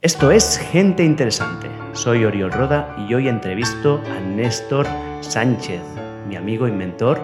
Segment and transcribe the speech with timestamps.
[0.00, 1.66] Esto es Gente Interesante.
[1.92, 4.86] Soy Oriol Roda y hoy entrevisto a Néstor
[5.22, 5.80] Sánchez,
[6.28, 7.20] mi amigo y mentor.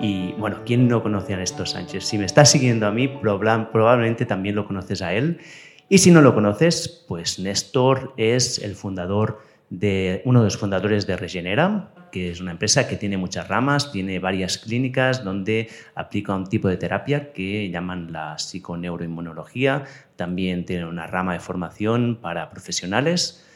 [0.00, 2.04] Y bueno, ¿quién no conoce a Néstor Sánchez?
[2.04, 5.40] Si me estás siguiendo a mí, probablemente también lo conoces a él.
[5.88, 9.40] Y si no lo conoces, pues Néstor es el fundador
[9.72, 13.90] de uno de los fundadores de Regenera, que es una empresa que tiene muchas ramas,
[13.90, 19.84] tiene varias clínicas donde aplica un tipo de terapia que llaman la psiconeuroinmunología.
[20.14, 23.46] También tiene una rama de formación para profesionales,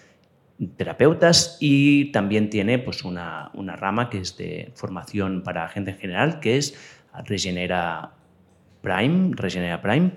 [0.79, 5.98] terapeutas y también tiene pues, una, una rama que es de formación para gente en
[5.98, 6.79] general, que es
[7.27, 8.12] Regenera
[8.80, 10.12] Prime, Regenera Prime,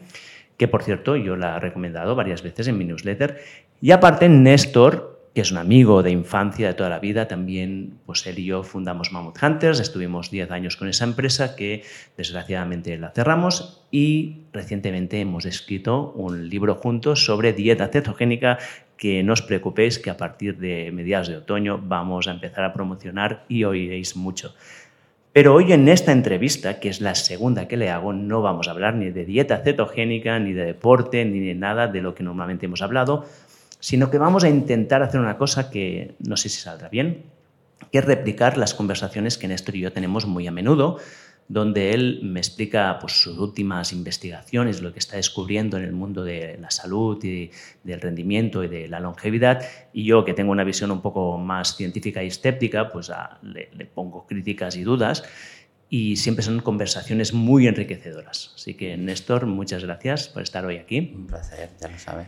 [0.55, 3.41] que por cierto yo la he recomendado varias veces en mi newsletter.
[3.81, 8.25] Y aparte, Néstor que es un amigo de infancia de toda la vida, también pues
[8.25, 11.83] él y yo fundamos Mammoth Hunters, estuvimos 10 años con esa empresa que
[12.17, 18.57] desgraciadamente la cerramos y recientemente hemos escrito un libro juntos sobre dieta cetogénica
[18.97, 22.73] que no os preocupéis que a partir de mediados de otoño vamos a empezar a
[22.73, 24.53] promocionar y oiréis mucho.
[25.31, 28.71] Pero hoy en esta entrevista, que es la segunda que le hago, no vamos a
[28.71, 32.65] hablar ni de dieta cetogénica, ni de deporte, ni de nada de lo que normalmente
[32.65, 33.25] hemos hablado,
[33.79, 37.23] sino que vamos a intentar hacer una cosa que no sé si saldrá bien,
[37.91, 40.99] que es replicar las conversaciones que Néstor y yo tenemos muy a menudo,
[41.49, 46.23] donde él me explica pues, sus últimas investigaciones, lo que está descubriendo en el mundo
[46.23, 47.49] de la salud y
[47.83, 51.75] del rendimiento y de la longevidad, y yo que tengo una visión un poco más
[51.75, 55.23] científica y escéptica, pues le, pongo críticas y dudas,
[55.89, 58.51] y siempre son conversaciones muy enriquecedoras.
[58.53, 61.13] Así que Néstor, muchas gracias por estar hoy aquí.
[61.15, 62.27] Un placer, ya lo sabes.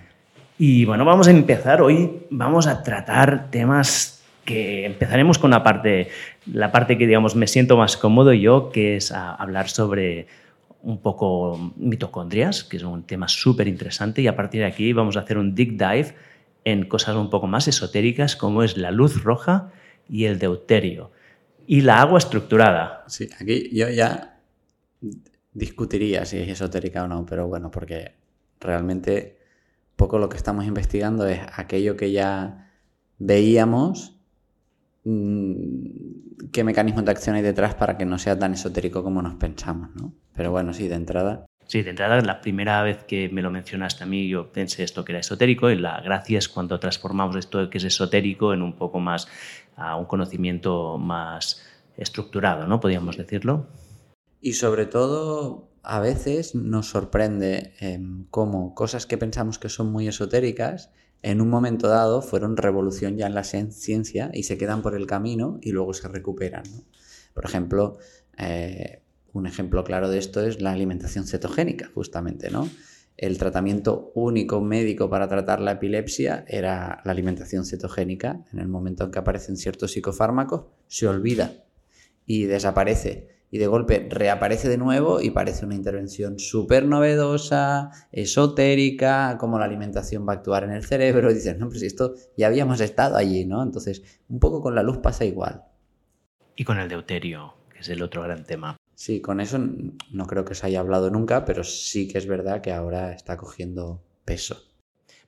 [0.63, 6.09] Y bueno, vamos a empezar hoy, vamos a tratar temas que empezaremos con la parte,
[6.45, 10.27] la parte que digamos me siento más cómodo yo, que es hablar sobre
[10.83, 15.17] un poco mitocondrias, que es un tema súper interesante y a partir de aquí vamos
[15.17, 16.13] a hacer un deep dive
[16.63, 19.71] en cosas un poco más esotéricas como es la luz roja
[20.07, 21.09] y el deuterio
[21.65, 23.03] y la agua estructurada.
[23.07, 24.37] Sí, aquí yo ya
[25.53, 28.11] discutiría si es esotérica o no, pero bueno, porque
[28.59, 29.40] realmente
[30.01, 32.71] poco lo que estamos investigando es aquello que ya
[33.19, 34.19] veíamos,
[35.03, 39.35] mm, qué mecanismos de acción hay detrás para que no sea tan esotérico como nos
[39.35, 40.11] pensamos, ¿no?
[40.33, 41.45] Pero bueno, sí, de entrada.
[41.67, 45.05] Sí, de entrada, la primera vez que me lo mencionaste a mí, yo pensé esto
[45.05, 48.73] que era esotérico y la gracia es cuando transformamos esto que es esotérico en un
[48.73, 49.27] poco más,
[49.75, 51.63] a un conocimiento más
[51.95, 52.79] estructurado, ¿no?
[52.79, 53.67] Podríamos decirlo.
[54.41, 60.07] Y sobre todo, a veces nos sorprende em, cómo cosas que pensamos que son muy
[60.07, 60.91] esotéricas,
[61.23, 65.05] en un momento dado fueron revolución ya en la ciencia y se quedan por el
[65.05, 66.63] camino y luego se recuperan.
[67.33, 67.97] Por ejemplo,
[68.37, 69.01] eh,
[69.33, 72.67] un ejemplo claro de esto es la alimentación cetogénica, justamente, ¿no?
[73.17, 78.43] El tratamiento único médico para tratar la epilepsia era la alimentación cetogénica.
[78.51, 81.53] En el momento en que aparecen ciertos psicofármacos, se olvida
[82.25, 89.37] y desaparece y de golpe reaparece de nuevo y parece una intervención súper novedosa, esotérica,
[89.37, 91.29] cómo la alimentación va a actuar en el cerebro.
[91.29, 93.61] Y dices, no, pues esto ya habíamos estado allí, ¿no?
[93.61, 95.63] Entonces, un poco con la luz pasa igual.
[96.55, 98.77] Y con el deuterio, que es el otro gran tema.
[98.95, 99.59] Sí, con eso
[100.11, 103.35] no creo que se haya hablado nunca, pero sí que es verdad que ahora está
[103.35, 104.63] cogiendo peso.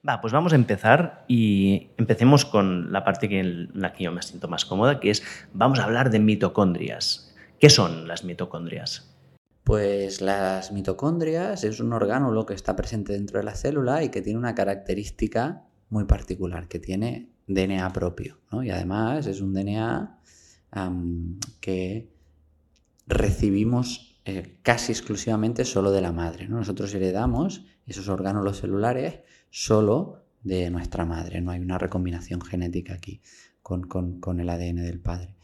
[0.08, 4.12] Va, pues vamos a empezar y empecemos con la parte que en la que yo
[4.12, 5.24] me siento más cómoda, que es
[5.54, 7.33] vamos a hablar de mitocondrias.
[7.64, 9.16] ¿Qué son las mitocondrias?
[9.64, 14.22] Pues las mitocondrias es un orgánulo que está presente dentro de la célula y que
[14.22, 18.42] tiene una característica muy particular, que tiene DNA propio.
[18.52, 20.20] Y además es un DNA
[21.62, 22.12] que
[23.08, 26.50] recibimos eh, casi exclusivamente solo de la madre.
[26.50, 31.40] Nosotros heredamos esos orgánulos celulares solo de nuestra madre.
[31.40, 33.22] No hay una recombinación genética aquí
[33.62, 35.38] con el ADN del padre.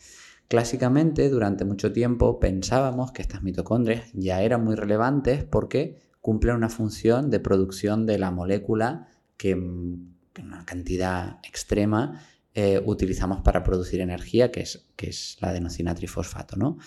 [0.49, 6.69] Clásicamente, durante mucho tiempo pensábamos que estas mitocondrias ya eran muy relevantes porque cumplen una
[6.69, 9.07] función de producción de la molécula
[9.37, 12.19] que en una cantidad extrema
[12.55, 16.55] eh, utilizamos para producir energía, que es, que es la adenosina trifosfato.
[16.55, 16.77] ¿no?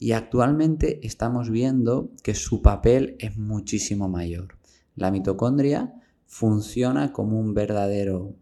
[0.00, 4.58] Y actualmente estamos viendo que su papel es muchísimo mayor.
[4.96, 5.94] La mitocondria
[6.26, 8.34] funciona como un verdadero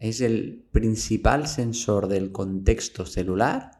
[0.00, 3.72] es el principal sensor del contexto celular,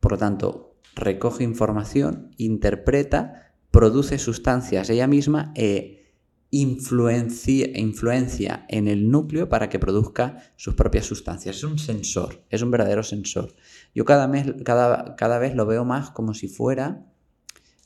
[0.00, 6.02] por lo tanto, recoge información, interpreta, produce sustancias ella misma e
[6.50, 11.56] influencia, influencia en el núcleo para que produzca sus propias sustancias.
[11.56, 13.54] Es un sensor, es un verdadero sensor.
[13.94, 14.30] Yo cada,
[14.62, 17.06] cada, cada vez lo veo más como si fuera,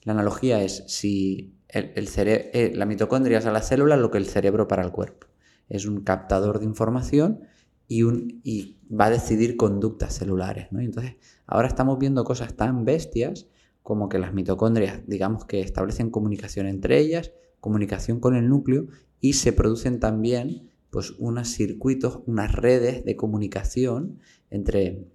[0.02, 4.26] la analogía es si el, eh, la mitocondria es a la célula lo que el
[4.26, 5.26] cerebro para el cuerpo.
[5.68, 7.40] Es un captador de información
[7.88, 10.68] y, un, y va a decidir conductas celulares.
[10.70, 10.80] ¿no?
[10.80, 11.16] entonces,
[11.46, 13.48] ahora estamos viendo cosas tan bestias
[13.82, 18.86] como que las mitocondrias, digamos que establecen comunicación entre ellas, comunicación con el núcleo
[19.20, 24.18] y se producen también pues unos circuitos, unas redes de comunicación
[24.50, 25.06] entre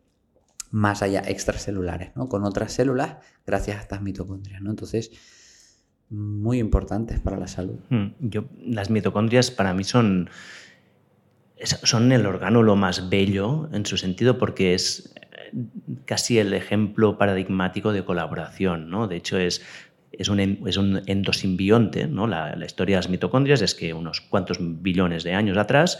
[0.70, 2.30] más allá extracelulares, ¿no?
[2.30, 4.70] Con otras células gracias a estas mitocondrias, ¿no?
[4.70, 5.12] Entonces,
[6.12, 7.80] muy importantes para la salud.
[7.90, 10.30] Hmm, yo, las mitocondrias para mí son,
[11.64, 15.58] son el órgano lo más bello en su sentido porque es eh,
[16.06, 19.08] casi el ejemplo paradigmático de colaboración, ¿no?
[19.08, 19.62] De hecho, es
[20.12, 22.08] es un, es un endosimbionte.
[22.08, 22.28] ¿no?
[22.28, 26.00] La, la, historia de las mitocondrias es que unos cuantos billones de años atrás,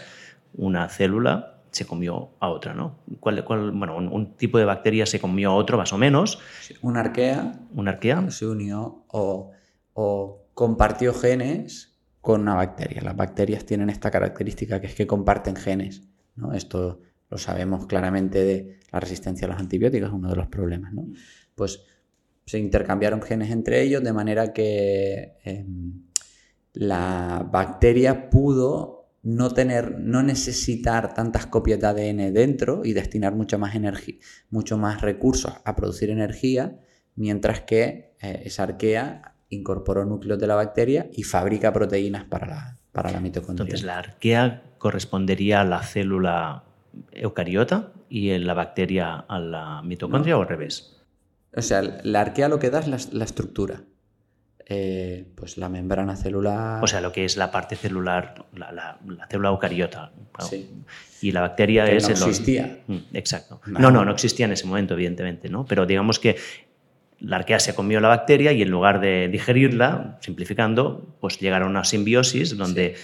[0.54, 2.74] una célula se comió a otra.
[2.74, 2.96] ¿no?
[3.20, 6.38] ¿Cuál, cuál, bueno, un, tipo de bacteria se comió a otro más o menos.
[6.82, 7.52] Una arquea.
[7.74, 8.30] Una arquea.
[8.30, 9.52] Se unió o,
[9.94, 13.02] o compartió genes con una bacteria.
[13.02, 16.02] Las bacterias tienen esta característica que es que comparten genes.
[16.54, 20.92] Esto lo sabemos claramente de la resistencia a los antibióticos, uno de los problemas.
[20.92, 21.06] ¿no?
[21.54, 21.84] Pues
[22.46, 26.04] se intercambiaron genes entre ellos de manera que em,
[26.72, 33.58] la bacteria pudo no tener, no necesitar tantas copias de ADN dentro y destinar mucho
[33.58, 34.16] más energía,
[34.50, 36.80] mucho más recursos a producir energía,
[37.14, 42.76] mientras que eh, esa arquea incorporó núcleos de la bacteria y fabrica proteínas para la,
[42.92, 43.64] para la mitocondria.
[43.64, 46.64] Entonces, la arquea correspondería a la célula
[47.12, 50.96] eucariota y la bacteria a la mitocondria o al revés.
[51.54, 53.82] O sea, la arquea lo que da es la, estructura.
[54.66, 56.82] Eh, pues la membrana celular.
[56.82, 58.98] O sea, lo que es la parte celular, la,
[59.30, 60.12] célula eucariota.
[60.40, 60.70] Sí.
[61.20, 62.08] Y la bacteria es.
[62.08, 62.80] No existía.
[62.86, 63.60] Mm, exacto.
[63.66, 63.90] No.
[63.90, 65.66] no, no, existía en ese momento, evidentemente, ¿no?
[65.66, 66.36] Pero digamos que
[67.22, 71.70] la arquea se comió la bacteria y en lugar de digerirla, simplificando, pues llegaron a
[71.70, 72.96] una simbiosis donde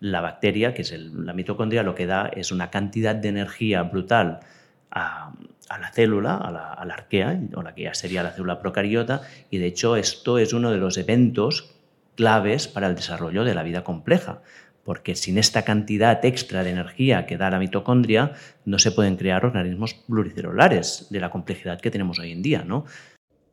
[0.00, 4.40] la bacteria, que es la mitocondria, lo que da es una cantidad de energía brutal
[4.90, 5.32] a,
[5.68, 9.58] a la célula, a la, arquea, o la que ya sería la célula procariota, y
[9.58, 11.74] de hecho esto es uno de los eventos
[12.16, 14.40] claves para el desarrollo de la vida compleja,
[14.84, 18.32] porque sin esta cantidad extra de energía que da la mitocondria,
[18.66, 22.84] no se pueden crear organismos pluricelulares de la complejidad que tenemos hoy en día, ¿no?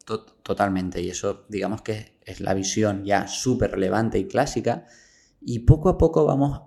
[0.05, 4.85] Totalmente, y eso digamos que es la visión ya súper relevante y clásica,
[5.41, 6.61] y poco a poco vamos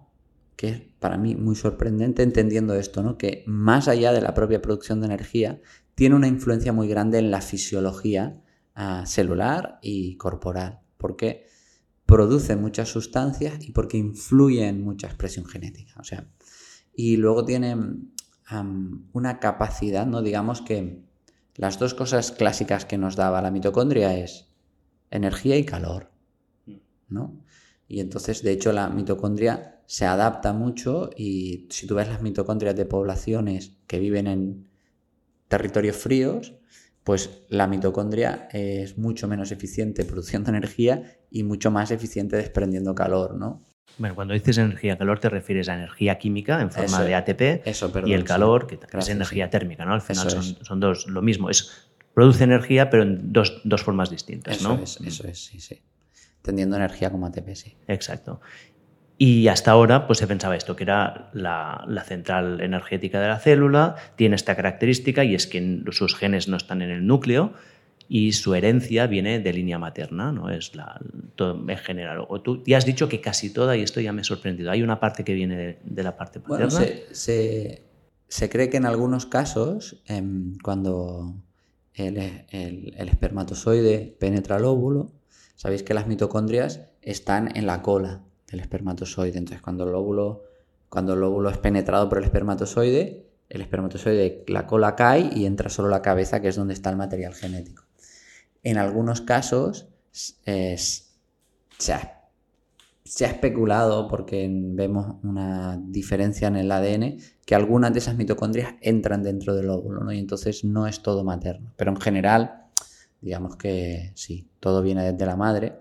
[0.57, 3.19] que es para mí muy sorprendente entendiendo esto, ¿no?
[3.19, 5.61] que más allá de la propia producción de energía,
[5.95, 8.41] tiene una influencia muy grande en la fisiología
[8.75, 11.47] ah, celular y corporal, porque
[12.07, 15.95] produce muchas sustancias y porque influye en mucha expresión genética.
[15.99, 16.29] O sea,
[16.95, 17.77] y luego tiene
[19.13, 20.21] una capacidad, ¿no?
[20.21, 21.04] Digamos que
[21.57, 24.49] las dos cosas clásicas que nos daba la mitocondria es
[25.11, 26.11] energía y calor,
[27.09, 27.45] ¿no?
[27.87, 32.75] Y entonces, de hecho, la mitocondria se adapta mucho y si tú ves las mitocondrias
[32.75, 34.69] de poblaciones que viven en
[35.49, 36.55] territorios fríos,
[37.05, 43.37] pues la mitocondria es mucho menos eficiente produciendo energía y mucho más eficiente desprendiendo calor,
[43.37, 43.63] ¿no?
[43.99, 47.93] Bueno, cuando dices energía calor te refieres a energía química en forma de ATP eso,
[47.93, 49.95] perdón, y el calor, que es energía térmica, ¿no?
[49.95, 54.79] Al final son, dos, lo mismo, es produce energía pero en dos, formas distintas, eso
[54.83, 55.83] Es, eso es, sí, sí.
[56.43, 57.77] Tendiendo energía como ATP, sí.
[57.89, 58.41] Exacto.
[59.17, 63.95] Y hasta ahora pues se pensaba esto, que era la, central energética de la célula,
[64.17, 67.53] tiene esta característica y es que sus genes no están en el núcleo
[68.09, 70.51] y su herencia viene de línea materna, ¿no?
[70.51, 71.01] Es la,
[71.39, 72.25] en general.
[72.29, 74.83] O tú ya has dicho que casi toda, y esto ya me ha sorprendido, hay
[74.83, 76.79] una parte que viene de, la parte materna.
[76.79, 81.35] Bueno, se, cree que en algunos casos, em, cuando
[81.95, 85.13] el, el espermatozoide penetra el óvulo,
[85.55, 88.23] sabéis que las mitocondrias están en la cola
[88.55, 89.39] el espermatozoide.
[89.39, 90.45] Entonces, cuando el óvulo,
[90.89, 95.69] cuando el óvulo es penetrado por el espermatozoide, el espermatozoide, la cola cae y entra
[95.69, 97.85] solo la cabeza, que es donde está el material genético.
[98.65, 100.77] En algunos casos se,
[101.93, 102.31] ha,
[103.05, 109.55] especulado, porque vemos una diferencia en el ADN, que algunas de esas mitocondrias entran dentro
[109.55, 111.73] del óvulo, y entonces no es todo materno.
[111.77, 112.65] Pero en general,
[113.21, 115.79] digamos que sí, todo viene desde la madre.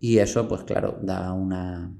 [0.00, 1.94] Y eso, pues claro, da una,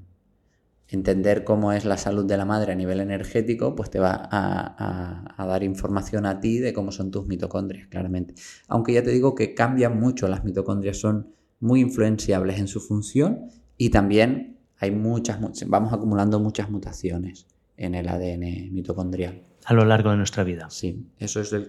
[0.87, 5.45] entender cómo es la salud de la madre a nivel energético, pues te va a,
[5.45, 8.35] dar información a ti de cómo son tus mitocondrias, claramente.
[8.67, 13.49] Aunque ya te digo que cambian mucho, las mitocondrias son muy influenciables en su función
[13.77, 19.41] y también hay muchas, vamos acumulando muchas mutaciones en el ADN mitocondrial.
[19.65, 20.69] A lo largo de nuestra vida.
[20.69, 21.67] Sí, eso es el...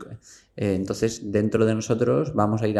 [0.56, 2.78] Eh, entonces, dentro de nosotros vamos a ir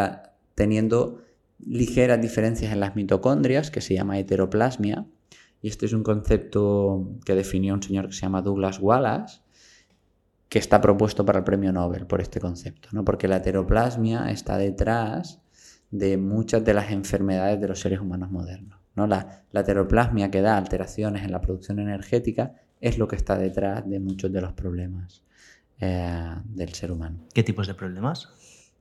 [0.53, 1.21] teniendo
[1.59, 5.07] ligeras diferencias en las mitocondrias, que se llama heteroplasmia,
[5.61, 9.41] Y este es un concepto que definió un señor que se llama Douglas Wallace,
[10.49, 13.03] que está propuesto para el premio Nobel por este concepto, ¿no?
[13.03, 15.41] porque la heteroplasmia está detrás
[15.91, 18.79] de muchas de las enfermedades de los seres humanos modernos.
[18.95, 19.07] ¿no?
[19.07, 23.87] La, la heteroplasmia que da alteraciones en la producción energética es lo que está detrás
[23.89, 25.23] de muchos de los problemas
[25.79, 27.19] eh, del ser humano.
[27.33, 28.29] ¿Qué tipos de problemas?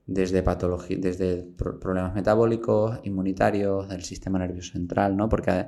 [0.06, 5.28] Desde, patología, desde problemas metabólicos, inmunitarios, del sistema nervioso central, ¿no?
[5.28, 5.66] porque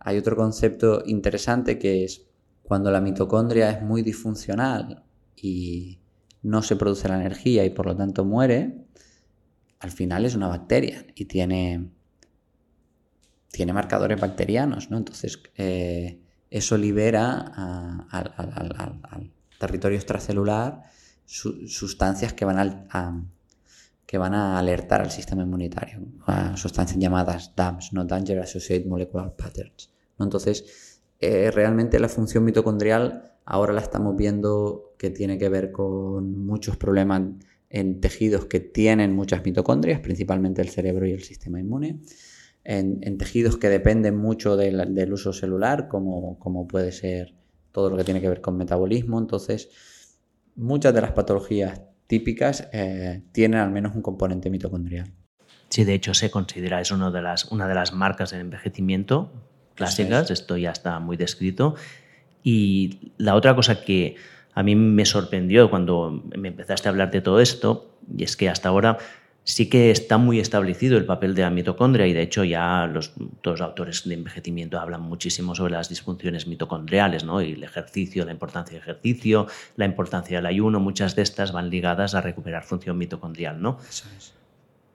[0.00, 2.26] hay otro concepto interesante que es
[2.62, 5.04] cuando la mitocondria es muy disfuncional
[5.36, 5.98] y
[6.42, 8.86] no se produce la energía y por lo tanto muere,
[9.78, 11.90] al final es una bacteria y tiene,
[13.50, 14.98] tiene marcadores bacterianos, ¿no?
[14.98, 20.82] Entonces, eh, eso libera al territorio extracelular
[21.26, 23.24] sustancias que van, a,
[24.06, 26.00] que van a alertar al sistema inmunitario,
[26.56, 29.89] sustancias llamadas DAMS, no Danger Associated Molecular Patterns.
[30.24, 36.44] Entonces, eh, realmente la función mitocondrial ahora la estamos viendo que tiene que ver con
[36.44, 37.22] muchos problemas
[37.68, 42.00] en tejidos que tienen muchas mitocondrias, principalmente el cerebro y el sistema inmune,
[42.64, 47.34] en, tejidos que dependen mucho del, uso celular, como, como, puede ser
[47.72, 49.18] todo lo que tiene que ver con metabolismo.
[49.18, 49.68] Entonces,
[50.56, 55.12] muchas de las patologías típicas eh, tienen al menos un componente mitocondrial.
[55.68, 59.49] Sí, de hecho se considera, es una de las, una de las marcas del envejecimiento
[59.80, 61.74] clásicas, esto ya está muy descrito.
[62.44, 64.16] Y la otra cosa que
[64.54, 68.48] a mí me sorprendió cuando me empezaste a hablar de todo esto, y es que
[68.48, 68.98] hasta ahora
[69.44, 73.12] sí que está muy establecido el papel de la mitocondria y de hecho ya los,
[73.40, 77.40] todos los autores de envejecimiento hablan muchísimo sobre las disfunciones mitocondriales ¿no?
[77.40, 79.46] y el ejercicio, la importancia del ejercicio,
[79.76, 83.60] la importancia del ayuno, muchas de estas van ligadas a recuperar función mitocondrial.
[83.60, 83.78] ¿no?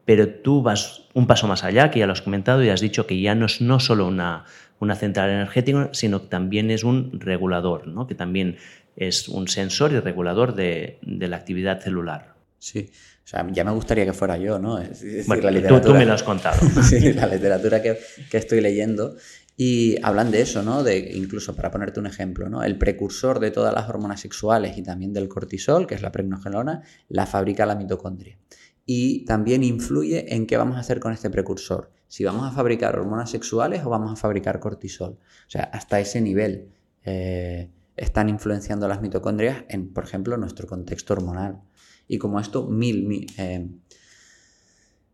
[0.06, 3.08] Pero tú vas un paso más allá, que ya lo has comentado y has dicho
[3.08, 4.46] que ya no es no solo una,
[4.80, 8.08] una central energética, sino que también es un regulador, ¿no?
[8.08, 8.58] que también
[8.96, 12.36] es un sensor y regulador de, la actividad celular.
[12.60, 12.90] Sí,
[13.24, 14.80] o sea, ya me gustaría que fuera yo, ¿no?
[15.28, 16.58] bueno, tú, me lo has contado.
[16.84, 17.98] sí, la literatura que,
[18.32, 19.16] estoy leyendo.
[19.58, 20.84] Y hablan de eso, ¿no?
[20.84, 22.62] De, incluso para ponerte un ejemplo, ¿no?
[22.62, 26.82] El precursor de todas las hormonas sexuales y también del cortisol, que es la pregnogelona,
[27.08, 28.38] la fabrica la mitocondria.
[28.86, 31.92] Y también influye en qué vamos a hacer con este precursor.
[32.08, 35.14] Si vamos a fabricar hormonas sexuales o vamos a fabricar cortisol.
[35.14, 36.70] O sea, hasta ese nivel.
[37.04, 41.62] Eh, están influenciando las mitocondrias en, por ejemplo, nuestro contexto hormonal.
[42.08, 43.68] Y como esto, mil, eh,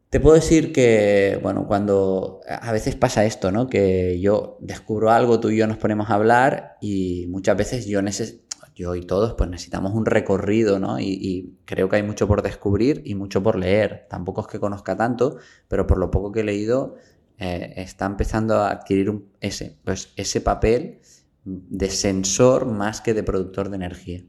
[0.10, 3.68] te puedo decir que, bueno, cuando a veces pasa esto, ¿no?
[3.68, 8.02] Que yo descubro algo, tú y yo nos ponemos a hablar y muchas veces yo
[8.02, 8.44] necesito,
[8.76, 11.00] yo y todos, pues necesitamos un recorrido, ¿no?
[11.00, 14.08] Y, creo que hay mucho por descubrir y mucho por leer.
[14.10, 15.38] Tampoco es que conozca tanto,
[15.68, 16.96] pero por lo poco que he leído,
[17.38, 21.00] eh, está empezando a adquirir ese, pues, ese papel
[21.44, 24.22] de sensor más que de productor de energía.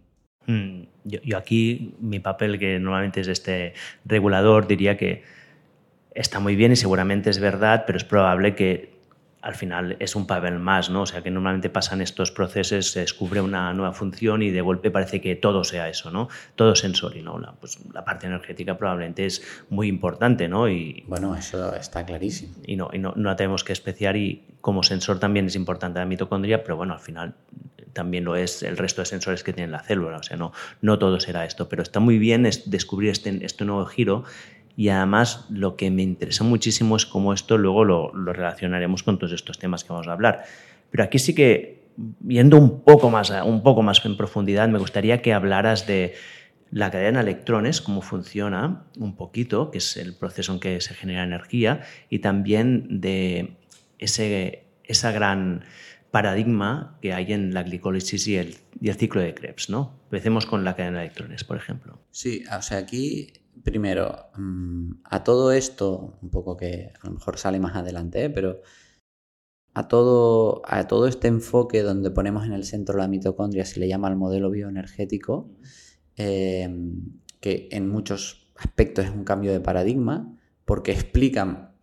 [0.47, 5.23] Mm, yo, aquí mi papel, que normalmente es este regulador, diría que
[6.15, 8.92] está muy bien y seguramente es verdad, pero es probable que
[9.43, 11.03] al final es un papel más, ¿no?
[11.03, 14.91] O sea, que normalmente pasan estos procesos, se descubre una nueva función y de golpe
[14.91, 16.29] parece que todo sea eso, ¿no?
[16.55, 17.39] Todo sensory, ¿no?
[17.39, 20.69] La, pues la parte energética probablemente es muy importante, ¿no?
[20.69, 22.55] Y, bueno, eso está clarísimo.
[22.65, 25.99] Y no, y no, no la tenemos que especiar y como sensor también es importante
[25.99, 27.35] la mitocondria, pero bueno, al final
[27.93, 30.99] también lo es el resto de sensores que tiene la célula, o sea, no, no
[30.99, 34.25] todo será esto, pero está muy bien descubrir este, este nuevo giro
[34.77, 39.33] y además lo que me interesa muchísimo es cómo esto luego lo, relacionaremos con todos
[39.33, 40.45] estos temas que vamos a hablar.
[40.91, 45.21] Pero aquí sí que, viendo un poco más, un poco más en profundidad, me gustaría
[45.21, 46.15] que hablaras de
[46.71, 50.95] la cadena de electrones, cómo funciona un poquito, que es el proceso en que se
[50.95, 53.57] genera energía, y también de
[53.99, 55.65] ese, esa gran
[56.11, 59.69] paradigma que hay en la glicólisis y el, y el ciclo de Krebs.
[59.69, 59.99] ¿no?
[60.05, 61.99] Empecemos con la cadena de electrones, por ejemplo.
[62.11, 63.33] Sí, o sea, aquí
[63.63, 68.31] primero, mm, a todo esto, un poco que a lo mejor sale más adelante, ¿eh?
[68.31, 68.61] pero
[69.75, 73.89] a todo, a todo este enfoque donde ponemos en el centro la mitocondria, se le
[73.89, 75.51] llama el modelo bioenergético,
[76.17, 81.75] em, que en muchos aspectos es un cambio de paradigma, porque explica,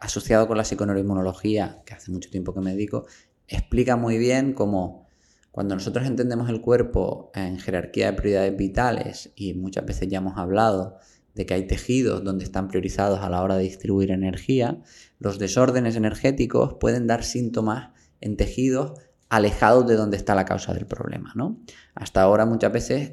[0.00, 3.06] asociado con la psiconeuroinmunología, que hace mucho tiempo que me dedico,
[3.46, 5.06] explica muy bien cómo
[5.50, 10.36] cuando nosotros entendemos el cuerpo en jerarquía de prioridades vitales, y muchas veces ya hemos
[10.36, 10.98] hablado
[11.38, 14.82] de que hay tejidos donde están priorizados a la hora de distribuir energía,
[15.20, 17.90] los desórdenes energéticos pueden dar síntomas
[18.20, 21.32] en tejidos alejados de donde está la causa del problema.
[21.36, 21.62] ¿no?
[21.94, 23.12] Hasta ahora muchas veces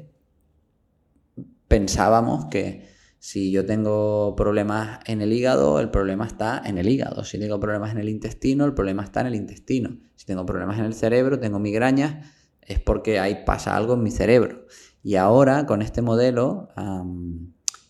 [1.68, 7.24] pensábamos que Si yo tengo problemas en el hígado, el problema está en el hígado.
[7.24, 9.98] Si tengo problemas en el intestino, el problema está en el intestino.
[10.14, 12.26] Si tengo problemas en el cerebro, tengo migrañas,
[12.60, 14.66] es porque ahí pasa algo en mi cerebro.
[15.02, 16.68] Y ahora con este modelo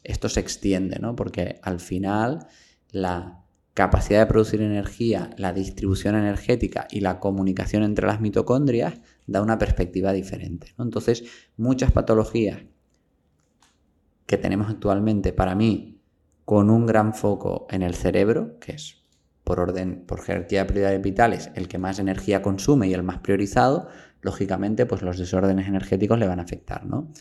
[0.07, 1.17] esto se extiende, ¿no?
[1.17, 2.47] Porque al final
[2.91, 3.43] la
[3.75, 9.59] capacidad de producir energía, la distribución energética y la comunicación entre las mitocondrias da una
[9.59, 10.73] perspectiva diferente.
[10.79, 11.25] Entonces,
[11.59, 12.63] muchas patologías
[14.25, 16.01] que tenemos actualmente, para mí,
[16.47, 19.03] con un gran foco en el cerebro, que es
[19.45, 23.19] por orden, por jerarquía de prioridades vitales, el que más energía consume y el más
[23.19, 23.89] priorizado,
[24.23, 27.13] lógicamente, pues los desórdenes energéticos le van a afectar, ¿no?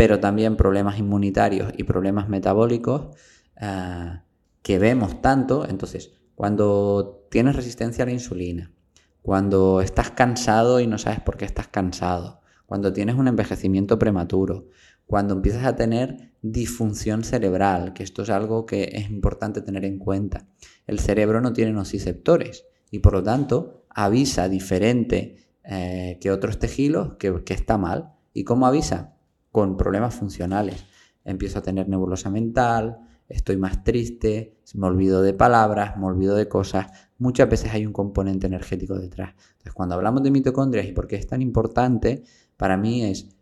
[0.00, 3.14] Pero también problemas inmunitarios y problemas metabólicos
[3.60, 4.18] eh,
[4.62, 5.68] que vemos tanto.
[5.68, 8.72] Entonces, cuando tienes resistencia a la insulina,
[9.20, 14.68] cuando estás cansado y no sabes por qué estás cansado, cuando tienes un envejecimiento prematuro,
[15.04, 19.98] cuando empiezas a tener disfunción cerebral, que esto es algo que es importante tener en
[19.98, 20.46] cuenta.
[20.86, 27.16] El cerebro no tiene nociceptores y por lo tanto avisa diferente eh, que otros tejidos
[27.18, 28.14] que, que está mal.
[28.32, 29.19] ¿Y cómo avisa?
[29.52, 30.84] Con problemas funcionales.
[31.24, 36.48] Empiezo a tener nebulosa mental, estoy más triste, me olvido de palabras, me olvido de
[36.48, 36.86] cosas.
[37.18, 39.34] Muchas veces hay un componente energético detrás.
[39.52, 42.24] Entonces, cuando hablamos de mitocondrias y por qué es tan importante,
[42.56, 43.36] para mí es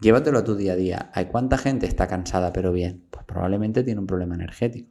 [0.00, 1.10] llévatelo a tu día a día.
[1.14, 3.04] ¿Hay cuánta gente está cansada pero bien?
[3.10, 4.88] Pues probablemente tiene un problema energético.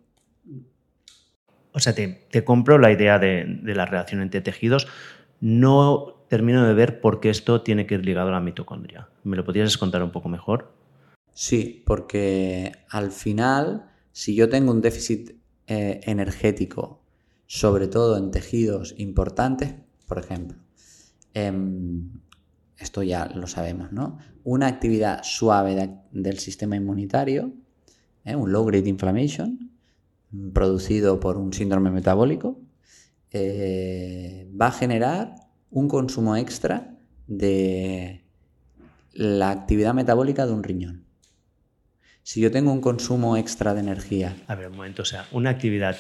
[1.72, 4.88] O sea, te, compro la idea de, de, la relación entre tejidos.
[5.39, 9.08] No termino de ver por qué esto tiene que ir ligado a la mitocondria.
[9.24, 10.74] ¿Me lo podrías contar un poco mejor?
[11.32, 15.36] Sí, porque al final si yo tengo un déficit
[15.68, 17.04] eh, energético,
[17.46, 19.75] sobre todo en tejidos importantes,
[20.08, 20.58] por ejemplo,
[21.36, 22.10] em,
[22.80, 24.18] esto ya lo sabemos, ¿no?
[24.44, 27.54] Una actividad suave del sistema inmunitario,
[28.25, 28.36] ¿eh?
[28.36, 29.70] un low grade inflammation,
[30.52, 32.60] producido por un síndrome metabólico,
[33.30, 35.43] eh, va a generar
[35.74, 38.24] un consumo extra de
[39.13, 41.03] la actividad metabólica de un riñón
[42.24, 44.36] si yo tengo un consumo extra de energía.
[44.48, 45.98] A ver, un momento, o sea, una actividad.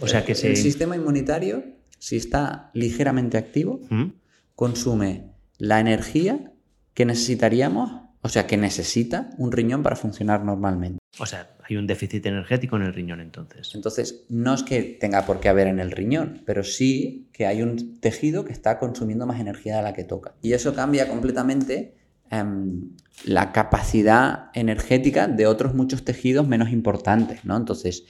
[0.00, 0.48] O sea que se...
[0.48, 1.64] El sistema inmunitario,
[1.98, 4.06] si está ligeramente activo, ¿Mm?
[4.54, 6.52] consume la energía
[6.94, 10.98] que necesitaríamos, o sea, que necesita un riñón para funcionar normalmente.
[11.18, 13.72] O sea, hay un déficit energético en el riñón entonces.
[13.74, 17.62] Entonces, no es que tenga por qué haber en el riñón, pero sí que hay
[17.62, 20.34] un tejido que está consumiendo más energía de la que toca.
[20.42, 21.94] Y eso cambia completamente
[22.30, 22.90] Em,
[23.24, 27.56] la capacidad energética de otros muchos tejidos menos importantes, ¿no?
[27.56, 28.04] Entonces,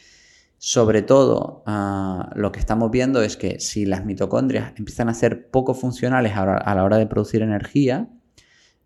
[0.58, 5.50] sobre todo, ah, lo que estamos viendo es que si las mitocondrias empiezan a ser
[5.50, 8.08] poco funcionales a la hora de producir energía,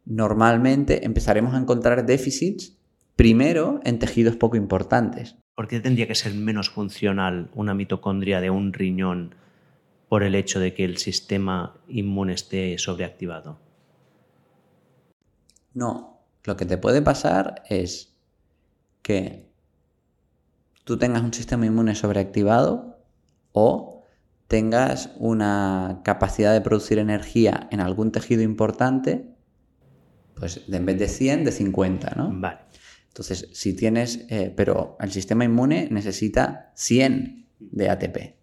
[0.05, 2.77] normalmente empezaremos a encontrar déficits
[3.17, 5.37] primero en tejidos poco importantes.
[5.55, 9.35] ¿Por qué tendría que ser menos funcional una mitocondria de un riñón
[10.09, 13.61] por el hecho de que el sistema inmune esté sobreactivado?
[15.75, 18.17] No, lo que te puede pasar es
[19.03, 19.51] que
[20.85, 22.99] tú tengas un sistema inmune sobreactivado
[23.53, 24.03] o
[24.49, 29.29] tengas una capacidad de producir energía en algún tejido importante,
[30.41, 32.31] pues en vez de 100, de 50, ¿no?
[32.33, 32.59] Vale.
[33.07, 38.35] Entonces, si tienes, eh, pero el sistema inmune necesita 100 de ATP.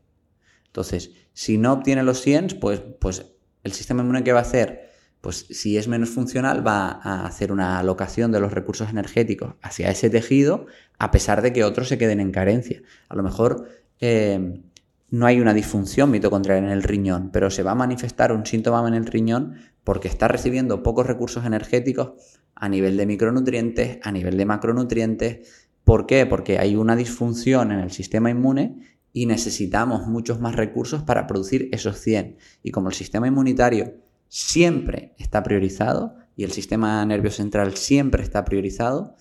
[0.68, 3.26] Entonces, si no obtiene los 100, pues, pues
[3.64, 4.88] el sistema inmune que va a hacer
[5.22, 9.90] pues si es menos funcional va a hacer una alocación de los recursos energéticos hacia
[9.90, 10.68] ese tejido
[11.00, 12.82] a pesar de que otros se queden en carencia.
[13.10, 13.68] A lo mejor
[14.00, 14.62] eh,
[15.10, 18.88] no hay una disfunción mitocondrial en el riñón, pero se va a manifestar un síntoma
[18.88, 22.12] en el riñón porque está recibiendo pocos recursos energéticos
[22.56, 25.70] a nivel de micronutrientes, a nivel de macronutrientes.
[25.84, 26.26] ¿Por qué?
[26.26, 28.82] Porque hay una disfunción en el sistema inmune
[29.14, 32.38] y necesitamos muchos más recursos para producir esos 100.
[32.64, 33.94] Y como el sistema inmunitario
[34.28, 39.16] siempre está priorizado y el sistema nervioso central siempre está priorizado,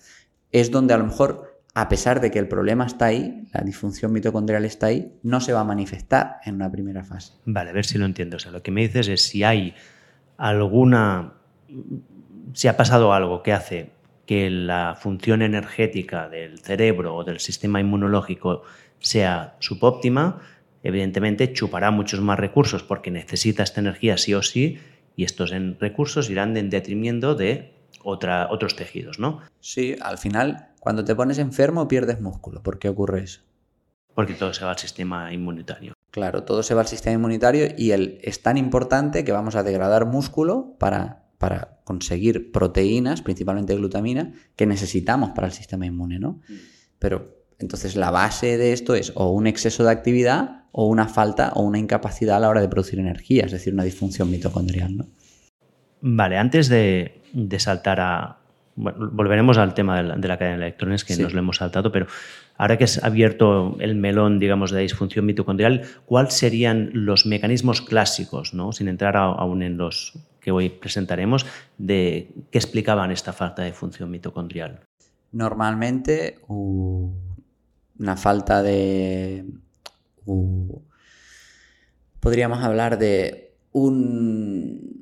[0.53, 4.11] es donde a lo mejor, a pesar de que el problema está ahí, la disfunción
[4.11, 7.35] mitocondrial está ahí, no se va a manifestar en una primera fase.
[7.45, 8.39] Vale, a ver si lo entiendo.
[8.39, 9.75] O sea, lo que me dices es si hay
[10.39, 11.35] alguna,
[12.55, 13.91] si ha pasado algo que hace
[14.25, 18.63] que la función energética del cerebro o del sistema inmunológico
[18.99, 20.41] sea subóptima,
[20.83, 24.79] evidentemente chupará muchos más recursos porque necesita esta energía sí o sí
[25.15, 29.43] y estos recursos irán en detrimento de otra, otros tejidos, ¿no?
[29.61, 32.63] Sí, al final, cuando te pones enfermo pierdes músculo.
[32.63, 33.41] ¿Por qué ocurre eso?
[34.15, 35.95] Porque todo se va al sistema inmunitario.
[36.13, 39.65] Claro, todo se va al sistema inmunitario y el, es tan importante que vamos a
[39.65, 46.41] degradar músculo para, para conseguir proteínas, principalmente glutamina, que necesitamos para el sistema inmune, ¿no?
[46.49, 46.55] Mm.
[47.01, 51.51] Pero Entonces la base de esto es o un exceso de actividad o una falta
[51.57, 54.97] o una incapacidad a la hora de producir energía, es decir, una disfunción mitocondrial.
[54.97, 55.09] ¿no?
[56.01, 57.23] Vale, antes de,
[57.59, 58.39] saltar a...
[58.77, 62.07] volveremos al tema de la, cadena de electrones que nos lo hemos saltado, pero
[62.57, 68.55] ahora que has abierto el melón, digamos, de disfunción mitocondrial, ¿cuáles serían los mecanismos clásicos,
[68.55, 68.73] ¿no?
[68.73, 71.47] sin entrar aún en los que hoy presentaremos,
[71.79, 74.81] de qué explicaban esta falta de función mitocondrial?
[75.33, 79.45] Normalmente una falta de...
[82.21, 84.96] podríamos hablar de un...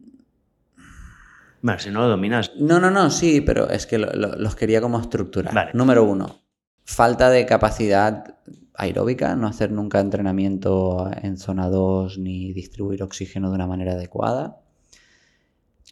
[1.64, 2.53] Bueno, si no lo dominas.
[2.59, 5.74] No, no, no, sí, pero es que los quería como estructurar.
[5.74, 6.42] Número uno,
[6.85, 8.37] falta de capacidad
[8.74, 14.61] aeróbica, no hacer nunca entrenamiento en zona 2 ni distribuir oxígeno de una manera adecuada.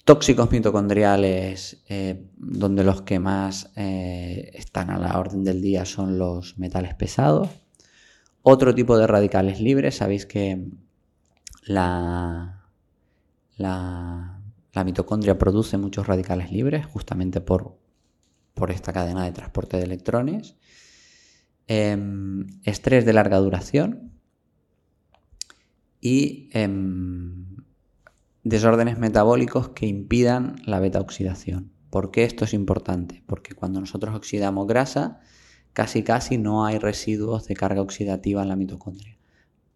[0.05, 6.19] Tóxicos mitocondriales, eh, donde los que más eh, están a la orden del día son
[6.19, 7.49] los metales pesados.
[8.43, 10.67] Otro tipo de radicales libres, sabéis que
[11.65, 12.67] la,
[13.57, 14.32] la,
[14.85, 17.79] mitocondria produce muchos radicales libres justamente por,
[18.55, 20.57] por esta cadena de transporte de electrones.
[21.69, 24.13] Em, estrés de larga duración
[26.01, 27.47] y em,
[28.43, 31.71] desórdenes metabólicos que impidan la beta oxidación.
[31.91, 33.23] ¿Por qué esto es importante?
[33.27, 35.21] Porque cuando nosotros oxidamos grasa,
[35.73, 39.17] casi casi no hay residuos de carga oxidativa en la mitocondria.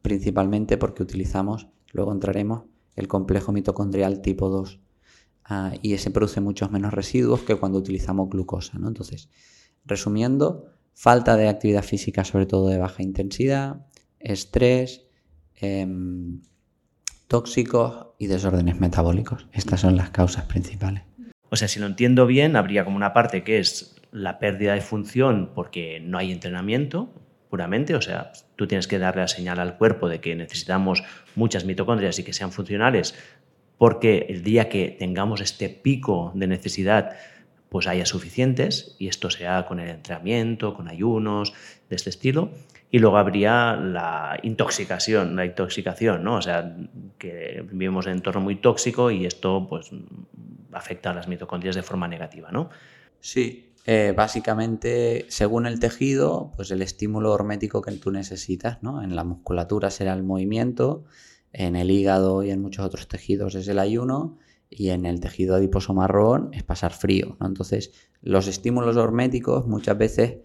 [0.03, 2.65] Principalmente porque utilizamos, luego entraremos,
[2.97, 4.81] el complejo mitocondrial tipo 2.
[5.49, 8.79] Ah, y ese produce muchos menos residuos que cuando utilizamos glucosa.
[8.79, 8.89] ¿no?
[8.89, 9.29] Entonces,
[9.85, 13.87] resumiendo, falta de actividad física, sobre todo de baja intensidad,
[14.19, 15.07] estrés,
[15.55, 16.41] em,
[17.29, 19.47] tóxicos y desórdenes metabólicos.
[19.53, 21.05] Estas son las causas principales.
[21.49, 24.81] O sea, si lo entiendo bien, habría como una parte que es la pérdida de
[24.81, 27.13] función porque no hay entrenamiento
[27.49, 31.05] puramente, o sea, tú tienes que darle la señal al cuerpo de que necesitamos
[31.37, 33.15] muchas mitocondrias y que sean funcionales
[33.79, 37.17] porque el día que tengamos este pico de necesidad
[37.69, 41.53] pues haya suficientes y esto sea con el entrenamiento, con ayunos
[41.89, 42.51] de este estilo.
[42.91, 46.37] Y luego habría la intoxicación, la intoxicación, ¿no?
[46.37, 46.77] O sea,
[47.19, 49.91] que vivimos en un entorno muy tóxico y esto pues
[50.73, 52.71] afecta a las mitocondrias de forma negativa, ¿no?
[53.21, 59.03] Sí, eh, básicamente, según el tejido, pues el estímulo hormético que tú necesitas, ¿no?
[59.03, 61.05] En la musculatura será el movimiento,
[61.59, 64.39] en el hígado y en muchos otros tejidos es el ayuno,
[64.69, 67.37] y en el tejido adiposo marrón es pasar frío.
[67.41, 70.39] Entonces, los estímulos horméticos muchas veces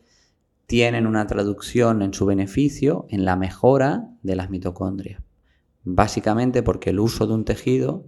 [0.67, 5.21] tienen una traducción en su beneficio en la mejora de las mitocondrias.
[5.84, 8.06] Básicamente porque el uso de un tejido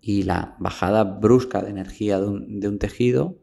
[0.00, 3.38] y la bajada brusca de energía de un, tejido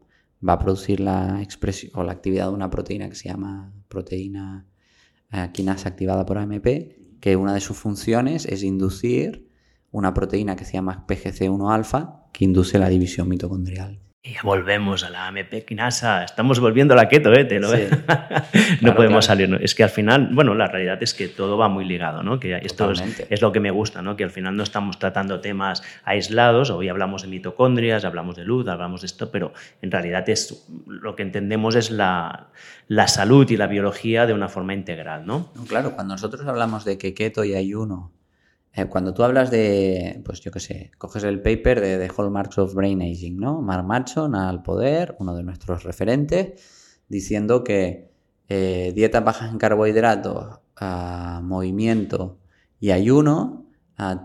[0.47, 4.65] va a producir la expresión o la actividad de una proteína que se llama proteína
[5.31, 6.65] eh, quinasa activada por AMP,
[7.21, 9.47] que una de sus funciones es inducir
[9.91, 13.99] una proteína que se llama PGC1-alfa que induce la división mitocondrial.
[14.23, 16.23] Y volvemos a la AMP quinasa.
[16.23, 17.47] Estamos volviendo a la keto, ¿eh?
[17.59, 17.69] lo
[18.81, 19.57] no podemos salir.
[19.63, 22.39] Es que al final, bueno, la realidad es que todo va muy ligado, ¿no?
[22.39, 24.15] Que esto es, lo que me gusta, ¿no?
[24.15, 26.69] Que al final no estamos tratando temas aislados.
[26.69, 31.15] Hoy hablamos de mitocondrias, hablamos de luz, hablamos de esto, pero en realidad es lo
[31.15, 32.49] que entendemos es la,
[32.87, 35.51] la salud y la biología de una forma integral, ¿no?
[35.67, 38.11] Claro, cuando nosotros hablamos de que keto y ayuno
[38.73, 42.57] eh, cuando tú hablas de, pues yo qué sé, coges el paper de The Hallmarks
[42.57, 43.61] of Brain Aging, ¿no?
[43.61, 48.11] Mark Matson al poder, uno de nuestros referentes, diciendo que
[48.47, 50.59] eh, dietas bajas en carbohidratos,
[51.43, 52.39] movimiento
[52.79, 53.67] y ayuno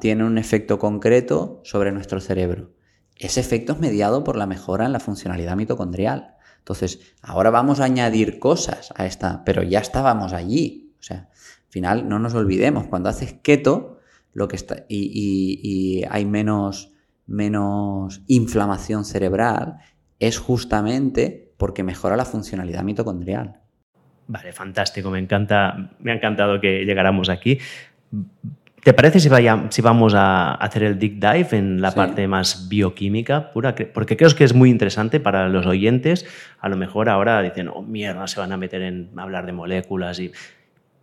[0.01, 2.73] tienen un efecto concreto sobre nuestro cerebro.
[3.17, 6.37] Ese efecto es mediado por la mejora en la funcionalidad mitocondrial.
[6.59, 10.95] Entonces, ahora vamos a añadir cosas a esta, pero ya estábamos allí.
[10.99, 13.96] O sea, al final no nos olvidemos, cuando haces keto,
[14.37, 16.93] lo que está, y, hay menos,
[17.27, 19.79] menos inflamación cerebral,
[20.19, 23.61] es justamente porque mejora la funcionalidad mitocondrial.
[24.29, 27.59] Vale, fantástico, me encanta, me ha encantado que llegáramos aquí.
[28.83, 32.69] ¿Te parece si, vaya, si vamos a hacer el deep dive en la parte más
[32.69, 33.75] bioquímica pura?
[33.95, 36.27] Porque creo que es muy interesante para los oyentes.
[36.61, 40.21] A lo mejor ahora dicen, oh mierda, se van a meter en hablar de moléculas
[40.21, 40.31] y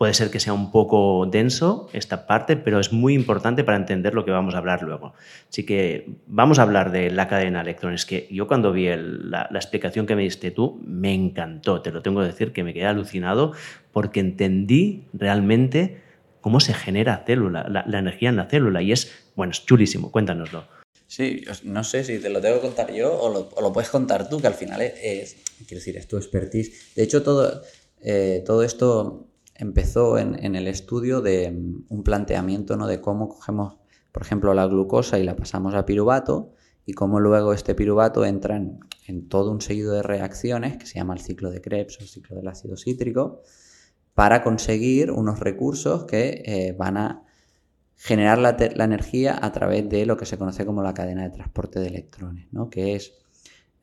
[0.04, 4.14] Puede ser que sea un poco denso esta parte, pero es muy importante para entender
[4.14, 5.14] lo que vamos a hablar luego.
[5.50, 9.48] Así que vamos a hablar de la cadena de electrones, que yo cuando vi la,
[9.54, 12.86] explicación que me diste tú, me encantó, te lo tengo que decir, que me quedé
[12.86, 13.54] alucinado
[13.94, 16.02] porque entendí realmente
[16.42, 20.66] cómo se genera célula, la, energía en la célula, y es, bueno, es chulísimo, cuéntanoslo.
[21.08, 23.30] Sí, no sé si te lo tengo que contar yo o
[23.62, 26.94] lo, puedes contar tú, que al final es, quiero decir, es tu expertise.
[26.94, 27.62] De hecho, todo,
[28.02, 29.30] eh, todo esto
[29.64, 32.86] empezó en, el estudio de mm, un planteamiento ¿no?
[32.86, 33.78] de cómo cogemos,
[34.12, 36.52] por ejemplo, la glucosa y la pasamos a piruvato
[36.86, 38.80] y cómo luego este piruvato entra en,
[39.28, 42.36] todo un seguido de reacciones que se llama el ciclo de Krebs o el ciclo
[42.36, 43.42] del ácido cítrico
[44.14, 47.24] para conseguir unos recursos que eh, van a
[47.96, 51.80] generar la, energía a través de lo que se conoce como la cadena de transporte
[51.80, 52.70] de electrones, ¿no?
[52.70, 53.14] que es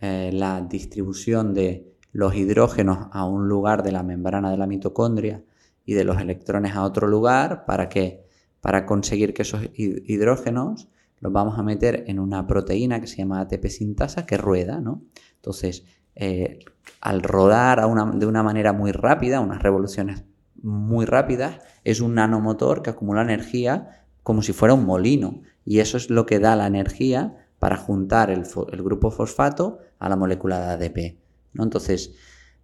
[0.00, 5.42] eh, la distribución de los hidrógenos a un lugar de la membrana de la mitocondria
[5.84, 8.24] y de los electrones a otro lugar para que
[8.60, 10.88] para conseguir que esos hidrógenos
[11.20, 15.02] los vamos a meter en una proteína que se llama ATP sintasa que rueda, ¿no?
[15.36, 16.58] Entonces, eh,
[17.00, 17.80] al rodar
[18.14, 20.24] de una manera muy rápida, unas revoluciones
[20.62, 25.42] muy rápidas, es un nanomotor que acumula energía como si fuera un molino.
[25.64, 28.44] Y eso es lo que da la energía para juntar el,
[28.82, 31.18] grupo fosfato a la molécula de ADP.
[31.52, 31.64] ¿no?
[31.64, 32.14] Entonces,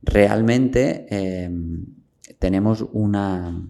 [0.02, 1.86] realmente em,
[2.38, 3.60] tenemos una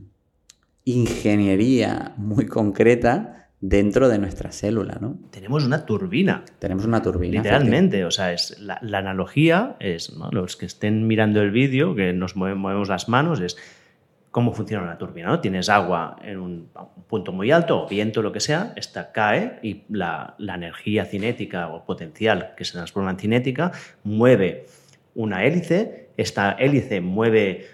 [0.85, 5.18] ingeniería muy concreta dentro de nuestra célula, ¿no?
[5.31, 6.44] Tenemos una turbina.
[6.59, 7.42] Tenemos una turbina.
[7.42, 12.37] Literalmente, o sea, es la, analogía es, los que estén mirando el vídeo, que nos
[12.37, 13.57] movemos las manos, es
[14.31, 15.29] cómo funciona una turbina.
[15.29, 15.40] ¿no?
[15.40, 16.68] Tienes agua en un,
[17.09, 21.85] punto muy alto, o viento, lo que sea, esta cae y la, energía cinética o
[21.85, 23.72] potencial que se transforma en cinética
[24.05, 24.66] mueve
[25.14, 27.66] una hélice, esta hélice mueve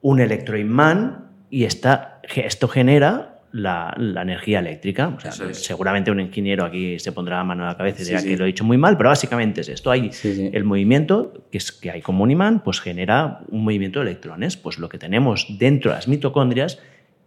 [0.00, 5.16] un electroimán y esta, esto genera la, energía eléctrica.
[5.52, 8.44] Seguramente un ingeniero aquí se pondrá la mano a la cabeza y dirá que lo
[8.44, 9.90] he dicho muy mal, pero básicamente es esto.
[9.90, 14.06] Hay el movimiento que, es, que hay como un imán, pues genera un movimiento de
[14.06, 14.56] electrones.
[14.56, 16.78] Pues lo que tenemos dentro de las mitocondrias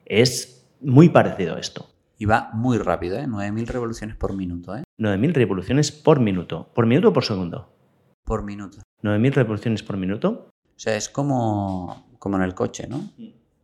[0.06, 1.90] es muy parecido a esto.
[2.18, 3.26] Y va muy rápido, ¿eh?
[3.26, 4.76] 9.000 revoluciones por minuto.
[4.76, 4.84] ¿eh?
[5.00, 6.70] 9.000 revoluciones por minuto.
[6.76, 7.74] ¿Por minuto o por segundo?
[8.24, 8.78] Por minuto.
[9.02, 10.50] 9.000 revoluciones por minuto.
[10.54, 13.10] O sea, es como, como en el coche, ¿no?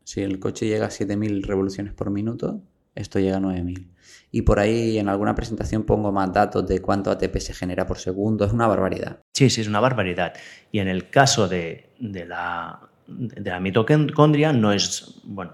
[0.04, 2.60] Si el coche llega a 7.000 revoluciones por minuto,
[2.96, 3.86] esto llega a 9.000.
[4.32, 8.00] Y por ahí en alguna presentación pongo más datos de cuánto ATP se genera por
[8.00, 8.46] segundo.
[8.46, 9.20] Es una barbaridad.
[9.32, 10.34] Sí, sí, es una barbaridad.
[10.72, 15.52] Y en el caso de, la, de la mitocondria no es, bueno,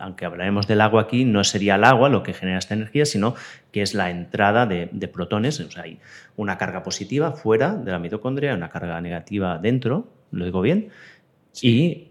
[0.00, 3.36] aunque hablaremos del agua aquí, no sería el agua lo que genera esta energía, sino
[3.70, 5.60] que es la entrada de, protones.
[5.60, 6.00] O sea, hay
[6.34, 10.88] una carga positiva fuera de la mitocondria, una carga negativa dentro, lo digo bien,
[11.62, 12.09] y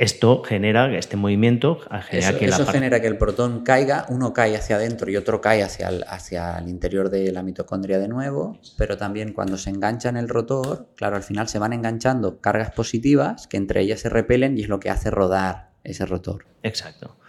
[0.00, 4.56] esto genera, este movimiento genera eso, que eso genera que el protón caiga, uno cae
[4.56, 8.58] hacia adentro y otro cae hacia el, hacia el interior de la mitocondria de nuevo,
[8.78, 12.70] pero también cuando se engancha en el rotor, claro, al final se van enganchando cargas
[12.70, 16.46] positivas que entre ellas se repelen y es lo que hace rodar ese rotor.
[16.62, 17.19] Exacto.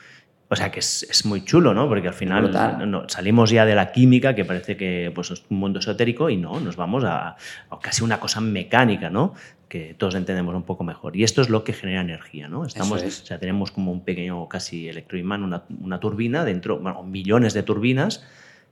[0.52, 1.88] O sea que es, muy chulo, ¿no?
[1.88, 2.52] Porque al final
[3.08, 6.60] salimos ya de la química, que parece que pues, es un mundo esotérico, y no,
[6.60, 7.38] nos vamos a,
[7.70, 9.34] a, casi una cosa mecánica, ¿no?
[9.70, 11.16] que todos entendemos un poco mejor.
[11.16, 12.66] Y esto es lo que genera energía, ¿no?
[12.66, 17.54] Estamos, o sea, tenemos como un pequeño casi electroimán, una, una turbina dentro, bueno, millones
[17.54, 18.22] de turbinas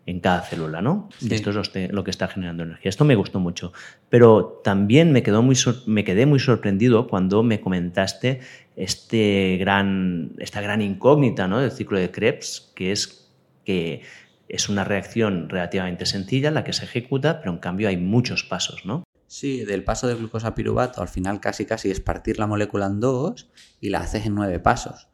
[0.09, 1.07] en cada célula, ¿no?
[1.21, 2.89] Y esto es lo que está generando energía.
[2.89, 3.73] Esto me gustó mucho.
[4.09, 8.41] Pero también me, quedó muy, me quedé muy sorprendido cuando me comentaste
[8.79, 11.59] este gran, esta gran incógnita ¿no?
[11.59, 13.29] del ciclo de Krebs, que es
[13.65, 14.01] que
[14.47, 18.85] es una reacción relativamente sencilla la que se ejecuta, pero en cambio hay muchos pasos,
[18.85, 19.03] ¿no?
[19.27, 22.99] Sí, del paso de glucosa piruvato al final casi casi es partir la molécula en
[22.99, 25.09] dos y la haces en nueve pasos.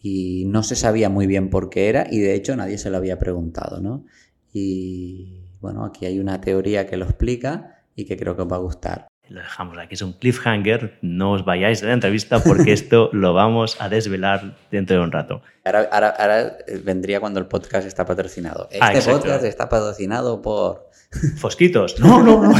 [0.00, 2.96] Y no se sabía muy bien por qué era y de hecho nadie se lo
[2.96, 4.06] había preguntado, ¿no?
[4.54, 8.56] Y bueno, aquí hay una teoría que lo explica y que creo que os va
[8.56, 9.07] a gustar.
[9.28, 13.34] Lo dejamos aquí, es un cliffhanger, no os vayáis de la entrevista porque esto lo
[13.34, 15.42] vamos a desvelar dentro de un rato.
[15.64, 18.68] Ahora, vendría cuando el podcast está patrocinado.
[18.80, 20.88] Ah, este podcast está patrocinado por...
[21.36, 22.00] Fosquitos.
[22.00, 22.54] No, no, no.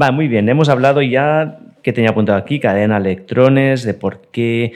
[0.00, 0.48] Va, muy bien.
[0.48, 4.72] Hemos hablado ya, que tenía apuntado aquí, cadena de electrones, de por qué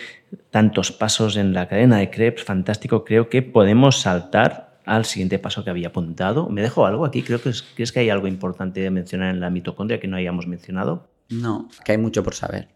[0.50, 2.44] tantos pasos en la cadena de Krebs.
[2.44, 3.04] Fantástico.
[3.04, 6.48] Creo que podemos saltar al siguiente paso que había apuntado.
[6.48, 7.22] ¿Me dejo algo aquí?
[7.22, 10.16] Creo que es, ¿Crees que hay algo importante de mencionar en la mitocondria que no
[10.16, 11.08] hayamos mencionado?
[11.28, 12.68] No, que hay mucho por saber.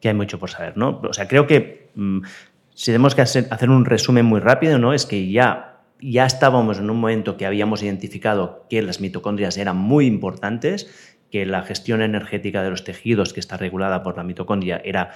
[0.00, 1.00] Que hay mucho por saber, ¿no?
[1.08, 2.20] O sea, creo que mm,
[2.74, 4.92] si tenemos que hacer, hacer un resumen muy rápido, ¿no?
[4.92, 5.68] Es que ya
[6.00, 11.44] ya estábamos en un momento que habíamos identificado que las mitocondrias eran muy importantes, que
[11.44, 15.10] la gestión energética de los tejidos que está regulada por la mitocondria era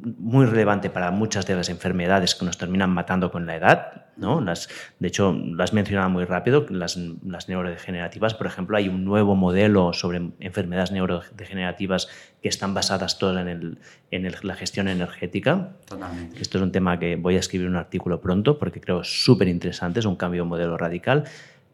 [0.00, 4.06] muy relevante para muchas de las enfermedades que nos terminan matando con la edad.
[4.16, 4.40] ¿no?
[4.40, 8.34] Las, de hecho, las mencionaba muy rápido, las, las, neurodegenerativas.
[8.34, 12.08] Por ejemplo, hay un nuevo modelo sobre enfermedades neurodegenerativas
[12.42, 13.78] que están basadas todas en,
[14.10, 15.70] en la gestión energética.
[15.86, 16.40] Totalmente.
[16.40, 20.00] Esto es un tema que voy a escribir un artículo pronto porque creo súper interesante,
[20.00, 21.24] es un cambio de modelo radical.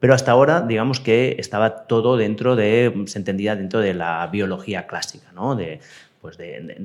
[0.00, 4.86] Pero hasta ahora, digamos que estaba todo dentro de, se entendía dentro de la biología
[4.86, 5.56] clásica, ¿no?
[5.56, 5.80] de,
[6.20, 6.76] pues de,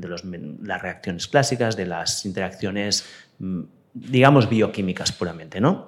[0.61, 3.05] las reacciones clásicas, de las interacciones,
[3.39, 3.61] mm,
[3.93, 5.59] digamos, bioquímicas puramente.
[5.59, 5.87] ¿no?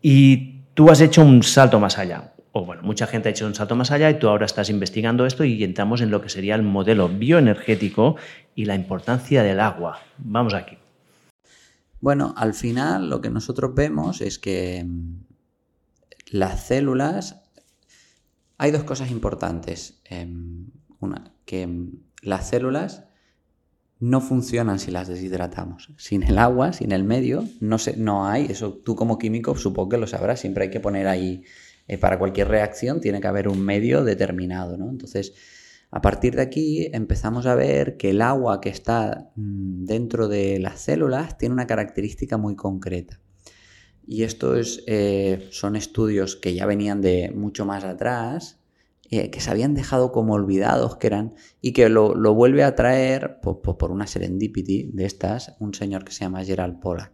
[0.00, 2.32] Y tú has hecho un salto más allá.
[2.54, 5.24] O bueno, mucha gente ha hecho un salto más allá y tú ahora estás investigando
[5.24, 8.16] esto y entramos en lo que sería el modelo bioenergético
[8.54, 10.00] y la importancia del agua.
[10.18, 10.76] Vamos aquí.
[12.00, 15.24] Bueno, al final lo que nosotros vemos es que mm,
[16.32, 17.38] las células...
[18.58, 20.00] Hay dos cosas importantes.
[20.04, 20.66] Em,
[21.00, 23.04] una, que em, las células
[24.00, 25.90] no funcionan si las deshidratamos.
[25.96, 28.46] Sin el agua, sin el medio, no, se, no hay.
[28.46, 30.40] Eso tú como químico supongo que lo sabrás.
[30.40, 31.44] Siempre hay que poner ahí,
[31.86, 34.76] eh, para cualquier reacción tiene que haber un medio determinado.
[34.76, 34.90] ¿no?
[34.90, 35.34] Entonces,
[35.90, 40.58] a partir de aquí empezamos a ver que el agua que está mm, dentro de
[40.58, 43.20] las células tiene una característica muy concreta.
[44.04, 48.61] Y estos eh, son estudios que ya venían de mucho más atrás,
[49.14, 53.40] eh, que se habían dejado como olvidados que eran, y que lo, vuelve a traer
[53.42, 57.12] por, una serendipity de estas, un señor que se llama Gerald Pollack,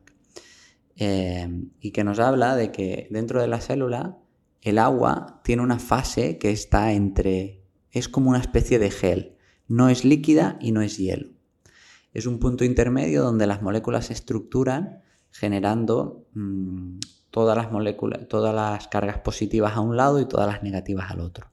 [0.95, 1.49] eh,
[1.81, 4.17] y que nos habla de que dentro de la célula
[4.63, 9.89] el agua tiene una fase que está entre, es como una especie de gel, no
[9.89, 11.31] es líquida y no es hielo.
[12.15, 16.99] Es un punto intermedio donde las moléculas se estructuran generando mm,
[17.33, 21.19] todas las moléculas, todas las cargas positivas a un lado y todas las negativas al
[21.19, 21.51] otro.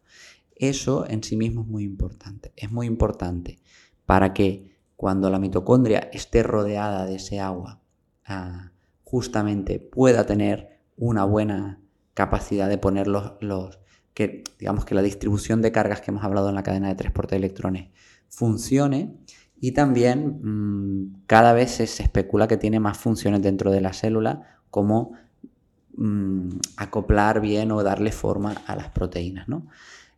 [0.56, 2.54] Eso en sí mismo es muy importante.
[2.56, 3.60] Es muy importante
[4.06, 7.82] para que cuando la mitocondria esté rodeada de ese agua,
[8.26, 8.72] ah,
[9.04, 11.80] justamente pueda tener una buena
[12.14, 13.80] capacidad de poner los, los,
[14.14, 17.36] que digamos que la distribución de cargas que hemos hablado en la cadena de transporte
[17.36, 17.90] de electrones
[18.30, 19.18] funcione
[19.60, 24.60] y también mm, cada vez se, especula que tiene más funciones dentro de la célula,
[24.70, 25.14] como
[25.96, 29.48] mm, acoplar bien o darle forma a las proteínas.
[29.48, 29.68] ¿no?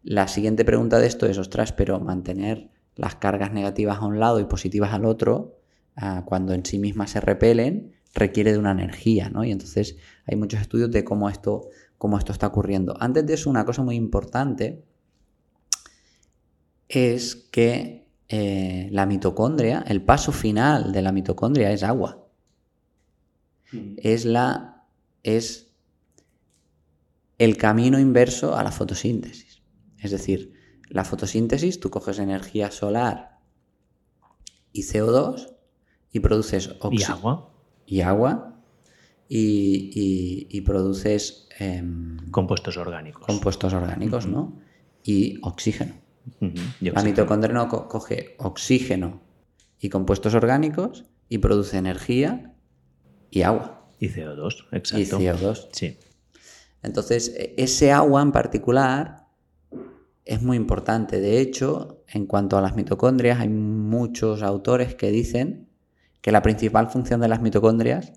[0.03, 4.39] La siguiente pregunta de esto es, ostras, pero mantener las cargas negativas a un lado
[4.39, 5.59] y positivas al otro,
[5.95, 9.43] ah, cuando en sí mismas se repelen, requiere de una energía, ¿no?
[9.43, 12.95] Y entonces hay muchos estudios de cómo esto, cómo esto está ocurriendo.
[12.99, 14.83] Antes de eso, una cosa muy importante
[16.89, 22.25] es que eh, la mitocondria, el paso final de la mitocondria es agua.
[23.97, 24.85] Es la.
[25.23, 25.73] es
[27.37, 29.46] el camino inverso a la fotosíntesis.
[29.99, 30.53] Es decir,
[30.89, 33.39] la fotosíntesis, tú coges energía solar
[34.71, 35.55] y CO2
[36.11, 37.53] y produces ¿Y agua?
[37.85, 38.61] Y agua.
[39.29, 41.49] Y, produces.
[41.59, 43.25] Em, compuestos orgánicos.
[43.25, 44.59] Compuestos orgánicos, ¿no?
[45.03, 45.95] Y oxígeno.
[46.81, 49.21] La mitocondria no coge oxígeno
[49.79, 52.53] y compuestos orgánicos y produce energía
[53.31, 53.89] y agua.
[53.99, 55.21] Y CO2, exacto.
[55.21, 55.67] Y CO2.
[55.71, 55.97] Sí.
[56.83, 59.26] Entonces, e, ese agua en particular
[60.27, 61.19] es muy importante.
[61.19, 65.69] De hecho, en cuanto a las mitocondrias, hay muchos autores que dicen
[66.21, 68.13] que la principal función de las mitocondrias,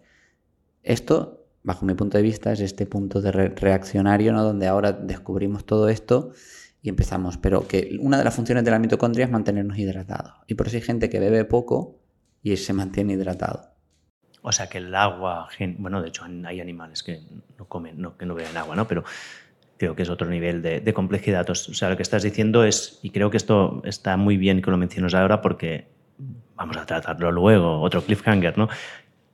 [0.83, 4.43] esto, bajo mi punto de vista, es este punto de reaccionario, ¿no?
[4.43, 6.33] donde ahora descubrimos todo esto
[6.83, 7.39] y empezamos.
[7.39, 10.35] Pero que una de las funciones de la mitocondria es mantenernos hidratados.
[10.49, 12.01] Y por eso hay gente que bebe poco
[12.43, 13.71] y se mantiene hidratado.
[14.43, 17.23] O sea que el agua, bueno, de hecho hay animales que
[17.59, 18.89] no comen, no, que no beben agua, ¿no?
[18.89, 19.05] Pero
[19.81, 21.49] creo que es otro nivel de, complejidad.
[21.49, 24.71] O sea, lo que estás diciendo es, y creo que esto está muy bien que
[24.71, 25.87] lo menciones ahora porque
[26.55, 28.69] vamos a tratarlo luego, otro cliffhanger, ¿no?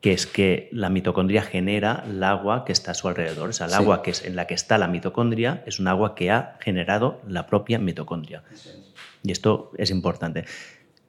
[0.00, 3.48] que es que la mitocondria genera el agua que está a su alrededor.
[3.48, 6.14] O sea, el agua que es, en la que está la mitocondria es un agua
[6.14, 8.44] que ha generado la propia mitocondria.
[9.24, 10.44] Y esto es importante.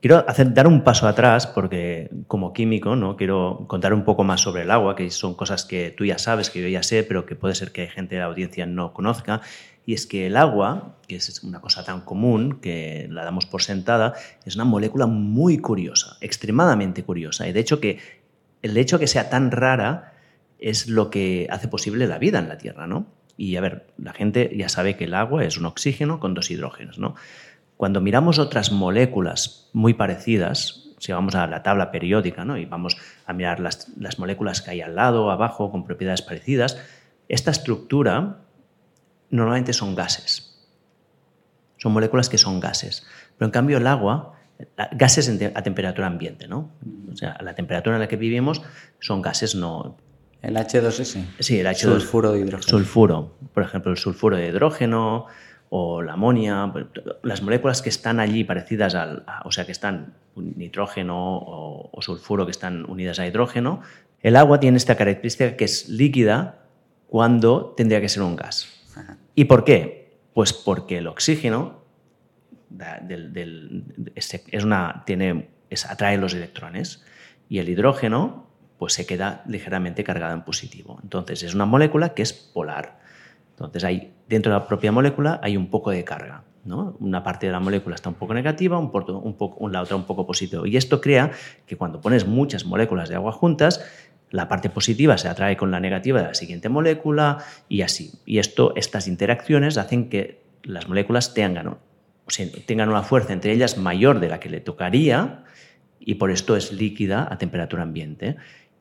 [0.07, 4.39] Quiero hacer, dar un paso atrás porque como químico no quiero contar un poco más
[4.39, 7.25] sobre el agua, que son cosas que tú ya sabes, que yo ya sé, pero
[7.25, 9.41] que puede ser que gente de la audiencia no conozca.
[9.85, 13.61] Y es que el agua, que es una cosa tan común que la damos por
[13.61, 14.13] sentada,
[14.45, 17.45] es una molécula muy curiosa, extremadamente curiosa.
[17.45, 17.99] Y de hecho que
[18.61, 20.13] el hecho que sea tan rara
[20.57, 23.07] es lo que hace posible la vida en la Tierra, ¿no?
[23.35, 26.49] Y a ver, la gente ya sabe que el agua es un oxígeno con dos
[26.49, 27.15] hidrógenos, ¿no?
[27.77, 32.57] Cuando miramos otras moléculas muy parecidas, si vamos a la tabla periódica ¿no?
[32.57, 36.77] y vamos a mirar las, las moléculas que hay al lado, abajo, con propiedades parecidas,
[37.29, 38.39] esta estructura
[39.29, 40.67] normalmente son gases.
[41.77, 43.05] Son moléculas que son gases.
[43.37, 44.33] Pero en cambio el agua
[44.93, 46.71] gases a temperatura ambiente, ¿no?
[47.11, 48.61] O sea, a la temperatura en la que vivimos
[48.99, 49.97] son gases no...
[50.41, 51.25] El H2S.
[51.39, 51.75] Sí, el H2.
[51.77, 52.69] Sulfuro de hidrógeno.
[52.69, 53.37] Sulfuro.
[53.53, 55.25] Por ejemplo, el sulfuro de hidrógeno
[55.69, 56.71] o la amonia,
[57.23, 62.45] las moléculas que están allí parecidas al, o sea, que están nitrógeno o, o, sulfuro
[62.45, 63.81] que están unidas a hidrógeno,
[64.21, 66.67] el agua tiene esta característica que es líquida
[67.07, 68.67] cuando tendría que ser un gas.
[69.35, 70.19] ¿Y por qué?
[70.33, 71.83] Pues porque el oxígeno
[74.15, 75.49] es una, tiene,
[75.89, 77.03] atrae los electrones
[77.49, 78.47] y el hidrógeno
[78.77, 80.99] pues se queda ligeramente cargado en positivo.
[81.01, 82.99] Entonces es una molécula que es polar.
[83.51, 86.43] Entonces hay, dentro de la propia molécula hay un poco de carga.
[86.65, 86.97] ¿no?
[86.99, 90.25] Una parte de la molécula está un poco negativa, un, poco, la otra un poco
[90.25, 90.67] positiva.
[90.67, 91.31] Y esto crea
[91.65, 93.83] que cuando pones muchas moléculas de agua juntas,
[94.29, 97.37] la parte positiva se atrae con la negativa de la siguiente molécula
[97.69, 98.11] y así.
[98.25, 101.77] Y esto, estas interacciones hacen que las moléculas tengan,
[102.65, 105.43] tengan una fuerza entre ellas mayor de la que le tocaría
[105.99, 108.35] y por esto es líquida a temperatura ambiente.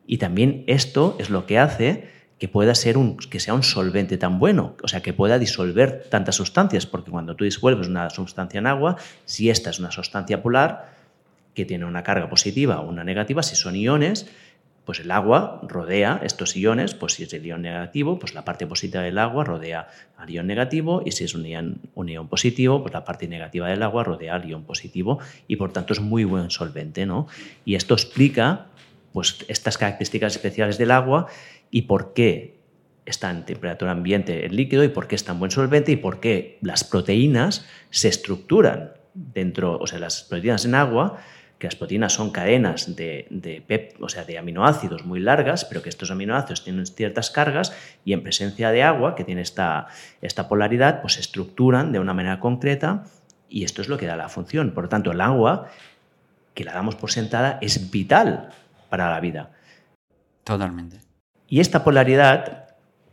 [0.06, 2.08] Y también esto es lo que hace
[2.38, 6.06] que pueda ser un, que sea un solvente tan bueno, o sea, que pueda disolver
[6.10, 10.42] tantas sustancias, porque cuando tú disuelves una sustancia en agua, si esta es una sustancia
[10.42, 10.94] polar
[11.54, 14.26] que tiene una carga positiva o una negativa, si son iones,
[14.86, 18.68] pues el agua rodea estos iones, pues si es el ion negativo, pues la parte
[18.68, 22.82] positiva del agua rodea al ion negativo y si es un ion, un ion positivo,
[22.82, 25.18] pues la parte negativa del agua rodea al ion positivo
[25.48, 27.26] y por tanto es muy buen solvente, ¿no?
[27.64, 28.66] Y esto explica
[29.12, 31.26] pues estas características especiales del agua
[31.70, 32.56] y por qué
[33.04, 36.20] está en temperatura ambiente el líquido y por qué es tan buen solvente y por
[36.20, 41.18] qué las proteínas se estructuran dentro, o sea, las proteínas en agua
[41.58, 46.10] que las proteínas son cadenas de, o sea, de aminoácidos muy largas, pero que estos
[46.10, 47.72] aminoácidos tienen ciertas cargas
[48.04, 49.86] y en presencia de agua, que tiene esta,
[50.20, 53.04] esta polaridad, pues se estructuran de una manera concreta
[53.48, 54.72] y esto es lo que da la función.
[54.72, 55.68] Por lo tanto, el agua,
[56.52, 58.50] que la damos por sentada, es vital
[58.90, 59.50] para la vida.
[60.44, 61.05] Totalmente.
[61.48, 62.68] Y esta polaridad,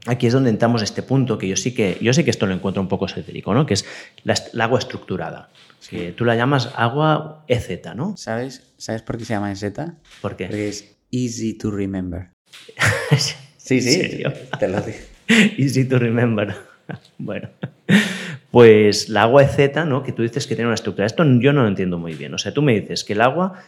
[0.05, 2.45] aquí es donde entramos a este punto que yo sí que, yo sé que esto
[2.45, 3.65] lo encuentro un poco esotérico, ¿no?
[3.65, 3.85] que es
[4.23, 5.49] la, el agua estructurada
[5.89, 8.15] que tú la llamas agua EZ, ¿no?
[8.17, 9.63] ¿Sabes, ¿Sabes por qué se llama EZ?
[10.21, 10.45] ¿Por qué?
[10.45, 12.29] Porque es easy to remember.
[13.57, 14.23] sí, sí,
[14.59, 14.99] te lo digo.
[15.57, 16.55] easy to remember.
[17.17, 17.49] bueno,
[18.51, 20.03] pues la agua EZ, ¿no?
[20.03, 21.05] Que tú dices que tiene una estructura.
[21.05, 22.33] Esto yo no lo entiendo muy bien.
[22.33, 23.63] O sea, tú me dices que el agua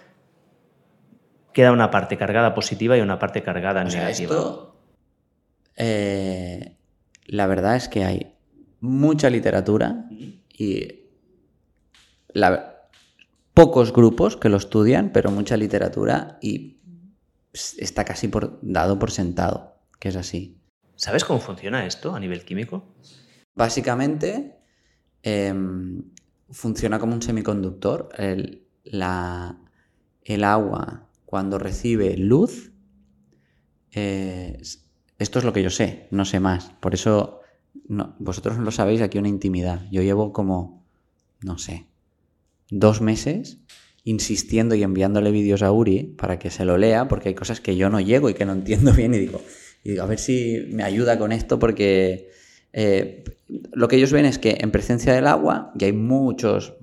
[1.55, 4.35] queda una parte cargada positiva y una parte cargada o sea, negativa.
[4.35, 4.75] Esto,
[5.77, 6.75] eh,
[7.27, 8.35] la verdad es que hay
[8.81, 10.05] mucha literatura
[10.57, 11.05] y
[13.53, 16.81] pocos grupos que lo estudian, pero mucha literatura y
[17.53, 20.59] está casi por, dado por sentado, que es así.
[20.97, 22.97] ¿Sabes cómo funciona esto a nivel químico?
[23.55, 24.57] Básicamente
[25.23, 26.03] em,
[26.49, 28.09] funciona como un semiconductor.
[28.17, 29.57] El, la,
[30.21, 31.04] el agua
[31.35, 32.71] cuando recibe luz,
[33.91, 34.57] eh,
[35.19, 36.71] esto es lo que yo sé, no sé más.
[36.79, 37.41] Por eso
[38.19, 39.85] vosotros no lo sabéis, aquí una intimidad.
[39.91, 40.85] Yo llevo como,
[41.41, 41.87] no sé,
[42.69, 43.57] dos meses
[44.05, 47.75] insistiendo y enviándole vídeos a Uri para que se lo lea, porque hay cosas que
[47.75, 49.41] yo no llego y que no entiendo bien y digo,
[49.83, 52.29] y digo a ver si me ayuda con esto, porque
[52.71, 53.25] eh,
[53.73, 56.75] lo que ellos ven es que en presencia del agua, y hay muchos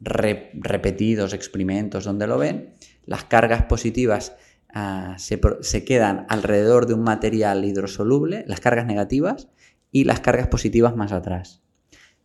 [0.00, 2.77] repetidos experimentos donde lo ven,
[3.08, 4.36] las cargas positivas
[4.72, 9.48] ah, se, se quedan alrededor de un material hidrosoluble, las cargas negativas,
[9.90, 11.62] y las cargas positivas más atrás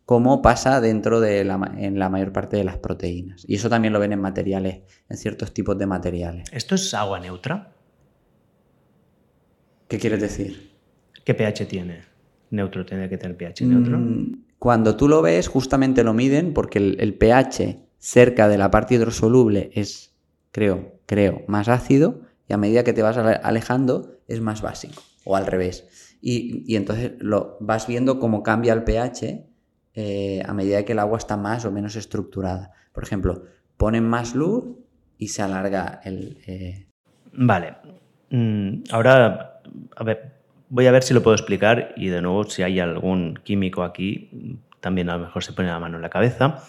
[0.04, 3.44] como pasa dentro de la, en la mayor parte de las proteínas.
[3.48, 6.48] Y eso también lo ven en materiales, en ciertos tipos de materiales.
[6.52, 7.72] ¿Esto es agua neutra?
[9.88, 10.72] ¿Qué quieres decir?
[11.24, 12.02] ¿Qué pH tiene?
[12.50, 13.98] ¿Neutro tiene que tener pH neutro?
[13.98, 18.94] Mm, cuando tú lo ves, justamente lo miden porque el, pH cerca de la parte
[18.94, 20.13] hidrosoluble es,
[20.54, 25.34] creo, creo, más ácido y a medida que te vas alejando es más básico o
[25.34, 26.16] al revés.
[26.22, 29.46] Y, y entonces lo vas viendo cómo cambia el pH
[29.94, 32.70] eh, a medida que el agua está más o menos estructurada.
[32.92, 33.42] Por ejemplo,
[33.76, 34.64] ponen más luz
[35.18, 36.38] y se alarga el...
[36.46, 36.86] Eh,
[37.32, 37.74] vale.
[38.30, 39.60] Mm, ahora,
[39.96, 40.34] a ver,
[40.68, 44.60] voy a ver si lo puedo explicar y de nuevo si hay algún químico aquí,
[44.78, 46.62] también a lo mejor se pone la mano en la cabeza.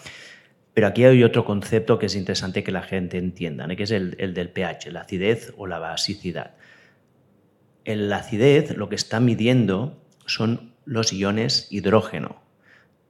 [0.76, 4.14] Pero aquí hay otro concepto que es interesante que la gente entienda, que es el,
[4.18, 6.50] el, del pH, la acidez o la basicidad.
[7.86, 12.42] En la acidez lo que está midiendo son los iones hidrógeno.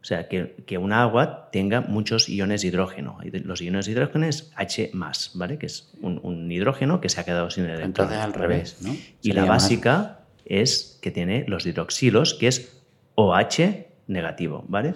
[0.01, 3.19] O sea, que, que una agua tenga muchos iones de hidrógeno.
[3.33, 4.93] Los iones de hidrógeno es H+,
[5.35, 5.59] ¿vale?
[5.59, 7.89] Que es un, hidrógeno que se ha quedado sin electrones.
[7.89, 8.97] Entonces al revés, ¿no?
[9.23, 12.81] Y la básica es que tiene los hidroxilos, que es
[13.17, 14.95] OH negativo, ¿vale?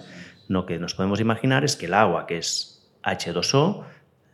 [0.51, 3.85] Lo que nos podemos imaginar es que el agua, que es H2O,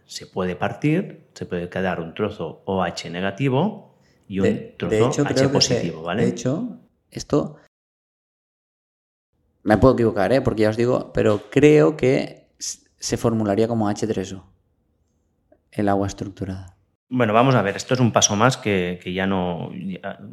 [0.08, 3.94] se puede partir, se puede quedar un trozo OH negativo
[4.28, 6.24] y un trozo H positivo, ¿vale?
[6.24, 6.80] De hecho,
[7.12, 7.58] esto
[9.62, 10.42] me puedo equivocar, ¿eh?
[10.42, 14.42] porque ya os digo, pero creo que se formularía como H3O,
[15.72, 16.77] el agua estructurada.
[17.10, 19.72] Bueno, vamos a ver, esto es un paso más que, ya no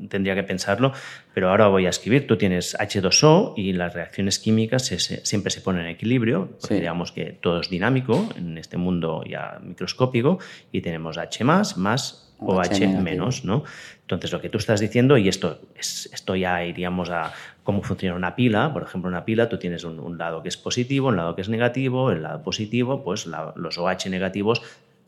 [0.09, 0.93] tendría que pensarlo,
[1.33, 2.27] pero ahora voy a escribir.
[2.27, 7.27] Tú tienes H2O y las reacciones químicas siempre se ponen en equilibrio, porque digamos que
[7.27, 10.41] todo es dinámico en este mundo ya microscópico
[10.73, 13.63] y tenemos H más, más o H, menos, ¿no?
[14.01, 18.17] Entonces, lo que tú estás diciendo, y esto, es, esto ya iríamos a cómo funciona
[18.17, 21.37] una pila, por ejemplo, una pila, tú tienes un, lado que es positivo, un lado
[21.37, 24.61] que es negativo, el lado positivo, pues los OH negativos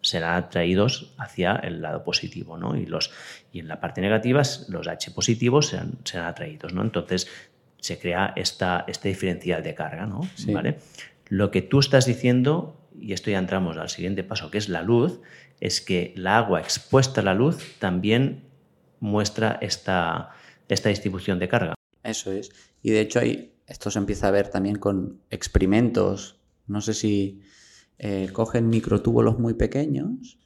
[0.07, 2.76] serán atraídos hacia el lado positivo, ¿no?
[2.76, 3.11] Y, los,
[3.52, 6.82] y en la parte negativa, los H positivos serán, serán atraídos, ¿no?
[6.82, 7.28] Entonces
[7.80, 10.20] se crea esta, este diferencial de carga, ¿no?
[10.48, 10.78] ¿Vale?
[11.28, 14.82] Lo que tú estás diciendo, y esto ya entramos al siguiente paso, que es la
[14.82, 15.20] luz,
[15.61, 18.44] es que la agua expuesta a la luz también
[19.00, 20.30] muestra esta,
[20.68, 21.74] esta distribución de carga.
[22.04, 22.52] Eso es.
[22.82, 26.38] Y de hecho, hay, esto se empieza a ver también con experimentos.
[26.68, 27.42] No sé si
[27.99, 30.38] eh, cogen microtúbulos muy pequeños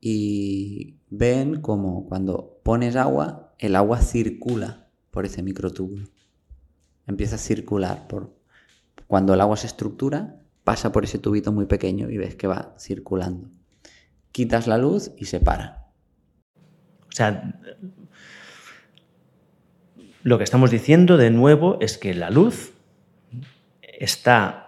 [0.00, 6.08] y ven como cuando pones agua, el agua circula por ese microtúbulo.
[7.06, 8.06] Empieza a circular.
[8.08, 8.36] Por...
[9.06, 12.74] Cuando el agua se estructura, pasa por ese tubito muy pequeño y ves que va
[12.78, 13.48] circulando.
[14.32, 15.86] Quitas la luz y se para.
[17.08, 17.60] O sea,
[20.22, 22.72] lo que estamos diciendo de nuevo es que la luz
[23.80, 24.65] está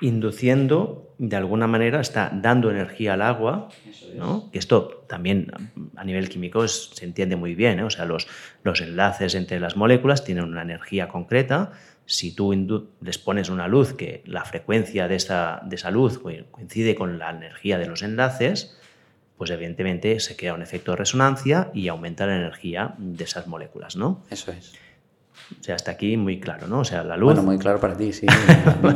[0.00, 3.68] induciendo de alguna manera está dando energía al agua,
[4.14, 4.50] ¿no?
[4.52, 5.50] que esto también
[5.96, 7.82] a nivel químico se entiende muy bien, ¿eh?
[7.82, 8.28] o sea, los,
[8.62, 11.72] los enlaces entre las moléculas tienen una energía concreta,
[12.06, 16.94] si tú les pones una luz que la frecuencia de esa, de esa luz coincide
[16.94, 18.78] con la energía de los enlaces,
[19.36, 23.96] pues evidentemente se crea un efecto de resonancia y aumenta la energía de esas moléculas,
[23.96, 24.24] ¿no?
[24.30, 24.72] Eso es.
[25.60, 26.80] O sea, hasta aquí muy claro, ¿no?
[26.80, 27.32] O sea, la luz.
[27.32, 28.26] Bueno, muy claro para ti, sí.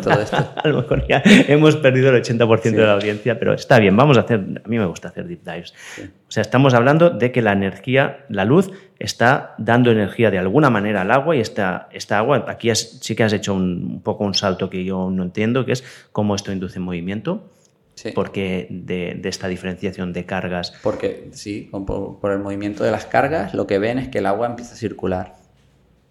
[0.03, 0.37] todo esto.
[0.57, 4.19] a lo mejor ya hemos perdido el 80% de la audiencia, pero está bien, vamos
[4.19, 4.41] a hacer.
[4.65, 5.73] A mí me gusta hacer deep dives.
[6.01, 10.71] O sea, estamos hablando de que la energía, la luz, está dando energía de alguna
[10.71, 14.35] manera al agua y esta, esta agua, aquí sí que has hecho un, poco un
[14.35, 17.51] salto que yo no entiendo, que es cómo esto induce movimiento.
[17.95, 18.11] Sí.
[18.15, 20.73] Porque de, de, esta diferenciación de cargas.
[20.83, 24.27] Porque sí, por, por el movimiento de las cargas, lo que ven es que el
[24.27, 25.42] agua empieza a circular.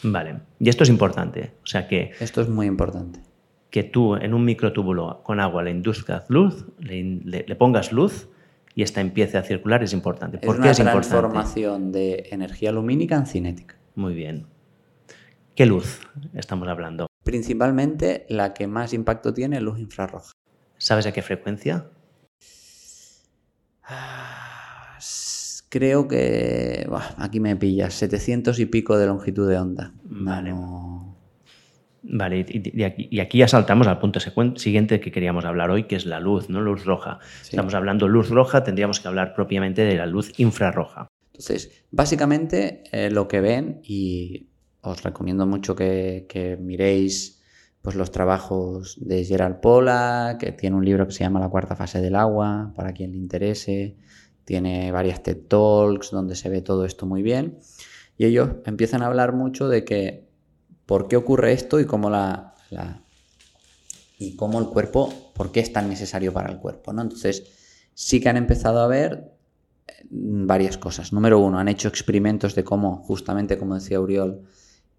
[0.03, 1.51] Vale, y esto es importante.
[1.63, 2.11] O sea que...
[2.19, 3.19] Esto es muy importante.
[3.69, 8.27] Que tú en un microtúbulo con agua le induzcas luz, le, pongas luz
[8.75, 10.39] y esta empiece a circular es importante.
[10.39, 13.75] ¿Por es qué es transformación de energía lumínica en cinética.
[13.95, 14.47] Muy bien.
[15.55, 16.01] ¿Qué luz
[16.33, 17.07] estamos hablando?
[17.23, 20.31] Principalmente la que más impacto tiene, luz infrarroja.
[20.77, 21.85] ¿Sabes a qué frecuencia?
[23.83, 24.97] Ah,
[25.71, 29.93] creo que aquí me pillas, 700 y pico de longitud de onda.
[30.03, 30.53] Vale.
[32.03, 36.19] Vale, y, aquí, ya saltamos al punto siguiente que queríamos hablar hoy, que es la
[36.19, 36.59] luz, ¿no?
[36.59, 37.19] Luz roja.
[37.41, 41.07] Estamos hablando luz roja, tendríamos que hablar propiamente de la luz infrarroja.
[41.27, 44.49] Entonces, básicamente eh, lo que ven, y
[44.81, 47.41] os recomiendo mucho que, miréis
[47.81, 51.75] pues, los trabajos de Gerald Pola, que tiene un libro que se llama La cuarta
[51.75, 53.95] fase del agua, para quien le interese
[54.45, 57.59] tiene varias TED Talks donde se ve todo esto muy bien.
[58.17, 60.27] Y ellos empiezan a hablar mucho de que
[60.85, 62.55] por qué ocurre esto y cómo la,
[64.19, 66.93] y cómo el cuerpo, por qué es tan necesario para el cuerpo.
[66.93, 67.01] ¿no?
[67.01, 67.43] Entonces,
[67.93, 69.31] sí que han empezado a ver
[69.87, 71.13] eh, varias cosas.
[71.13, 74.43] Número uno, han hecho experimentos de cómo, justamente como decía Uriol,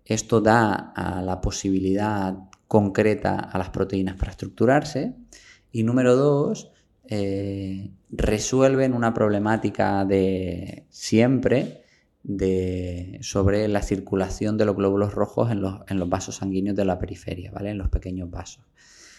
[0.04, 2.36] esto da a la posibilidad
[2.66, 5.14] concreta a las proteínas para estructurarse.
[5.70, 6.71] Y número dos,
[7.14, 11.84] eh, resuelven una problemática de siempre
[12.22, 16.86] de, sobre la circulación de los glóbulos rojos en los, en los, vasos sanguíneos de
[16.86, 17.68] la periferia, ¿vale?
[17.68, 18.64] En los pequeños vasos.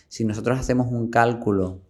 [0.08, 1.84] Si nosotros hacemos un cálculo,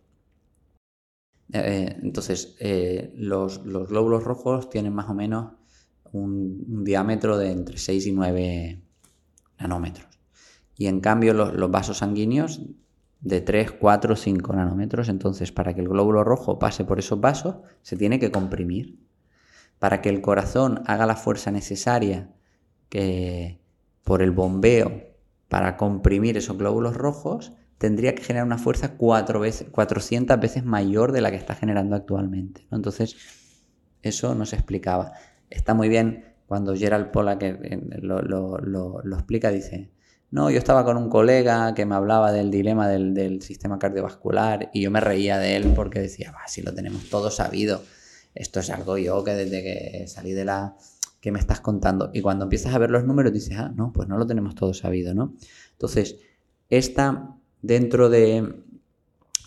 [1.54, 5.54] eh, entonces eh, los, glóbulos rojos tienen más o menos
[6.12, 8.82] un, diámetro de entre 6 y 9
[9.58, 10.20] nanómetros.
[10.76, 12.62] Y en cambio los, los vasos sanguíneos
[13.24, 15.09] de 3, 4, 5 nanómetros.
[15.09, 18.99] Entonces, para que el glóbulo rojo pase por esos vasos, se tiene que comprimir.
[19.80, 22.32] Para que el corazón haga la fuerza necesaria
[22.89, 23.59] que,
[24.03, 25.13] por el bombeo
[25.47, 31.11] para comprimir esos glóbulos rojos, tendría que generar una fuerza cuatro veces, 400 veces mayor
[31.11, 32.67] de la que está generando actualmente.
[32.71, 33.15] Entonces,
[34.01, 35.13] eso no se explicaba.
[35.49, 39.93] Está muy bien cuando Gerald Pollack eh, lo, lo explica, dice,
[40.34, 44.82] no, yo estaba con un colega que me hablaba del dilema del, sistema cardiovascular y
[44.82, 47.84] yo me reía de él porque decía, va, si lo tenemos todo sabido.
[48.34, 50.76] Esto es algo yo que desde que salí de la...
[51.22, 52.10] que me estás contando?
[52.16, 54.74] Y cuando empiezas a ver los números dices, ah, no, pues no lo tenemos todo
[54.74, 55.36] sabido, ¿no?
[55.74, 56.16] Entonces,
[56.68, 58.56] esta dentro de,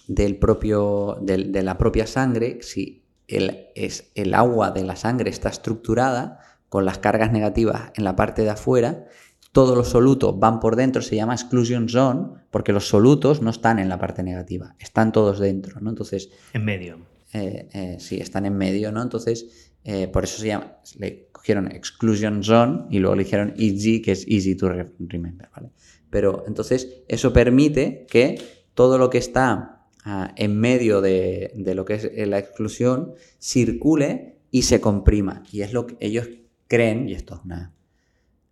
[0.06, 6.38] del propio, de, la propia sangre, si es, el agua de la sangre está estructurada
[6.68, 9.06] con las cargas negativas en la parte de afuera,
[9.56, 13.78] todos los solutos van por dentro, se llama exclusion zone, porque los solutos no están
[13.78, 15.88] en la parte negativa, están todos dentro, ¿no?
[15.88, 16.28] Entonces...
[16.52, 16.98] En medio.
[17.32, 19.00] Eh, eh, sí, están en medio, ¿no?
[19.00, 24.02] Entonces, eh, por eso se llama, le cogieron exclusion zone y luego le dijeron easy,
[24.02, 25.70] que es easy to remember, ¿vale?
[26.10, 28.38] Pero entonces eso permite que
[28.74, 34.36] todo lo que está ah, en medio de, de, lo que es la exclusión circule
[34.50, 35.44] y se comprima.
[35.50, 36.28] Y es lo que ellos
[36.68, 37.72] creen, y esto es una...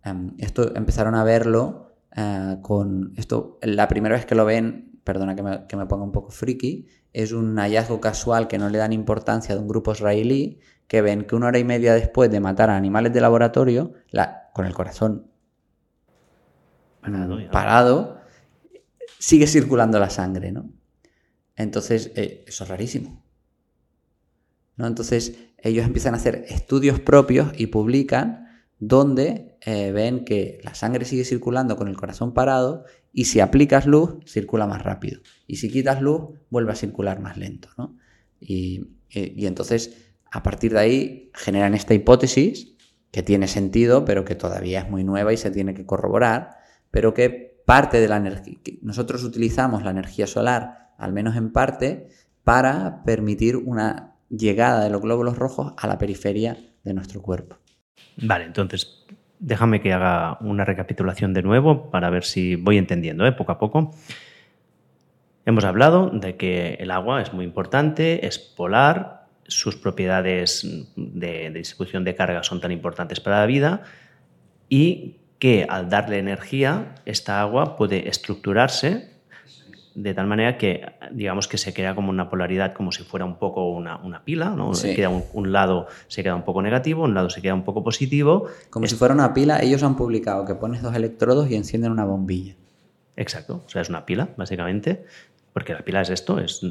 [0.05, 3.13] Em, esto empezaron a verlo eh, con...
[3.17, 6.31] Esto, la primera vez que lo ven, perdona que me, que me ponga un poco
[6.31, 11.01] friki, es un hallazgo casual que no le dan importancia de un grupo israelí que
[11.01, 14.65] ven que una hora y media después de matar a animales de laboratorio, la, con
[14.65, 15.27] el corazón
[17.51, 18.19] parado,
[19.19, 20.69] sigue circulando la sangre, ¿no?
[21.55, 23.23] Entonces, eh, eso es rarísimo.
[24.75, 24.87] ¿no?
[24.87, 28.44] Entonces, ellos empiezan a hacer estudios propios y publican
[28.79, 33.85] donde eh, ven que la sangre sigue circulando con el corazón parado y si aplicas
[33.85, 35.21] luz, circula más rápido.
[35.47, 37.69] Y si quitas luz, vuelve a circular más lento.
[37.77, 37.97] ¿no?
[38.39, 42.75] Y, y entonces, a partir de ahí, generan esta hipótesis
[43.11, 46.57] que tiene sentido, pero que todavía es muy nueva y se tiene que corroborar,
[46.91, 52.09] pero que parte de la energía, nosotros utilizamos la energía solar, al menos en parte,
[52.43, 57.57] para permitir una llegada de los glóbulos rojos a la periferia de nuestro cuerpo.
[58.17, 59.05] Vale, entonces
[59.39, 63.31] déjame que haga una recapitulación de nuevo para ver si voy entendiendo ¿eh?
[63.31, 63.93] poco a poco.
[65.45, 71.59] Hemos hablado de que el agua es muy importante, es polar, sus propiedades de, de
[71.59, 73.83] distribución de carga son tan importantes para la vida
[74.69, 79.14] y que al darle energía, esta agua puede estructurarse
[79.95, 83.39] de tal manera que, digamos, que se crea como una polaridad, como si fuera un
[83.39, 84.71] poco una, pila, ¿no?
[84.73, 88.47] Queda un, lado se queda un poco negativo, un lado se queda un poco positivo.
[88.69, 92.05] Como si fuera una pila, ellos han publicado que pones dos electrodos y encienden una
[92.05, 92.55] bombilla.
[93.15, 95.05] Exacto, o sea, es una pila, básicamente,
[95.53, 96.61] porque la pila es esto, es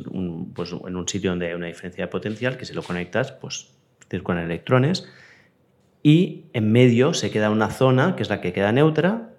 [0.54, 3.70] pues, en un sitio donde hay una diferencia de potencial que si lo conectas, pues
[4.22, 5.08] con electrones
[6.02, 9.30] y en medio se queda una zona que es la que queda neutra,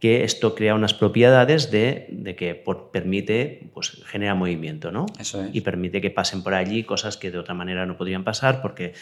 [0.00, 5.06] que esto crea unas propiedades de, que permite, pues genera movimiento, ¿no?
[5.18, 5.54] Eso es.
[5.54, 8.92] Y permite que pasen por allí cosas que de otra manera no podrían pasar porque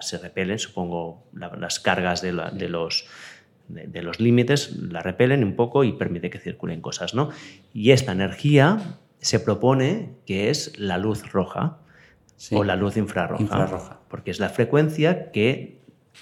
[0.00, 3.06] se repelen, supongo, las cargas de, los
[3.68, 7.30] de, los límites la repelen un poco y permite que circulen cosas, ¿no?
[7.72, 11.78] Y esta energía se propone que es la luz roja
[12.52, 15.77] o la luz infrarroja, infrarroja, porque es la frecuencia que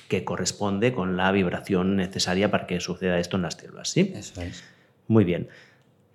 [0.09, 3.89] que corresponde con la vibración necesaria para que suceda esto en las células.
[3.89, 4.13] ¿sí?
[4.15, 4.65] Eso es.
[5.09, 5.49] Muy bien.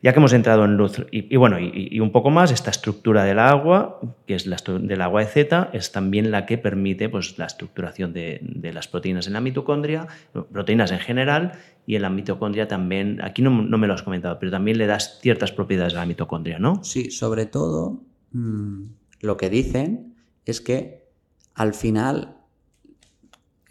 [0.03, 3.37] Ya que hemos entrado en luz y, bueno, y, un poco más, esta estructura del
[3.37, 7.45] agua, que es la del agua de Z, es también la que permite pues, la
[7.45, 10.07] estructuración de, de, las proteínas en la mitocondria,
[10.51, 11.51] proteínas en general,
[11.85, 14.87] y en la mitocondria también, aquí no, no, me lo has comentado, pero también le
[14.87, 16.83] das ciertas propiedades a la mitocondria, ¿no?
[16.83, 18.01] Sí, sobre todo
[18.31, 18.85] mmm,
[19.19, 20.15] lo que dicen
[20.45, 21.05] es que
[21.53, 22.37] al final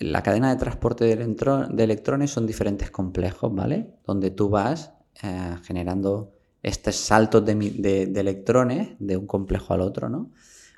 [0.01, 3.95] la cadena de transporte de, electrones son diferentes complejos, ¿vale?
[4.07, 6.33] Donde tú vas eh, generando
[6.63, 10.31] estos saltos de, electrones de un complejo al otro, ¿no?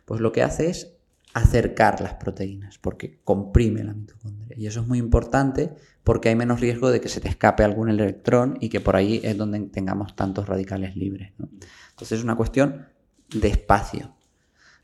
[0.04, 0.96] Pues lo que hace es
[1.34, 4.56] acercar las proteínas, porque comprime la mitocondria.
[4.58, 7.88] Y eso es muy importante porque hay menos riesgo de que se te escape algún
[7.88, 11.32] electrón y que por ahí es donde tengamos tantos radicales libres.
[11.38, 12.86] Entonces es una cuestión
[13.32, 14.16] de espacio.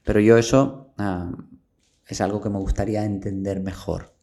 [0.05, 1.33] Pero yo eso ah,
[2.07, 4.18] es algo que me gustaría entender mejor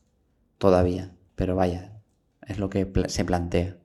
[0.57, 1.93] todavía, pero vaya,
[2.47, 3.77] es lo que se plantea.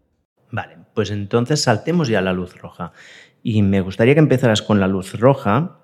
[0.51, 2.93] Vale, pues entonces saltemos ya a la luz roja.
[3.43, 5.79] Y me gustaría que empezaras con la luz roja,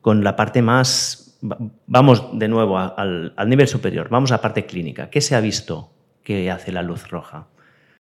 [0.00, 1.38] con la parte más...
[1.86, 5.10] Vamos de nuevo al, al nivel superior, vamos a la parte clínica.
[5.10, 5.92] ¿Qué se ha visto
[6.22, 7.48] que hace la luz roja?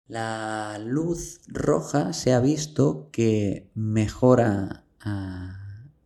[0.08, 4.84] La luz roja se ha visto que mejora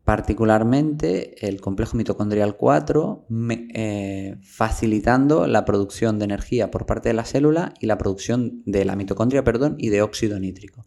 [0.05, 3.27] particularmente el complejo mitocondrial 4,
[3.75, 8.85] eh, facilitando la producción de energía por parte de la célula y la producción de
[8.85, 10.87] la mitocondria, perdón, y de óxido nítrico.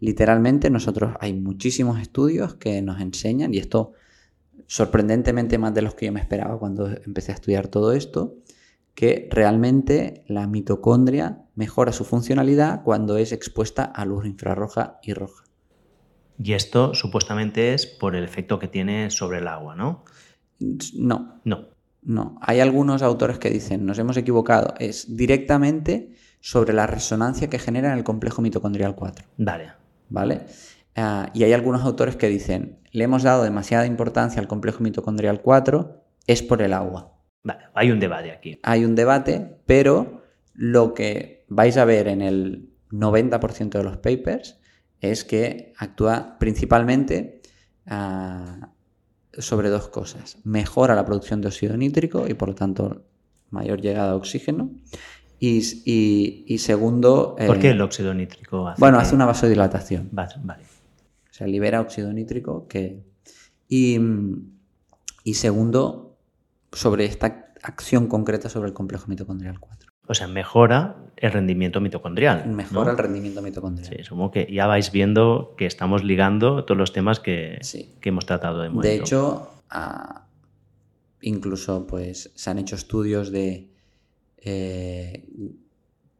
[0.00, 3.92] Literalmente nosotros hay muchísimos estudios que nos enseñan, y esto
[4.66, 8.36] sorprendentemente más de los que yo me esperaba cuando empecé a estudiar todo esto,
[8.94, 15.43] que realmente la mitocondria mejora su funcionalidad cuando es expuesta a luz infrarroja y roja.
[16.38, 20.04] Y esto supuestamente es por el efecto que tiene sobre el agua, ¿no?
[20.94, 21.40] No.
[21.44, 21.68] No.
[22.02, 22.38] No.
[22.42, 27.92] Hay algunos autores que dicen, nos hemos equivocado, es directamente sobre la resonancia que genera
[27.92, 29.26] en el complejo mitocondrial 4.
[29.38, 29.72] Vale.
[30.10, 30.46] ¿Vale?
[30.96, 35.40] Ah, y hay algunos autores que dicen, le hemos dado demasiada importancia al complejo mitocondrial
[35.40, 37.14] 4 es por el agua.
[37.42, 38.58] Vale, hay un debate aquí.
[38.62, 40.22] Hay un debate, pero
[40.54, 44.60] lo que vais a ver en el 90% de los papers
[45.00, 47.42] es que actúa principalmente
[47.86, 48.70] ah,
[49.32, 50.38] sobre dos cosas.
[50.44, 53.04] Mejora la producción de óxido nítrico y por lo tanto
[53.50, 54.70] mayor llegada a oxígeno.
[55.38, 57.36] Y, segundo...
[57.46, 60.08] ¿Por qué eh, el óxido nítrico hace Bueno, hace una vasodilatación.
[60.10, 60.62] Vale, vale.
[60.62, 63.02] O sea, libera óxido nítrico que...
[63.68, 63.98] Y,
[65.22, 66.16] y segundo,
[66.72, 69.73] sobre esta acción concreta sobre el complejo mitocondrial 4.
[70.06, 72.46] O sea, mejora el rendimiento mitocondrial.
[72.46, 73.88] Mejora el rendimiento mitocondrial.
[73.88, 77.58] Sí, supongo que ya vais viendo que estamos ligando todos los temas que,
[78.02, 78.88] hemos tratado de momento.
[78.88, 79.50] De hecho,
[81.22, 83.70] incluso pues, se han hecho estudios de
[84.38, 85.28] eh,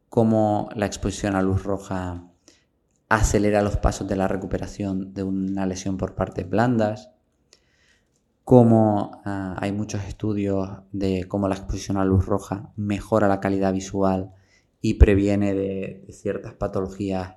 [0.09, 2.23] cómo la exposición a luz roja
[3.09, 7.11] acelera los pasos de la recuperación de una lesión por partes blandas,
[8.45, 13.73] cómo ah, hay muchos estudios de cómo la exposición a luz roja mejora la calidad
[13.73, 14.31] visual
[14.81, 17.35] y previene de, ciertas patologías,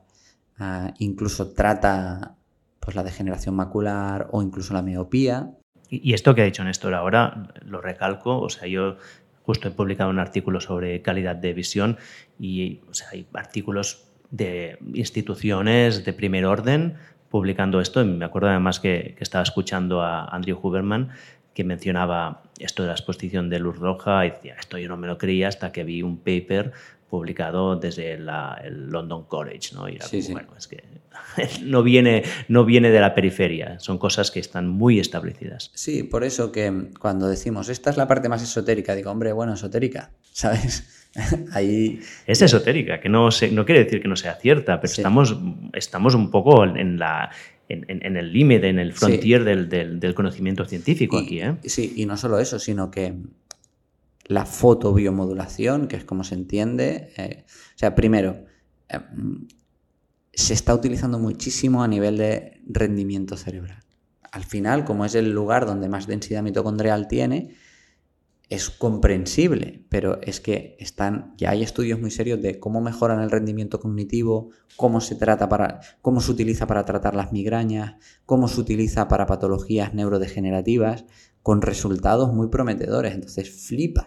[0.59, 2.36] ah, incluso trata
[2.78, 5.50] pues, la degeneración macular o incluso la miopía.
[5.88, 8.98] Y esto que ha dicho Néstor ahora, lo recalco, o sea, yo
[9.42, 11.96] justo he publicado un artículo sobre calidad de visión
[12.38, 16.98] y hay artículos de instituciones de primer orden
[17.31, 18.05] publicando esto.
[18.05, 21.11] me acuerdo además que, estaba escuchando a Andrew Huberman
[21.55, 25.09] que mencionaba esto de la exposición de luz roja y decía, esto yo no me
[25.09, 26.72] lo creía hasta que vi un paper
[27.11, 28.26] publicado desde el
[28.91, 29.89] London College, ¿no?
[29.89, 29.99] Y
[30.31, 30.85] bueno, es que
[31.62, 35.70] no viene, no viene de la periferia, son cosas que están muy establecidas.
[35.74, 39.55] Sí, por eso que cuando decimos, esta es la parte más esotérica, digo, hombre, bueno,
[39.55, 40.97] esotérica, ¿sabes?
[41.52, 42.00] Ahí...
[42.26, 45.36] Es esotérica, que no, no quiere decir que no sea cierta, pero estamos,
[45.72, 47.30] estamos un poco en la...
[47.70, 51.40] En, el límite, en el frontier del, conocimiento científico aquí.
[51.40, 51.56] ¿eh?
[51.64, 53.12] Sí, y no solo eso, sino que
[54.24, 58.46] la fotobiomodulación, que es como se entiende, eh, o sea, primero,
[58.88, 59.00] eh,
[60.32, 63.82] se está utilizando muchísimo a nivel de rendimiento cerebral.
[64.32, 67.54] Al final, como es el lugar donde más densidad mitocondrial tiene,
[68.49, 73.30] es comprensible, pero es que están, ya hay estudios muy serios de cómo mejoran el
[73.30, 78.61] rendimiento cognitivo, cómo se trata para, cómo se utiliza para tratar las migrañas, cómo se
[78.61, 81.05] utiliza para patologías neurodegenerativas,
[81.42, 83.14] con resultados muy prometedores.
[83.14, 84.07] Entonces flipas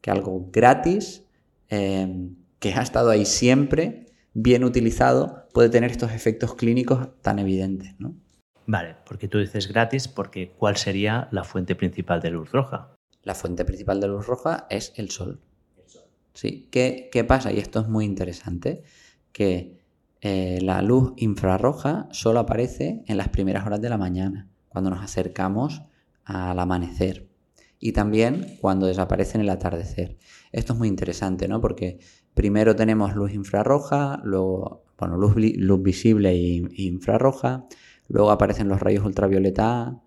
[0.00, 1.24] que algo gratis,
[1.68, 7.94] em, que ha estado ahí siempre, bien utilizado, puede tener estos efectos clínicos tan evidentes,
[7.98, 8.14] ¿no?
[8.66, 12.97] Vale, porque tú dices gratis, porque ¿cuál sería la fuente principal de luz roja?
[13.28, 15.38] La fuente principal de luz roja es el sol.
[16.32, 16.66] ¿Sí?
[16.70, 17.52] ¿Qué, pasa?
[17.52, 18.84] Y esto es muy interesante,
[19.32, 19.76] que
[20.22, 25.04] eh, la luz infrarroja solo aparece en las primeras horas de la mañana, cuando nos
[25.04, 25.82] acercamos
[26.24, 27.28] al amanecer.
[27.78, 30.16] Y también cuando desaparece en el atardecer.
[30.50, 31.60] Esto es muy interesante, ¿no?
[31.60, 31.98] Porque
[32.32, 37.66] primero tenemos luz infrarroja, luego, bueno, luz, luz visible e infrarroja,
[38.08, 40.02] luego aparecen los rayos ultravioleta A,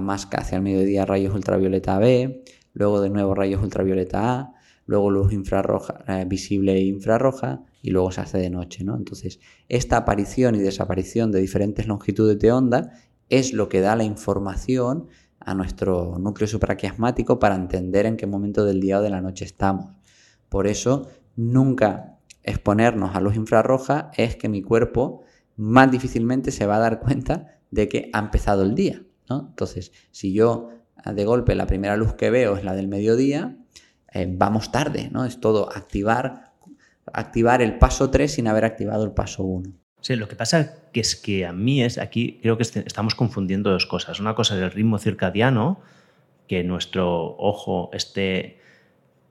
[0.00, 4.54] más que hacia el mediodía rayos ultravioleta B, luego de nuevo rayos ultravioleta A,
[4.86, 8.96] luego luz infrarroja, eh, visible e infrarroja, y luego se hace de noche, ¿no?
[8.96, 12.92] Entonces, esta aparición y desaparición de diferentes longitudes de onda
[13.28, 15.08] es lo que da la información
[15.40, 19.44] a nuestro núcleo supraquiasmático para entender en qué momento del día o de la noche
[19.44, 19.86] estamos.
[20.48, 25.22] Por eso, nunca exponernos a luz infrarroja es que mi cuerpo
[25.56, 29.02] más difícilmente se va a dar cuenta de que ha empezado el día.
[29.30, 33.56] Entonces, si yo ah, de golpe la primera luz que veo es la del mediodía,
[34.12, 35.24] eh, vamos tarde, ¿no?
[35.24, 36.52] Es todo activar,
[37.12, 39.70] activar el paso 3 sin haber activado el paso 1.
[40.00, 43.14] Sí, lo que pasa que es que a mí es, aquí creo que este, estamos
[43.14, 44.20] confundiendo dos cosas.
[44.20, 45.80] Una cosa es el ritmo circadiano,
[46.46, 48.60] que nuestro ojo esté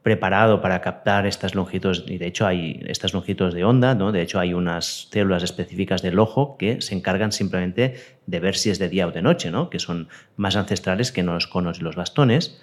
[0.08, 4.14] preparado para captar estas longitudes, y de hecho hay estas longitudes de onda, ¿no?
[4.14, 7.96] de hecho hay unas células específicas del ojo que se encargan simplemente
[8.26, 9.70] de ver si es de día o de noche, ¿no?
[9.70, 12.58] que son más ancestrales que los conos y los bastones.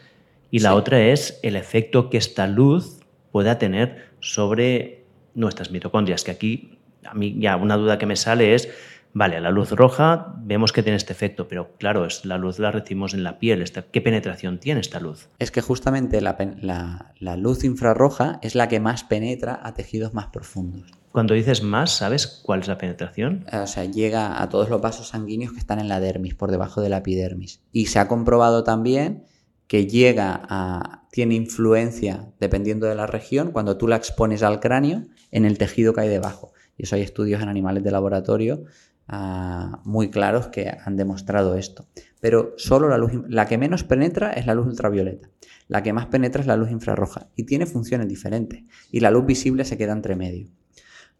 [0.50, 6.30] Y la otra es el efecto que esta luz pueda tener sobre nuestras mitocondrias, que
[6.30, 8.70] aquí a mí ya una duda que me sale es
[9.16, 12.72] Vale, la luz roja vemos que tiene este efecto, pero claro, es, la luz la
[12.72, 13.64] recibimos en la piel.
[13.92, 15.28] ¿Qué penetración tiene esta luz?
[15.38, 20.90] Es que justamente la, luz infrarroja es la que más penetra a tejidos más profundos.
[21.12, 23.46] Cuando dices más, ¿sabes cuál es la penetración?
[23.52, 26.80] O sea, llega a todos los vasos sanguíneos que están en la dermis, por debajo
[26.80, 27.62] de la epidermis.
[27.70, 29.26] Y se ha comprobado también
[29.68, 31.06] que llega a.
[31.12, 35.92] tiene influencia, dependiendo de la región, cuando tú la expones al cráneo, en el tejido
[35.92, 36.52] que hay debajo.
[36.76, 38.64] Y eso hay estudios en animales de laboratorio
[39.06, 41.86] Ah, muy claros que han demostrado esto.
[42.20, 45.28] pero solo la luz, la que menos penetra es la luz ultravioleta,
[45.68, 49.26] la que más penetra es la luz infrarroja y tiene funciones diferentes y la luz
[49.26, 50.48] visible se queda entre medio.